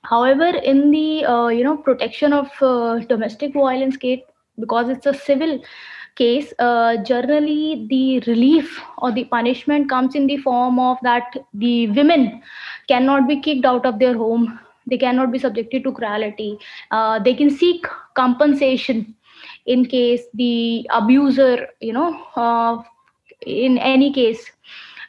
However, 0.03 0.47
in 0.47 0.91
the 0.91 1.25
uh, 1.25 1.49
you 1.49 1.65
know 1.65 1.77
protection 1.77 2.33
of 2.33 2.51
uh, 2.61 2.99
domestic 2.99 3.55
violence 3.55 3.97
case, 3.97 4.21
because 4.59 4.89
it's 4.89 5.07
a 5.07 5.15
civil 5.15 5.61
case, 6.17 6.53
uh, 6.59 6.97
generally 7.05 7.87
the 7.89 8.21
relief 8.31 8.81
or 8.99 9.13
the 9.13 9.25
punishment 9.25 9.89
comes 9.89 10.15
in 10.15 10.27
the 10.27 10.37
form 10.39 10.79
of 10.79 10.99
that 11.03 11.37
the 11.55 11.89
women 11.89 12.43
cannot 12.89 13.29
be 13.29 13.41
kicked 13.41 13.65
out 13.65 13.87
of 13.87 13.99
their 13.99 14.17
home. 14.17 14.59
They 14.87 14.99
cannot 14.99 15.33
be 15.33 15.39
subjected 15.39 15.85
to 15.85 15.93
cruelty. 15.93 16.59
Uh, 16.91 17.19
they 17.19 17.35
can 17.35 17.51
seek 17.51 17.87
compensation 18.15 19.15
in 19.67 19.87
case 19.87 20.23
the 20.35 20.87
abuser, 20.91 21.69
you 21.81 21.93
know, 21.93 22.23
uh, 22.37 22.83
in 23.47 23.79
any 23.79 24.13
case 24.13 24.51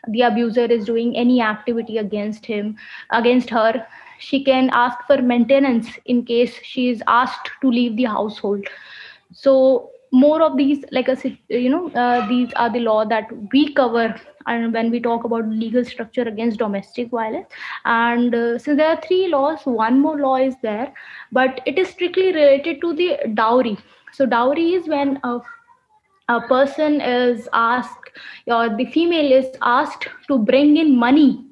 the 0.07 0.21
abuser 0.21 0.65
is 0.65 0.85
doing 0.85 1.15
any 1.17 1.41
activity 1.41 1.97
against 1.97 2.45
him 2.45 2.77
against 3.11 3.49
her. 3.49 3.85
She 4.19 4.43
can 4.43 4.69
ask 4.71 4.99
for 5.07 5.21
maintenance 5.21 5.87
in 6.05 6.23
case 6.25 6.59
she 6.63 6.89
is 6.89 7.03
asked 7.07 7.51
to 7.61 7.69
leave 7.69 7.97
the 7.97 8.05
household. 8.05 8.67
So 9.33 9.89
more 10.11 10.41
of 10.41 10.55
these 10.57 10.83
like 10.91 11.09
a 11.09 11.17
you 11.49 11.69
know 11.69 11.89
uh, 11.89 12.27
these 12.27 12.53
are 12.55 12.69
the 12.69 12.79
law 12.79 13.03
that 13.05 13.27
we 13.51 13.73
cover 13.73 14.15
and 14.47 14.71
when 14.73 14.91
we 14.91 14.99
talk 14.99 15.23
about 15.23 15.49
legal 15.49 15.83
structure 15.83 16.21
against 16.21 16.59
domestic 16.59 17.09
violence. 17.09 17.47
And 17.83 18.33
uh, 18.33 18.59
since 18.59 18.77
there 18.77 18.89
are 18.89 19.01
three 19.01 19.27
laws 19.27 19.59
one 19.65 19.99
more 19.99 20.19
law 20.19 20.37
is 20.37 20.55
there 20.61 20.93
but 21.31 21.61
it 21.65 21.77
is 21.77 21.89
strictly 21.89 22.27
related 22.27 22.81
to 22.81 22.93
the 22.93 23.17
dowry. 23.33 23.77
So 24.13 24.25
dowry 24.25 24.73
is 24.73 24.87
when 24.87 25.19
a 25.23 25.39
a 26.27 26.41
person 26.41 27.01
is 27.01 27.47
asked 27.53 28.04
or 28.47 28.69
the 28.75 28.85
female 28.85 29.31
is 29.31 29.47
asked 29.61 30.07
to 30.27 30.37
bring 30.37 30.77
in 30.77 30.95
money 30.95 31.45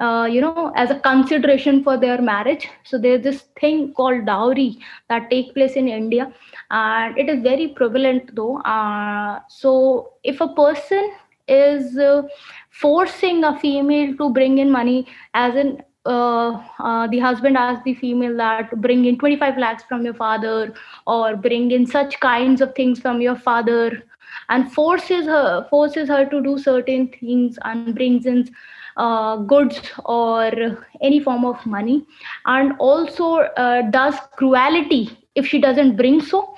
uh, 0.00 0.26
you 0.30 0.40
know 0.40 0.72
as 0.74 0.90
a 0.90 0.98
consideration 0.98 1.82
for 1.84 1.96
their 1.96 2.20
marriage. 2.20 2.68
So 2.84 2.98
there's 2.98 3.22
this 3.22 3.42
thing 3.60 3.92
called 3.92 4.26
dowry 4.26 4.78
that 5.08 5.30
take 5.30 5.54
place 5.54 5.74
in 5.74 5.88
india. 5.88 6.32
And 6.70 7.18
it 7.18 7.28
is 7.28 7.42
very 7.42 7.68
prevalent 7.68 8.34
though. 8.34 8.60
Uh, 8.62 9.40
so 9.48 10.14
if 10.24 10.40
a 10.40 10.48
person 10.48 11.12
is 11.48 11.98
uh, 11.98 12.22
forcing 12.70 13.44
a 13.44 13.58
female 13.58 14.16
to 14.16 14.30
bring 14.30 14.58
in 14.58 14.70
money 14.70 15.06
as 15.34 15.54
in 15.56 15.82
uh, 16.06 16.62
uh, 16.78 17.06
the 17.08 17.18
husband 17.18 17.58
asks 17.58 17.84
the 17.84 17.94
female 17.94 18.34
that 18.36 18.70
bring 18.80 19.04
in 19.04 19.18
25 19.18 19.58
lakhs 19.58 19.82
from 19.84 20.04
your 20.04 20.14
father 20.14 20.72
or 21.06 21.36
bring 21.36 21.70
in 21.72 21.84
such 21.86 22.18
kinds 22.20 22.62
of 22.62 22.74
things 22.74 23.00
from 23.00 23.20
your 23.20 23.36
father 23.36 24.02
and 24.48 24.72
forces 24.72 25.26
her 25.26 25.66
forces 25.70 26.08
her 26.08 26.24
to 26.26 26.42
do 26.42 26.58
certain 26.58 27.08
things 27.08 27.58
and 27.64 27.94
brings 27.94 28.26
in 28.26 28.48
uh, 28.96 29.36
goods 29.36 29.80
or 30.04 30.50
any 31.00 31.20
form 31.20 31.44
of 31.44 31.64
money. 31.66 32.04
And 32.46 32.72
also 32.78 33.36
uh, 33.36 33.82
does 33.90 34.14
cruelty 34.36 35.18
if 35.34 35.46
she 35.46 35.60
doesn't 35.60 35.96
bring 35.96 36.20
so. 36.20 36.54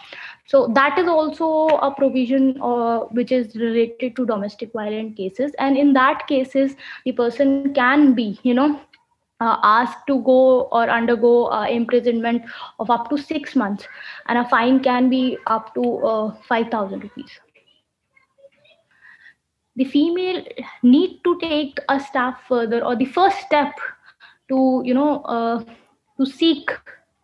So 0.47 0.68
that 0.75 0.99
is 0.99 1.09
also 1.09 1.68
a 1.68 1.95
provision 1.95 2.61
uh, 2.61 3.01
which 3.18 3.33
is 3.33 3.57
related 3.57 4.16
to 4.16 4.27
domestic 4.27 4.73
violent 4.73 5.16
cases. 5.16 5.53
And 5.59 5.77
in 5.77 5.93
that 5.95 6.27
cases 6.27 6.77
the 7.05 7.12
person 7.12 7.73
can 7.75 8.14
be 8.14 8.39
you 8.43 8.55
know 8.55 8.81
uh, 9.41 9.57
asked 9.62 10.07
to 10.09 10.20
go 10.23 10.62
or 10.73 10.89
undergo 10.89 11.47
uh, 11.47 11.66
imprisonment 11.66 12.43
of 12.79 12.91
up 12.91 13.09
to 13.11 13.16
six 13.18 13.57
months. 13.57 13.87
And 14.27 14.39
a 14.39 14.49
fine 14.49 14.81
can 14.83 15.09
be 15.09 15.39
up 15.47 15.75
to 15.75 15.99
uh, 16.05 16.35
5000 16.49 17.03
rupees 17.03 17.41
the 19.77 19.85
female 19.85 20.45
need 20.83 21.20
to 21.25 21.39
take 21.41 21.79
a 21.89 21.99
step 21.99 22.35
further 22.49 22.85
or 22.85 22.97
the 22.97 23.05
first 23.05 23.39
step 23.41 23.73
to 24.49 24.83
you 24.85 24.95
know 24.95 25.23
uh, 25.23 25.64
to 26.18 26.27
seek 26.27 26.70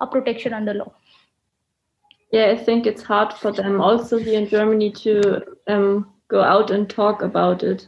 a 0.00 0.06
protection 0.06 0.54
under 0.54 0.74
law. 0.74 0.92
Yeah 2.32 2.50
i 2.52 2.56
think 2.56 2.86
it's 2.86 3.02
hard 3.02 3.32
for 3.32 3.52
them 3.52 3.80
also 3.80 4.18
here 4.18 4.40
in 4.40 4.48
germany 4.48 4.90
to 4.92 5.42
um, 5.66 6.12
go 6.28 6.42
out 6.42 6.70
and 6.70 6.88
talk 6.88 7.22
about 7.22 7.62
it. 7.62 7.86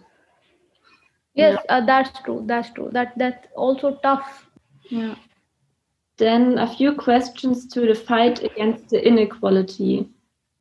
Yes 1.34 1.58
yeah. 1.58 1.76
uh, 1.76 1.86
that's 1.86 2.20
true 2.20 2.42
that's 2.46 2.70
true. 2.72 2.90
That 2.92 3.12
that's 3.16 3.46
also 3.54 3.98
tough. 4.02 4.46
Yeah. 4.90 5.14
Then 6.16 6.58
a 6.58 6.66
few 6.66 6.94
questions 6.94 7.66
to 7.68 7.86
the 7.86 7.94
fight 7.94 8.42
against 8.42 8.90
the 8.90 9.06
inequality. 9.06 10.08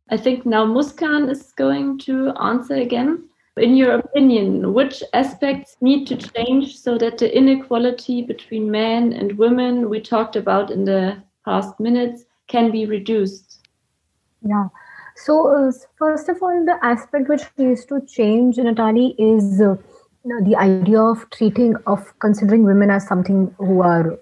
I 0.09 0.17
think 0.17 0.45
now 0.45 0.65
Muskan 0.65 1.29
is 1.29 1.51
going 1.51 1.99
to 1.99 2.31
answer 2.41 2.75
again. 2.75 3.28
In 3.57 3.75
your 3.75 3.95
opinion, 3.95 4.73
which 4.73 5.03
aspects 5.13 5.75
need 5.81 6.05
to 6.07 6.15
change 6.15 6.77
so 6.77 6.97
that 6.97 7.17
the 7.17 7.35
inequality 7.35 8.21
between 8.21 8.71
men 8.71 9.11
and 9.11 9.37
women 9.37 9.89
we 9.89 9.99
talked 9.99 10.35
about 10.35 10.71
in 10.71 10.85
the 10.85 11.21
past 11.45 11.79
minutes 11.79 12.25
can 12.47 12.71
be 12.71 12.85
reduced? 12.85 13.67
Yeah. 14.41 14.67
So, 15.15 15.47
uh, 15.47 15.71
first 15.97 16.29
of 16.29 16.41
all, 16.41 16.65
the 16.65 16.77
aspect 16.81 17.27
which 17.27 17.43
needs 17.57 17.85
to 17.85 17.99
change, 18.07 18.57
Natalie, 18.57 19.15
is 19.17 19.59
uh, 19.59 19.75
the 20.23 20.55
idea 20.55 21.01
of 21.01 21.29
treating, 21.29 21.75
of 21.87 22.17
considering 22.19 22.63
women 22.63 22.89
as 22.89 23.05
something 23.05 23.53
who 23.57 23.81
are 23.81 24.17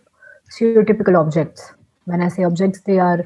stereotypical 0.49 1.19
objects. 1.19 1.71
When 2.05 2.21
I 2.21 2.29
say 2.29 2.43
objects, 2.43 2.81
they 2.81 2.97
are 2.97 3.23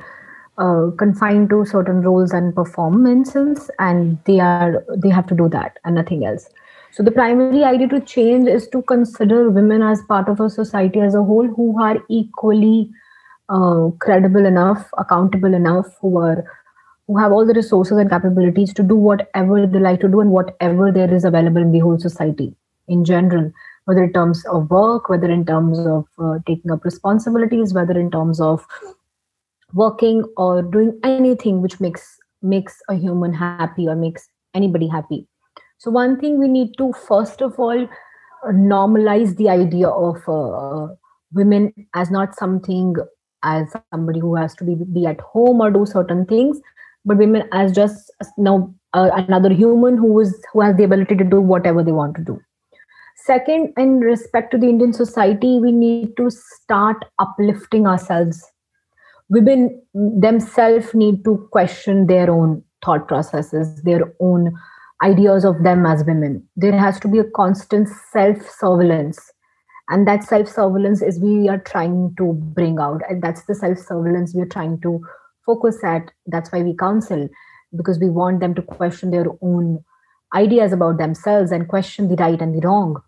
uh, 0.62 0.92
confined 0.98 1.50
to 1.50 1.66
certain 1.66 2.02
roles 2.02 2.32
and 2.32 2.54
performances 2.56 3.70
and 3.80 4.18
they 4.26 4.40
are 4.40 4.86
they 4.96 5.10
have 5.10 5.28
to 5.28 5.36
do 5.36 5.50
that 5.50 5.80
and 5.84 5.96
nothing 5.96 6.26
else. 6.26 6.50
So 6.92 7.04
the 7.04 7.12
primary 7.12 7.64
idea 7.64 7.88
to 7.88 8.02
change 8.02 8.48
is 8.48 8.68
to 8.70 8.82
consider 8.84 9.50
women 9.50 9.82
as 9.82 10.02
part 10.08 10.30
of 10.30 10.40
a 10.40 10.50
society 10.50 11.00
as 11.00 11.16
a 11.16 11.24
whole 11.24 11.48
who 11.48 11.82
are 11.82 11.98
equally 12.10 12.92
uh, 13.50 13.90
credible 14.00 14.46
enough 14.46 14.88
accountable 14.98 15.54
enough 15.54 15.88
who 16.02 16.18
are 16.20 16.46
who 17.08 17.18
have 17.18 17.32
all 17.32 17.46
the 17.46 17.54
resources 17.54 17.98
and 17.98 18.10
capabilities 18.10 18.74
to 18.74 18.84
do 18.84 18.96
whatever 18.96 19.66
they 19.66 19.80
like 19.80 20.00
to 20.00 20.08
do 20.08 20.22
and 20.22 20.32
whatever 20.32 20.92
there 20.92 21.14
is 21.14 21.26
available 21.26 21.62
in 21.62 21.72
the 21.72 21.80
whole 21.80 22.00
society 22.00 22.54
in 22.88 23.04
general 23.04 23.52
whether 23.86 24.04
in 24.04 24.14
terms 24.14 24.46
of 24.46 24.70
work 24.70 25.10
whether 25.10 25.30
in 25.30 25.46
terms 25.46 25.80
of 25.80 26.08
uh, 26.20 26.38
taking 26.46 26.72
up 26.72 26.86
responsibilities 26.86 27.74
whether 27.74 28.00
in 28.00 28.12
terms 28.12 28.40
of 28.40 28.66
working 29.74 30.24
or 30.38 30.62
doing 30.62 31.00
anything 31.04 31.62
which 31.62 31.80
makes 31.80 32.18
makes 32.42 32.82
a 32.90 32.96
human 32.96 33.34
happy 33.34 33.88
or 33.88 33.96
makes 33.96 34.28
anybody 34.54 34.88
happy. 34.88 35.28
So 35.78 35.92
one 35.92 36.20
thing 36.20 36.40
we 36.40 36.48
need 36.48 36.78
to 36.78 36.94
first 36.94 37.42
of 37.42 37.60
all 37.60 37.88
normalize 38.46 39.36
the 39.38 39.50
idea 39.50 39.88
of 39.88 40.18
uh, 40.28 40.94
women 41.34 41.74
as 41.94 42.10
not 42.10 42.36
something 42.36 42.96
as 43.44 43.74
somebody 43.92 44.20
who 44.20 44.36
has 44.36 44.56
to 44.56 44.64
be, 44.64 44.76
be 44.76 45.06
at 45.06 45.20
home 45.20 45.62
or 45.62 45.72
do 45.72 45.86
certain 45.86 46.26
things 46.26 46.60
but 47.06 47.18
women 47.18 47.48
as 47.52 47.72
just 47.72 48.12
now 48.38 48.74
uh, 48.94 49.10
another 49.14 49.52
human 49.52 49.98
who 49.98 50.20
is 50.20 50.44
who 50.52 50.62
has 50.62 50.76
the 50.76 50.84
ability 50.84 51.16
to 51.16 51.24
do 51.24 51.42
whatever 51.42 51.84
they 51.84 51.92
want 51.92 52.16
to 52.16 52.24
do. 52.24 52.40
Second 53.18 53.74
in 53.78 54.00
respect 54.00 54.52
to 54.52 54.58
the 54.58 54.68
indian 54.68 54.94
society 54.94 55.60
we 55.60 55.72
need 55.72 56.18
to 56.18 56.30
start 56.30 57.06
uplifting 57.20 57.88
ourselves 57.88 58.51
women 59.32 59.82
themselves 59.94 60.94
need 60.94 61.24
to 61.24 61.48
question 61.52 62.08
their 62.08 62.30
own 62.30 62.62
thought 62.84 63.08
processes, 63.08 63.82
their 63.84 64.14
own 64.20 64.54
ideas 65.02 65.46
of 65.46 65.64
them 65.64 65.86
as 65.86 66.04
women. 66.04 66.46
There 66.58 66.78
has 66.78 67.00
to 67.00 67.08
be 67.08 67.18
a 67.20 67.24
constant 67.24 67.88
self 68.12 68.38
surveillance. 68.60 69.20
And 69.88 70.08
that 70.08 70.24
self 70.24 70.50
surveillance 70.50 71.02
is 71.02 71.20
we 71.20 71.48
are 71.48 71.60
trying 71.60 72.14
to 72.18 72.34
bring 72.34 72.78
out. 72.80 73.02
And 73.10 73.24
that's 73.24 73.46
the 73.46 73.56
self 73.56 73.80
surveillance 73.80 74.34
we're 74.36 74.46
trying 74.46 74.82
to 74.82 75.02
focus 75.46 75.78
at. 75.84 76.12
That's 76.28 76.52
why 76.52 76.62
we 76.62 76.76
counsel, 76.76 77.30
because 77.76 78.00
we 78.00 78.10
want 78.10 78.42
them 78.42 78.54
to 78.56 78.62
question 78.62 79.12
their 79.12 79.28
own 79.42 79.84
ideas 80.36 80.74
about 80.74 80.98
themselves 80.98 81.52
and 81.52 81.70
question 81.70 82.10
the 82.10 82.16
right 82.16 82.42
and 82.42 82.54
the 82.54 82.66
wrong. 82.68 83.02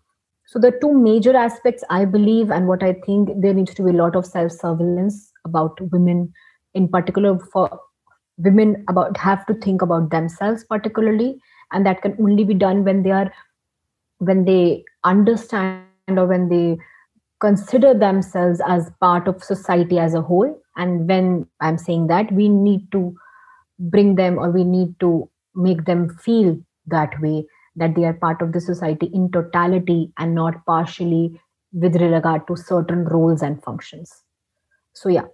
So, 0.46 0.58
the 0.58 0.72
two 0.80 0.92
major 0.92 1.36
aspects 1.36 1.84
I 1.90 2.06
believe, 2.06 2.50
and 2.50 2.66
what 2.66 2.82
I 2.82 2.94
think 3.06 3.28
there 3.36 3.54
needs 3.54 3.74
to 3.74 3.82
be 3.82 3.90
a 3.90 3.94
lot 4.02 4.16
of 4.16 4.24
self 4.24 4.52
surveillance 4.52 5.32
about 5.44 5.78
women 5.92 6.32
in 6.74 6.88
particular 6.88 7.38
for 7.52 7.80
women 8.38 8.84
about 8.88 9.16
have 9.16 9.46
to 9.46 9.54
think 9.54 9.82
about 9.82 10.10
themselves 10.10 10.64
particularly 10.64 11.38
and 11.72 11.86
that 11.86 12.02
can 12.02 12.16
only 12.20 12.44
be 12.44 12.54
done 12.54 12.84
when 12.84 13.02
they 13.02 13.10
are 13.10 13.32
when 14.18 14.44
they 14.44 14.84
understand 15.04 15.84
or 16.08 16.26
when 16.26 16.48
they 16.48 16.76
consider 17.40 17.92
themselves 17.94 18.60
as 18.66 18.90
part 19.00 19.28
of 19.28 19.42
society 19.44 19.98
as 19.98 20.14
a 20.14 20.22
whole. 20.22 20.60
And 20.76 21.08
when 21.08 21.46
i'm 21.60 21.78
saying 21.78 22.08
that 22.08 22.32
we 22.32 22.48
need 22.48 22.90
to 22.92 23.14
bring 23.78 24.14
them 24.16 24.38
or 24.38 24.50
we 24.50 24.64
need 24.64 24.98
to 25.00 25.28
make 25.54 25.84
them 25.84 26.08
feel 26.08 26.58
that 26.86 27.20
way 27.20 27.46
that 27.76 27.94
they 27.94 28.04
are 28.04 28.14
part 28.14 28.42
of 28.42 28.52
the 28.52 28.60
society 28.60 29.06
in 29.12 29.30
totality 29.30 30.12
and 30.18 30.34
not 30.34 30.64
partially 30.64 31.40
with 31.72 31.96
regard 31.96 32.46
to 32.46 32.56
certain 32.56 33.04
roles 33.04 33.42
and 33.42 33.62
functions. 33.62 34.22
So 34.92 35.08
yeah 35.08 35.26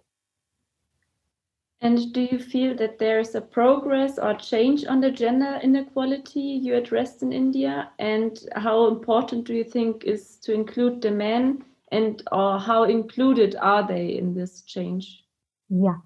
and 1.83 2.13
do 2.13 2.21
you 2.21 2.39
feel 2.39 2.75
that 2.77 2.99
there's 2.99 3.35
a 3.35 3.41
progress 3.41 4.19
or 4.19 4.35
change 4.35 4.85
on 4.85 5.01
the 5.01 5.11
gender 5.11 5.59
inequality 5.63 6.41
you 6.41 6.75
addressed 6.75 7.23
in 7.23 7.33
India? 7.33 7.91
And 7.99 8.39
how 8.55 8.89
important 8.89 9.47
do 9.47 9.55
you 9.55 9.65
think 9.65 10.05
is 10.05 10.37
to 10.43 10.53
include 10.53 11.01
the 11.01 11.11
men 11.11 11.65
and 11.91 12.23
or 12.33 12.59
how 12.59 12.85
included 12.85 13.57
are 13.57 13.87
they 13.87 14.09
in 14.09 14.35
this 14.35 14.61
change? 14.63 15.25
Yeah. 15.71 15.97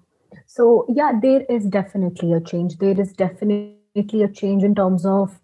So 0.47 0.85
yeah, 0.87 1.11
there 1.21 1.41
is 1.49 1.65
definitely 1.65 2.31
a 2.31 2.39
change. 2.39 2.77
There 2.77 2.99
is 2.99 3.11
definitely 3.11 4.23
a 4.23 4.29
change 4.29 4.63
in 4.63 4.75
terms 4.75 5.05
of 5.05 5.37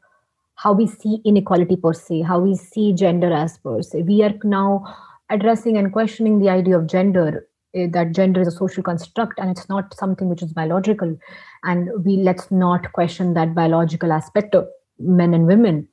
how 0.55 0.71
we 0.71 0.88
see 0.88 1.21
inequality 1.25 1.75
per 1.75 1.91
se, 1.91 2.21
how 2.21 2.39
we 2.39 2.55
see 2.55 2.93
gender 2.93 3.34
as 3.34 3.57
per 3.57 3.82
se. 3.82 4.03
We 4.03 4.23
are 4.23 4.34
now 4.45 4.86
addressing 5.29 5.75
and 5.75 5.91
questioning 5.91 6.39
the 6.39 6.49
idea 6.49 6.77
of 6.77 6.88
gender 6.88 7.47
that 7.74 8.11
gender 8.13 8.41
is 8.41 8.47
a 8.47 8.51
social 8.51 8.84
construct 8.84 9.39
and 9.39 9.49
it's 9.49 9.69
not 9.69 9.93
something 9.93 10.30
which 10.30 10.41
is 10.41 10.53
biological. 10.53 11.17
And 11.63 11.89
we 12.03 12.17
let's 12.17 12.51
not 12.51 12.91
question 12.93 13.34
that 13.34 13.55
biological 13.55 14.11
aspect 14.11 14.55
of 14.55 14.67
men 14.99 15.34
and 15.34 15.47
women. 15.47 15.88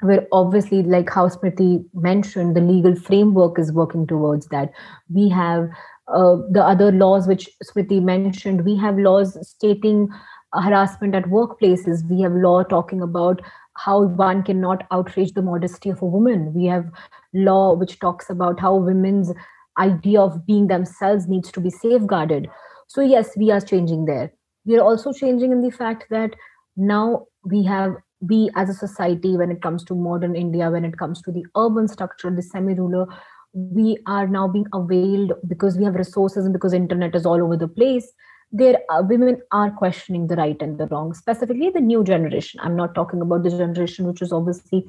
Where 0.00 0.26
obviously 0.32 0.82
like 0.82 1.10
how 1.10 1.28
smriti 1.28 1.84
mentioned 1.92 2.56
the 2.56 2.62
legal 2.62 2.96
framework 2.96 3.58
is 3.58 3.70
working 3.70 4.06
towards 4.06 4.46
that. 4.46 4.72
We 5.12 5.28
have 5.28 5.68
uh, 6.08 6.36
the 6.50 6.64
other 6.64 6.90
laws 6.90 7.28
which 7.28 7.50
smriti 7.62 8.02
mentioned. 8.02 8.64
We 8.64 8.76
have 8.76 8.98
laws 8.98 9.36
stating 9.46 10.08
harassment 10.54 11.14
at 11.14 11.24
workplaces. 11.24 12.08
We 12.08 12.22
have 12.22 12.32
law 12.32 12.62
talking 12.62 13.02
about 13.02 13.42
how 13.74 14.04
one 14.04 14.42
cannot 14.42 14.86
outrage 14.90 15.32
the 15.32 15.42
modesty 15.42 15.90
of 15.90 16.00
a 16.02 16.06
woman. 16.06 16.54
We 16.54 16.64
have 16.66 16.90
law 17.34 17.74
which 17.74 17.98
talks 18.00 18.30
about 18.30 18.58
how 18.58 18.74
women's 18.76 19.32
idea 19.80 20.20
of 20.20 20.46
being 20.46 20.66
themselves 20.66 21.26
needs 21.26 21.50
to 21.52 21.60
be 21.60 21.70
safeguarded. 21.70 22.48
So 22.88 23.00
yes 23.00 23.36
we 23.36 23.50
are 23.50 23.60
changing 23.60 24.04
there. 24.04 24.32
We 24.64 24.76
are 24.76 24.84
also 24.84 25.12
changing 25.12 25.52
in 25.52 25.62
the 25.62 25.70
fact 25.70 26.06
that 26.10 26.36
now 26.76 27.26
we 27.44 27.64
have 27.64 27.94
we 28.20 28.50
as 28.54 28.68
a 28.68 28.74
society 28.74 29.36
when 29.36 29.50
it 29.50 29.62
comes 29.62 29.82
to 29.82 29.94
modern 29.94 30.36
india 30.36 30.70
when 30.70 30.84
it 30.84 30.98
comes 30.98 31.22
to 31.22 31.32
the 31.32 31.44
urban 31.56 31.88
structure 31.88 32.30
the 32.30 32.42
semi 32.42 32.74
rural 32.74 33.06
we 33.52 33.98
are 34.06 34.26
now 34.26 34.46
being 34.46 34.66
availed 34.72 35.32
because 35.48 35.76
we 35.76 35.84
have 35.84 35.94
resources 35.94 36.44
and 36.44 36.52
because 36.52 36.72
internet 36.72 37.14
is 37.14 37.26
all 37.26 37.42
over 37.42 37.56
the 37.56 37.68
place. 37.68 38.12
There 38.52 38.78
are, 38.88 39.02
women 39.02 39.40
are 39.52 39.70
questioning 39.70 40.26
the 40.26 40.36
right 40.36 40.60
and 40.60 40.78
the 40.78 40.86
wrong 40.86 41.14
specifically 41.14 41.70
the 41.70 41.80
new 41.80 42.02
generation. 42.04 42.60
I'm 42.62 42.76
not 42.76 42.94
talking 42.94 43.20
about 43.20 43.42
the 43.42 43.50
generation 43.50 44.06
which 44.06 44.22
is 44.22 44.32
obviously 44.32 44.86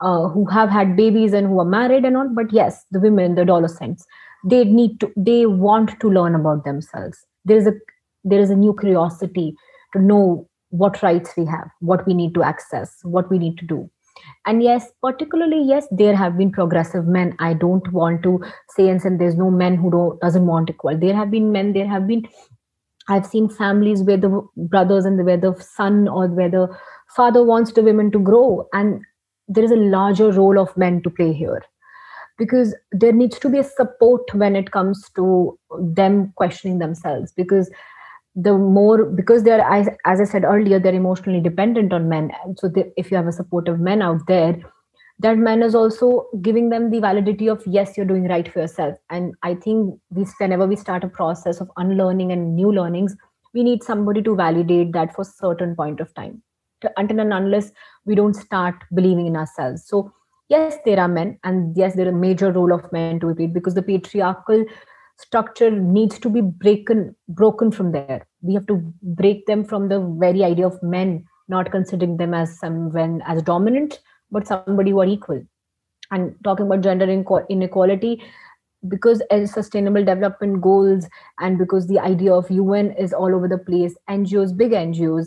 uh, 0.00 0.28
who 0.28 0.46
have 0.46 0.70
had 0.70 0.96
babies 0.96 1.32
and 1.32 1.46
who 1.46 1.60
are 1.60 1.64
married 1.64 2.04
and 2.04 2.16
all 2.16 2.28
but 2.28 2.52
yes 2.52 2.84
the 2.90 3.00
women 3.00 3.36
the 3.36 3.42
adolescents 3.42 4.04
they 4.44 4.64
need 4.64 5.00
to 5.00 5.10
they 5.16 5.46
want 5.46 5.98
to 6.00 6.10
learn 6.10 6.34
about 6.34 6.64
themselves. 6.64 7.18
There 7.44 7.56
is 7.56 7.66
a 7.66 7.72
there 8.24 8.40
is 8.40 8.50
a 8.50 8.56
new 8.56 8.74
curiosity 8.78 9.54
to 9.92 10.00
know 10.00 10.48
what 10.70 11.02
rights 11.02 11.32
we 11.36 11.44
have 11.46 11.68
what 11.80 12.06
we 12.06 12.14
need 12.14 12.34
to 12.34 12.42
access 12.42 12.98
what 13.02 13.30
we 13.30 13.38
need 13.38 13.58
to 13.58 13.66
do. 13.66 13.90
And 14.46 14.62
yes 14.62 14.90
particularly 15.02 15.62
yes 15.64 15.86
there 15.90 16.16
have 16.16 16.38
been 16.38 16.50
progressive 16.52 17.06
men. 17.06 17.36
I 17.38 17.54
don't 17.54 17.92
want 17.92 18.22
to 18.24 18.42
say 18.70 18.88
and 18.88 19.00
say 19.00 19.10
there's 19.16 19.36
no 19.36 19.50
men 19.50 19.76
who 19.76 19.90
don't 19.90 20.20
doesn't 20.20 20.46
want 20.46 20.70
equal 20.70 20.98
there 20.98 21.14
have 21.14 21.30
been 21.30 21.52
men 21.52 21.72
there 21.72 21.88
have 21.88 22.06
been 22.06 22.26
i've 23.08 23.26
seen 23.26 23.48
families 23.48 24.02
where 24.02 24.16
the 24.16 24.28
brothers 24.56 25.04
and 25.04 25.24
where 25.26 25.36
the 25.36 25.54
son 25.60 26.08
or 26.08 26.26
where 26.28 26.48
the 26.48 26.68
father 27.14 27.44
wants 27.44 27.72
the 27.72 27.82
women 27.82 28.10
to 28.10 28.18
grow. 28.18 28.68
And 28.72 29.02
there 29.48 29.64
is 29.64 29.70
a 29.70 29.76
larger 29.76 30.30
role 30.30 30.58
of 30.58 30.76
men 30.76 31.02
to 31.02 31.10
play 31.10 31.32
here 31.32 31.62
because 32.38 32.74
there 32.92 33.12
needs 33.12 33.38
to 33.38 33.48
be 33.48 33.58
a 33.58 33.64
support 33.64 34.22
when 34.34 34.56
it 34.56 34.70
comes 34.72 35.08
to 35.16 35.58
them 35.80 36.32
questioning 36.36 36.78
themselves 36.78 37.32
because 37.32 37.70
the 38.34 38.52
more 38.52 39.04
because 39.04 39.44
they're 39.44 39.60
as, 39.60 39.88
as 40.04 40.20
i 40.20 40.24
said 40.24 40.42
earlier 40.44 40.78
they're 40.78 40.94
emotionally 40.94 41.40
dependent 41.40 41.92
on 41.92 42.08
men. 42.08 42.32
So 42.56 42.68
the, 42.68 42.92
if 42.96 43.10
you 43.10 43.16
have 43.16 43.28
a 43.28 43.32
supportive 43.32 43.78
man 43.78 44.02
out 44.02 44.26
there 44.26 44.56
that 45.20 45.38
man 45.38 45.62
is 45.62 45.76
also 45.76 46.26
giving 46.42 46.70
them 46.70 46.90
the 46.90 46.98
validity 46.98 47.48
of 47.48 47.62
yes 47.66 47.96
you're 47.96 48.06
doing 48.06 48.26
right 48.26 48.52
for 48.52 48.60
yourself. 48.60 48.96
And 49.10 49.34
i 49.42 49.54
think 49.54 49.98
we 50.10 50.26
whenever 50.38 50.66
we 50.66 50.76
start 50.76 51.04
a 51.04 51.08
process 51.08 51.60
of 51.60 51.70
unlearning 51.76 52.32
and 52.32 52.56
new 52.56 52.72
learnings 52.72 53.14
we 53.54 53.62
need 53.62 53.84
somebody 53.84 54.20
to 54.22 54.34
validate 54.34 54.92
that 54.92 55.14
for 55.14 55.24
certain 55.24 55.76
point 55.76 56.00
of 56.00 56.12
time. 56.14 56.42
Until 56.96 57.20
and 57.20 57.32
unless 57.32 57.70
we 58.04 58.14
don't 58.14 58.34
start 58.34 58.74
believing 58.92 59.26
in 59.26 59.36
ourselves. 59.36 59.86
So 59.86 60.12
yes 60.48 60.76
there 60.84 61.00
are 61.00 61.08
men 61.08 61.38
and 61.44 61.76
yes 61.76 61.94
there 61.94 62.08
is 62.08 62.14
a 62.14 62.16
major 62.16 62.52
role 62.52 62.72
of 62.72 62.90
men 62.92 63.20
to 63.20 63.26
be 63.26 63.32
repeat 63.32 63.54
because 63.54 63.74
the 63.74 63.82
patriarchal 63.82 64.64
structure 65.16 65.70
needs 65.70 66.18
to 66.18 66.28
be 66.28 66.40
broken 66.40 67.14
broken 67.28 67.70
from 67.70 67.92
there. 67.92 68.26
We 68.42 68.54
have 68.54 68.66
to 68.66 68.76
break 69.02 69.46
them 69.46 69.64
from 69.64 69.88
the 69.88 70.00
very 70.18 70.44
idea 70.44 70.66
of 70.66 70.82
men 70.82 71.24
not 71.48 71.70
considering 71.70 72.16
them 72.16 72.34
as 72.34 72.58
someone 72.58 73.22
as 73.26 73.42
dominant 73.42 74.00
but 74.30 74.46
somebody 74.46 74.90
who 74.90 75.00
are 75.00 75.06
equal. 75.06 75.42
And 76.10 76.34
talking 76.44 76.66
about 76.66 76.82
gender 76.82 77.06
inequality 77.06 78.22
because 78.88 79.22
as 79.30 79.52
sustainable 79.52 80.04
development 80.04 80.60
goals 80.60 81.06
and 81.40 81.58
because 81.58 81.86
the 81.86 81.98
idea 81.98 82.32
of 82.32 82.50
un 82.50 82.90
is 82.98 83.12
all 83.12 83.34
over 83.34 83.48
the 83.48 83.58
place 83.58 83.94
ngos 84.10 84.56
big 84.56 84.72
ngos 84.72 85.26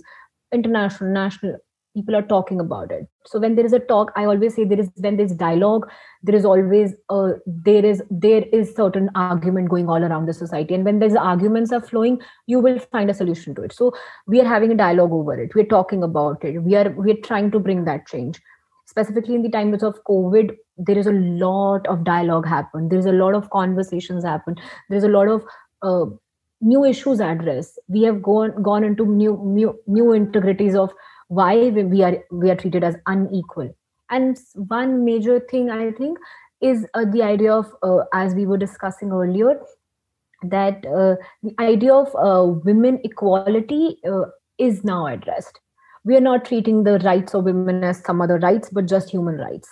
international 0.53 1.11
national 1.11 1.57
people 1.97 2.15
are 2.15 2.25
talking 2.31 2.59
about 2.63 2.91
it. 2.91 3.07
So 3.25 3.39
when 3.43 3.55
there 3.59 3.65
is 3.69 3.73
a 3.77 3.79
talk 3.91 4.11
i 4.21 4.25
always 4.31 4.55
say 4.57 4.65
there 4.71 4.81
is 4.83 4.89
when 5.05 5.17
there's 5.19 5.33
dialogue 5.43 5.87
there 6.29 6.37
is 6.39 6.45
always 6.51 6.93
a 7.15 7.21
there 7.69 7.85
is 7.91 8.03
there 8.25 8.43
is 8.59 8.73
certain 8.81 9.09
argument 9.23 9.71
going 9.75 9.89
all 9.95 10.07
around 10.09 10.27
the 10.31 10.35
society. 10.39 10.75
And 10.75 10.85
when 10.89 10.99
there's 10.99 11.17
arguments 11.31 11.73
are 11.77 11.81
flowing 11.93 12.19
you 12.53 12.59
will 12.67 12.79
find 12.97 13.15
a 13.15 13.17
solution 13.21 13.55
to 13.55 13.63
it. 13.69 13.73
So 13.79 13.93
we 14.27 14.41
are 14.41 14.51
having 14.51 14.71
a 14.71 14.81
dialogue 14.83 15.17
over 15.21 15.39
it. 15.47 15.55
We're 15.55 15.73
talking 15.73 16.03
about 16.03 16.45
it. 16.51 16.61
We 16.69 16.75
are 16.83 16.91
we're 16.91 17.25
trying 17.31 17.51
to 17.57 17.65
bring 17.67 17.83
that 17.89 18.07
change. 18.13 18.39
Specifically 18.85 19.35
in 19.35 19.41
the 19.47 19.49
times 19.57 19.83
of 19.89 20.03
covid 20.09 20.55
there 20.89 20.97
is 21.01 21.07
a 21.07 21.17
lot 21.41 21.87
of 21.93 22.03
dialogue 22.07 22.47
happen 22.49 22.87
there's 22.89 23.07
a 23.11 23.15
lot 23.19 23.37
of 23.37 23.49
conversations 23.55 24.27
happen 24.29 24.55
there's 24.91 25.07
a 25.07 25.13
lot 25.15 25.31
of 25.35 25.47
uh, 25.89 26.05
new 26.61 26.83
issues 26.83 27.19
addressed. 27.19 27.79
We 27.87 28.03
have 28.03 28.21
gone 28.21 28.61
gone 28.61 28.83
into 28.83 29.05
new 29.05 29.39
new 29.43 29.79
new 29.87 30.13
integrities 30.13 30.75
of 30.75 30.91
why 31.27 31.69
we 31.69 32.03
are 32.03 32.23
we 32.31 32.49
are 32.49 32.55
treated 32.55 32.83
as 32.83 32.95
unequal. 33.05 33.75
And 34.09 34.37
one 34.55 35.03
major 35.03 35.39
thing 35.39 35.69
i 35.69 35.91
think 35.91 36.17
is 36.61 36.85
uh, 36.93 37.05
the 37.05 37.21
idea 37.21 37.53
of 37.53 37.71
uh, 37.83 38.03
as 38.13 38.33
we 38.33 38.45
were 38.45 38.57
discussing 38.57 39.11
earlier 39.11 39.59
that 40.43 40.85
uh, 40.85 41.15
the 41.43 41.53
idea 41.59 41.93
of 41.93 42.15
uh, 42.15 42.51
women 42.63 42.99
equality 43.03 43.97
uh, 44.07 44.25
is 44.57 44.83
now 44.83 45.07
addressed. 45.07 45.59
We 46.05 46.15
are 46.15 46.21
not 46.21 46.45
treating 46.45 46.83
the 46.83 46.99
rights 46.99 47.33
of 47.33 47.43
women 47.43 47.83
as 47.83 48.03
some 48.03 48.21
other 48.21 48.39
rights 48.39 48.69
but 48.71 48.87
just 48.87 49.09
human 49.09 49.37
rights. 49.37 49.69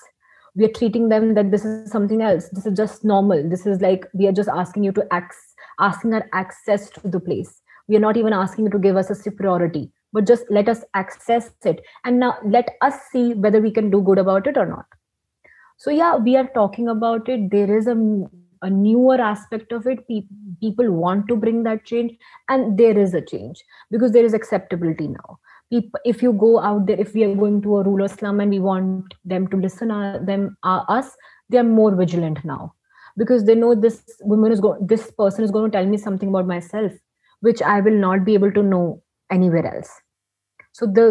We 0.56 0.66
are 0.66 0.74
treating 0.74 1.10
them 1.10 1.34
that 1.36 1.52
this 1.52 1.66
is 1.66 1.92
something 1.92 2.22
else. 2.22 2.50
This 2.50 2.66
is 2.66 2.78
just 2.78 3.04
normal. 3.04 3.48
This 3.50 3.66
is 3.66 3.82
like 3.82 4.06
we 4.14 4.28
are 4.28 4.32
just 4.32 4.50
asking 4.50 4.84
you 4.84 4.92
to 4.94 5.08
access 5.12 5.54
asking 5.80 6.14
our 6.14 6.28
access 6.34 6.90
to 6.90 7.08
the 7.08 7.20
place. 7.20 7.62
We 7.88 7.98
are 7.98 8.00
not 8.00 8.18
even 8.18 8.34
asking 8.34 8.66
you 8.66 8.72
to 8.72 8.80
give 8.80 8.96
us 8.96 9.10
a 9.10 9.16
superiority 9.16 9.92
but 10.16 10.26
just 10.26 10.46
let 10.50 10.70
us 10.70 10.84
access 10.94 11.52
it. 11.66 11.82
And 12.06 12.20
now 12.20 12.38
let 12.58 12.70
us 12.82 13.00
see 13.12 13.34
whether 13.34 13.60
we 13.60 13.70
can 13.70 13.90
do 13.92 14.02
good 14.02 14.18
about 14.18 14.48
it 14.48 14.58
or 14.58 14.66
not. 14.66 14.86
So 15.78 15.92
yeah 15.92 16.16
we 16.16 16.38
are 16.38 16.48
talking 16.60 16.88
about 16.88 17.28
it. 17.28 17.52
There 17.52 17.78
is 17.78 17.88
a, 17.88 17.98
a 18.62 18.70
newer 18.70 19.20
aspect 19.22 19.74
of 19.74 19.86
it. 19.88 20.08
People 20.62 20.92
want 20.92 21.28
to 21.28 21.36
bring 21.36 21.64
that 21.64 21.84
change 21.86 22.14
and 22.48 22.78
there 22.78 22.98
is 22.98 23.14
a 23.14 23.22
change 23.22 23.62
because 23.92 24.14
there 24.14 24.24
is 24.24 24.34
acceptability 24.34 25.10
now. 25.10 25.40
People, 25.70 26.00
if 26.06 26.24
you 26.24 26.32
go 26.32 26.60
out 26.60 26.86
there 26.86 27.00
if 27.00 27.14
we 27.14 27.24
are 27.26 27.36
going 27.36 27.62
to 27.64 27.78
a 27.78 27.84
rural 27.84 28.08
slum 28.08 28.40
and 28.40 28.52
we 28.52 28.60
want 28.60 29.16
them 29.26 29.48
to 29.48 29.58
listen 29.58 29.90
to 29.90 30.22
them 30.24 30.56
uh, 30.64 30.84
us 30.88 31.16
they 31.50 31.58
are 31.58 31.64
more 31.64 31.96
vigilant 31.96 32.46
now 32.46 32.74
because 33.18 33.46
they 33.46 33.56
know 33.56 33.74
this 33.74 34.04
woman 34.22 34.52
is 34.52 34.60
going 34.60 34.86
this 34.86 35.10
person 35.18 35.44
is 35.44 35.50
going 35.50 35.72
to 35.72 35.76
tell 35.76 35.88
me 35.88 35.98
something 35.98 36.30
about 36.30 36.46
myself 36.46 36.92
which 37.40 37.64
i 37.64 37.82
will 37.82 38.00
not 38.06 38.24
be 38.24 38.36
able 38.36 38.52
to 38.52 38.62
know 38.62 39.02
anywhere 39.32 39.66
else 39.76 39.90
so 40.78 40.86
the 41.00 41.08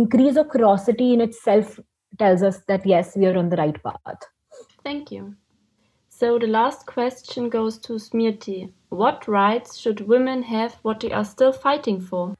increase 0.00 0.42
of 0.42 0.50
curiosity 0.56 1.12
in 1.14 1.20
itself 1.28 1.78
tells 2.18 2.42
us 2.50 2.60
that 2.68 2.92
yes 2.94 3.16
we 3.16 3.26
are 3.30 3.38
on 3.44 3.48
the 3.54 3.60
right 3.64 3.80
path 3.88 4.28
thank 4.88 5.10
you 5.16 5.24
so 6.16 6.38
the 6.38 6.46
last 6.46 6.86
question 6.86 7.48
goes 7.48 7.76
to 7.78 7.94
Smriti. 7.94 8.72
What 8.90 9.26
rights 9.26 9.76
should 9.76 10.06
women 10.06 10.44
have 10.44 10.74
what 10.82 11.00
they 11.00 11.10
are 11.10 11.24
still 11.24 11.52
fighting 11.52 12.00
for? 12.00 12.36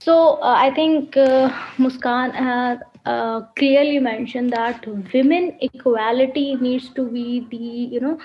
So 0.00 0.38
uh, 0.40 0.54
I 0.56 0.72
think 0.74 1.14
uh, 1.14 1.50
Muskan 1.76 2.32
has 2.34 2.78
uh, 3.04 3.42
clearly 3.58 3.98
mentioned 3.98 4.50
that 4.54 4.86
women 5.12 5.58
equality 5.60 6.56
needs 6.56 6.88
to 6.94 7.06
be 7.06 7.46
the 7.50 7.56
you 7.96 8.00
know 8.00 8.18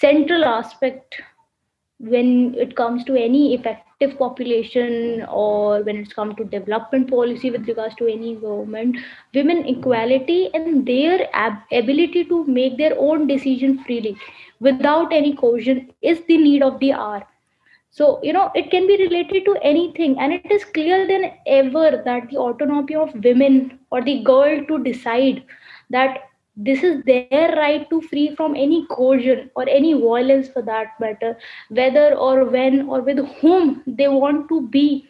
central 0.00 0.44
aspect 0.44 1.22
when 1.98 2.54
it 2.58 2.74
comes 2.76 3.04
to 3.04 3.14
any 3.16 3.54
effective 3.54 4.16
population 4.18 5.24
or 5.30 5.82
when 5.82 5.96
it's 5.96 6.12
come 6.12 6.34
to 6.36 6.44
development 6.44 7.08
policy 7.10 7.50
with 7.50 7.66
regards 7.68 7.94
to 7.96 8.06
any 8.06 8.34
government 8.36 8.96
women 9.34 9.64
equality 9.66 10.50
and 10.54 10.86
their 10.86 11.28
ab- 11.34 11.62
ability 11.72 12.24
to 12.24 12.44
make 12.46 12.76
their 12.78 12.94
own 12.98 13.26
decision 13.26 13.78
freely 13.84 14.16
without 14.60 15.12
any 15.12 15.34
coercion 15.34 15.86
is 16.02 16.20
the 16.22 16.36
need 16.36 16.62
of 16.62 16.78
the 16.80 16.92
hour. 16.92 17.22
So, 17.90 18.20
you 18.22 18.32
know, 18.32 18.50
it 18.54 18.70
can 18.70 18.86
be 18.86 18.96
related 18.98 19.44
to 19.46 19.56
anything, 19.62 20.18
and 20.18 20.32
it 20.32 20.44
is 20.44 20.58
clearer 20.64 21.06
than 21.06 21.30
ever 21.46 22.02
that 22.04 22.22
the 22.24 22.36
autonomy 22.36 22.94
of 22.94 23.12
women 23.24 23.78
or 23.90 24.02
the 24.02 24.22
girl 24.22 24.64
to 24.68 24.78
decide 24.82 25.42
that 25.90 26.18
this 26.58 26.84
is 26.84 27.04
their 27.06 27.38
right 27.56 27.74
to 27.90 28.00
free 28.02 28.18
from 28.36 28.54
any 28.56 28.84
coercion 28.90 29.50
or 29.56 29.68
any 29.68 29.92
violence 29.94 30.48
for 30.48 30.62
that 30.62 30.88
matter, 31.00 31.36
whether 31.70 32.14
or 32.14 32.44
when 32.44 32.88
or 32.88 33.00
with 33.02 33.18
whom 33.40 33.82
they 33.86 34.08
want 34.08 34.48
to 34.48 34.62
be, 34.68 35.06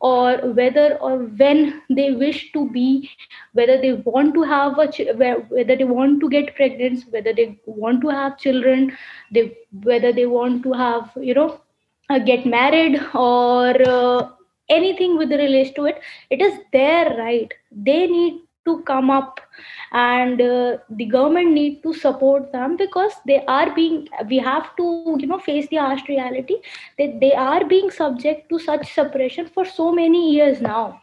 or 0.00 0.36
whether 0.60 0.96
or 1.00 1.18
when 1.42 1.82
they 1.90 2.12
wish 2.12 2.52
to 2.52 2.68
be, 2.70 3.10
whether 3.42 3.66
they 3.80 3.82
want 3.92 4.34
to 4.34 4.42
have 4.42 4.78
a 4.78 4.78
ch- 4.80 5.00
whether 5.14 5.76
they 5.76 5.84
want 5.84 6.20
to 6.20 6.28
get 6.28 6.54
pregnant, 6.54 7.04
whether 7.10 7.32
they 7.32 7.58
want 7.66 8.00
to 8.02 8.08
have 8.08 8.38
children, 8.38 8.92
they 9.32 9.44
whether 9.82 10.12
they 10.12 10.26
want 10.26 10.62
to 10.64 10.72
have 10.72 11.10
you 11.20 11.34
know 11.34 11.60
uh, 12.10 12.18
get 12.18 12.46
married 12.46 13.00
or 13.14 13.74
uh, 13.96 14.28
anything 14.68 15.16
with 15.18 15.28
the 15.30 15.38
relation 15.38 15.74
to 15.74 15.86
it 15.86 16.00
it 16.30 16.40
is 16.40 16.58
their 16.72 17.16
right. 17.18 17.52
They 17.72 18.06
need 18.06 18.40
to 18.64 18.82
come 18.82 19.10
up 19.10 19.40
and 19.92 20.40
uh, 20.40 20.76
the 20.90 21.06
government 21.06 21.52
need 21.52 21.82
to 21.82 21.92
support 21.92 22.52
them 22.52 22.76
because 22.76 23.12
they 23.26 23.44
are 23.46 23.74
being 23.74 24.08
we 24.28 24.38
have 24.38 24.74
to 24.76 25.16
you 25.18 25.26
know 25.26 25.38
face 25.38 25.68
the 25.68 25.76
harsh 25.76 26.02
reality 26.08 26.56
that 26.98 27.18
they 27.20 27.32
are 27.34 27.64
being 27.64 27.90
subject 27.90 28.48
to 28.48 28.58
such 28.58 28.92
suppression 28.92 29.46
for 29.46 29.64
so 29.64 29.92
many 29.92 30.32
years 30.32 30.60
now 30.60 31.00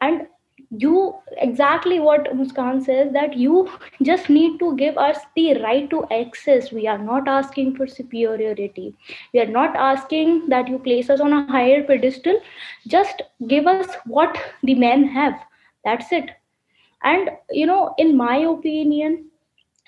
and 0.00 0.26
you 0.70 1.14
exactly 1.38 2.00
what 2.00 2.24
Muskan 2.36 2.84
says 2.84 3.12
that 3.12 3.36
you 3.36 3.70
just 4.02 4.28
need 4.28 4.58
to 4.58 4.76
give 4.76 4.98
us 4.98 5.18
the 5.36 5.54
right 5.62 5.88
to 5.90 6.04
access. 6.12 6.72
We 6.72 6.86
are 6.88 6.98
not 6.98 7.28
asking 7.28 7.76
for 7.76 7.86
superiority. 7.86 8.94
We 9.32 9.40
are 9.40 9.46
not 9.46 9.76
asking 9.76 10.48
that 10.48 10.68
you 10.68 10.78
place 10.78 11.08
us 11.08 11.20
on 11.20 11.32
a 11.32 11.46
higher 11.46 11.84
pedestal. 11.84 12.40
Just 12.88 13.22
give 13.46 13.66
us 13.66 13.94
what 14.06 14.36
the 14.62 14.74
men 14.74 15.04
have. 15.08 15.34
That's 15.86 16.12
it. 16.12 16.30
And 17.04 17.30
you 17.50 17.66
know, 17.66 17.94
in 17.98 18.16
my 18.16 18.38
opinion, 18.38 19.30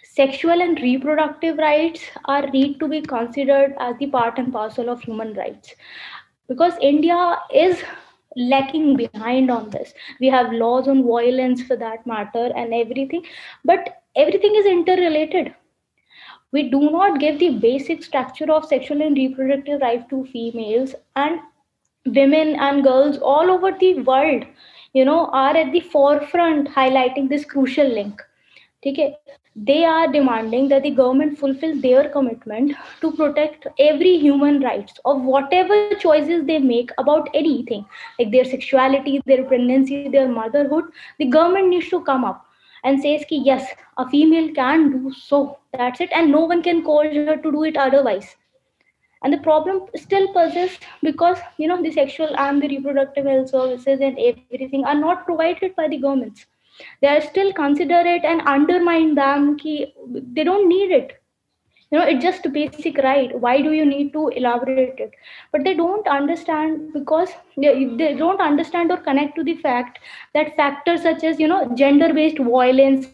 sexual 0.04 0.62
and 0.62 0.80
reproductive 0.80 1.58
rights 1.58 2.02
are 2.26 2.46
need 2.48 2.80
to 2.80 2.88
be 2.88 3.02
considered 3.02 3.74
as 3.80 3.96
the 3.98 4.08
part 4.08 4.38
and 4.38 4.52
parcel 4.52 4.90
of 4.90 5.02
human 5.02 5.34
rights. 5.34 5.74
Because 6.48 6.74
India 6.82 7.38
is 7.54 7.82
lacking 8.36 8.96
behind 8.96 9.50
on 9.50 9.70
this. 9.70 9.94
We 10.20 10.28
have 10.28 10.52
laws 10.52 10.88
on 10.88 11.06
violence 11.06 11.62
for 11.62 11.76
that 11.76 12.06
matter 12.06 12.50
and 12.56 12.74
everything 12.74 13.24
but 13.64 14.02
everything 14.16 14.54
is 14.56 14.66
interrelated. 14.66 15.54
We 16.52 16.70
do 16.70 16.90
not 16.90 17.20
give 17.20 17.38
the 17.40 17.50
basic 17.58 18.02
structure 18.04 18.50
of 18.52 18.66
sexual 18.66 19.02
and 19.02 19.16
reproductive 19.16 19.80
rights 19.82 20.06
to 20.10 20.24
females 20.26 20.94
and 21.16 21.40
women 22.06 22.56
and 22.56 22.84
girls 22.84 23.18
all 23.18 23.50
over 23.50 23.72
the 23.72 24.00
world 24.00 24.46
you 24.94 25.04
know 25.04 25.26
are 25.32 25.56
at 25.56 25.72
the 25.72 25.80
forefront 25.80 26.68
highlighting 26.76 27.28
this 27.28 27.44
crucial 27.44 27.88
link. 27.98 28.22
okay 28.86 29.16
they 29.68 29.84
are 29.84 30.06
demanding 30.12 30.68
that 30.68 30.82
the 30.82 30.90
government 30.98 31.38
fulfill 31.38 31.74
their 31.82 32.08
commitment 32.10 32.72
to 33.00 33.10
protect 33.20 33.66
every 33.86 34.12
human 34.18 34.60
rights 34.60 35.00
of 35.04 35.22
whatever 35.32 35.78
choices 35.90 36.32
they 36.36 36.58
make 36.58 36.80
about 37.02 37.28
anything 37.42 37.84
like 38.18 38.30
their 38.34 38.44
sexuality 38.52 39.20
their 39.26 39.44
pregnancy 39.44 40.00
their 40.08 40.28
motherhood. 40.28 40.84
The 41.18 41.26
government 41.26 41.68
needs 41.68 41.88
to 41.90 42.00
come 42.02 42.24
up 42.24 42.44
and 42.84 43.00
says 43.00 43.24
ki 43.28 43.42
yes 43.50 43.66
a 43.98 44.08
female 44.14 44.48
can 44.60 44.90
do 44.96 45.12
so 45.22 45.42
that's 45.76 46.00
it 46.06 46.10
and 46.20 46.32
no 46.36 46.44
one 46.52 46.62
can 46.62 46.82
coerce 46.90 47.16
her 47.20 47.36
to 47.46 47.52
do 47.58 47.64
it 47.72 47.76
otherwise 47.88 48.36
and 49.22 49.32
the 49.32 49.38
problem 49.38 49.82
still 49.96 50.28
persists 50.32 50.78
because 51.02 51.38
you 51.58 51.68
know 51.68 51.82
the 51.82 51.90
sexual 51.90 52.36
and 52.38 52.62
the 52.62 52.68
reproductive 52.68 53.26
health 53.26 53.50
services 53.50 54.00
and 54.00 54.18
everything 54.18 54.84
are 54.84 54.94
not 54.94 55.24
provided 55.24 55.74
by 55.76 55.88
the 55.88 55.98
governments. 55.98 56.46
They 57.02 57.08
are 57.08 57.20
still 57.20 57.52
consider 57.52 58.00
it 58.06 58.24
and 58.24 58.40
undermine 58.42 59.14
them 59.14 59.56
ki 59.58 59.94
they 60.06 60.44
don't 60.44 60.68
need 60.68 60.92
it. 60.92 61.20
You 61.90 61.98
know 61.98 62.06
it's 62.06 62.22
just 62.22 62.46
a 62.46 62.50
basic 62.50 62.98
right. 62.98 63.38
Why 63.40 63.60
do 63.62 63.72
you 63.72 63.84
need 63.86 64.12
to 64.12 64.28
elaborate 64.28 64.98
it? 64.98 65.12
But 65.52 65.64
they 65.64 65.74
don't 65.74 66.06
understand 66.06 66.92
because 66.92 67.30
they, 67.56 67.84
they 67.96 68.14
don't 68.14 68.40
understand 68.40 68.90
or 68.90 68.98
connect 68.98 69.36
to 69.36 69.44
the 69.44 69.56
fact 69.56 69.98
that 70.34 70.56
factors 70.56 71.02
such 71.02 71.24
as 71.24 71.40
you 71.40 71.48
know 71.48 71.72
gender 71.74 72.12
based 72.12 72.38
violence 72.38 73.08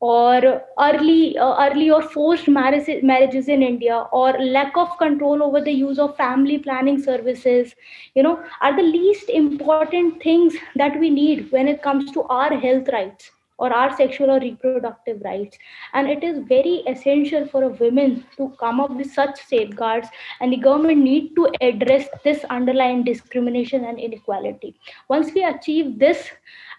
or 0.00 0.62
early 0.80 1.36
uh, 1.38 1.54
early 1.66 1.90
or 1.90 2.02
forced 2.02 2.48
marriages, 2.48 3.02
marriages 3.02 3.48
in 3.48 3.62
india 3.62 3.96
or 4.12 4.32
lack 4.56 4.76
of 4.76 4.96
control 4.98 5.42
over 5.42 5.60
the 5.60 5.72
use 5.72 5.98
of 5.98 6.16
family 6.16 6.58
planning 6.58 6.98
services 7.00 7.74
you 8.14 8.22
know 8.22 8.38
are 8.60 8.76
the 8.76 8.82
least 8.82 9.28
important 9.30 10.22
things 10.22 10.54
that 10.76 10.98
we 11.00 11.10
need 11.10 11.50
when 11.52 11.68
it 11.68 11.82
comes 11.82 12.10
to 12.12 12.22
our 12.24 12.54
health 12.66 12.88
rights 12.92 13.30
or 13.58 13.72
our 13.72 13.94
sexual 13.96 14.30
or 14.30 14.38
reproductive 14.40 15.12
rights. 15.24 15.48
And 15.84 16.00
it 16.00 16.22
is 16.22 16.32
very 16.40 16.82
essential 16.82 17.46
for 17.46 17.62
a 17.62 17.68
woman 17.68 18.24
to 18.36 18.52
come 18.60 18.80
up 18.80 18.90
with 18.90 19.10
such 19.10 19.38
safeguards 19.38 20.08
and 20.40 20.52
the 20.52 20.58
government 20.58 20.98
need 20.98 21.34
to 21.36 21.48
address 21.60 22.06
this 22.24 22.44
underlying 22.50 23.04
discrimination 23.04 23.84
and 23.84 23.98
inequality. 23.98 24.74
Once 25.08 25.32
we 25.34 25.44
achieve 25.44 25.98
this 25.98 26.30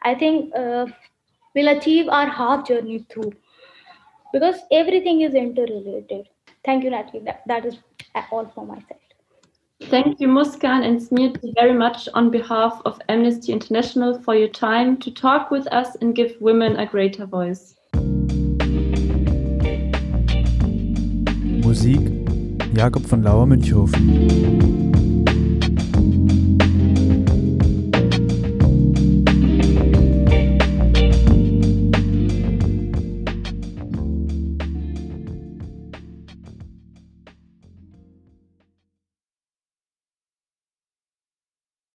i 0.03 0.13
think 0.13 0.53
uh, 0.55 0.85
we'll 1.57 1.73
achieve 1.75 2.07
our 2.19 2.29
half 2.39 2.67
journey 2.67 2.99
through 3.09 3.31
because 4.31 4.57
everything 4.79 5.21
is 5.27 5.37
interrelated 5.43 6.29
thank 6.69 6.83
you 6.83 6.91
natalie 6.95 7.23
that, 7.27 7.41
that 7.51 7.65
is 7.65 7.77
all 8.31 8.51
for 8.55 8.65
my 8.71 8.79
side 8.87 9.03
Thank 9.89 10.19
you, 10.19 10.27
Muskan 10.27 10.83
and 10.83 10.99
Smriti, 10.99 11.53
very 11.53 11.73
much 11.73 12.09
on 12.15 12.31
behalf 12.31 12.81
of 12.83 12.99
Amnesty 13.09 13.53
International 13.53 14.19
for 14.23 14.33
your 14.33 14.47
time 14.47 14.97
to 14.97 15.11
talk 15.11 15.51
with 15.51 15.67
us 15.71 15.95
and 16.01 16.15
give 16.15 16.35
women 16.41 16.77
a 16.77 16.87
greater 16.87 17.27
voice. 17.27 17.75
Musik 21.61 22.01
Jakob 22.73 23.03
von 23.03 23.21
Lauer 23.21 23.45
Münchhofen. 23.45 24.86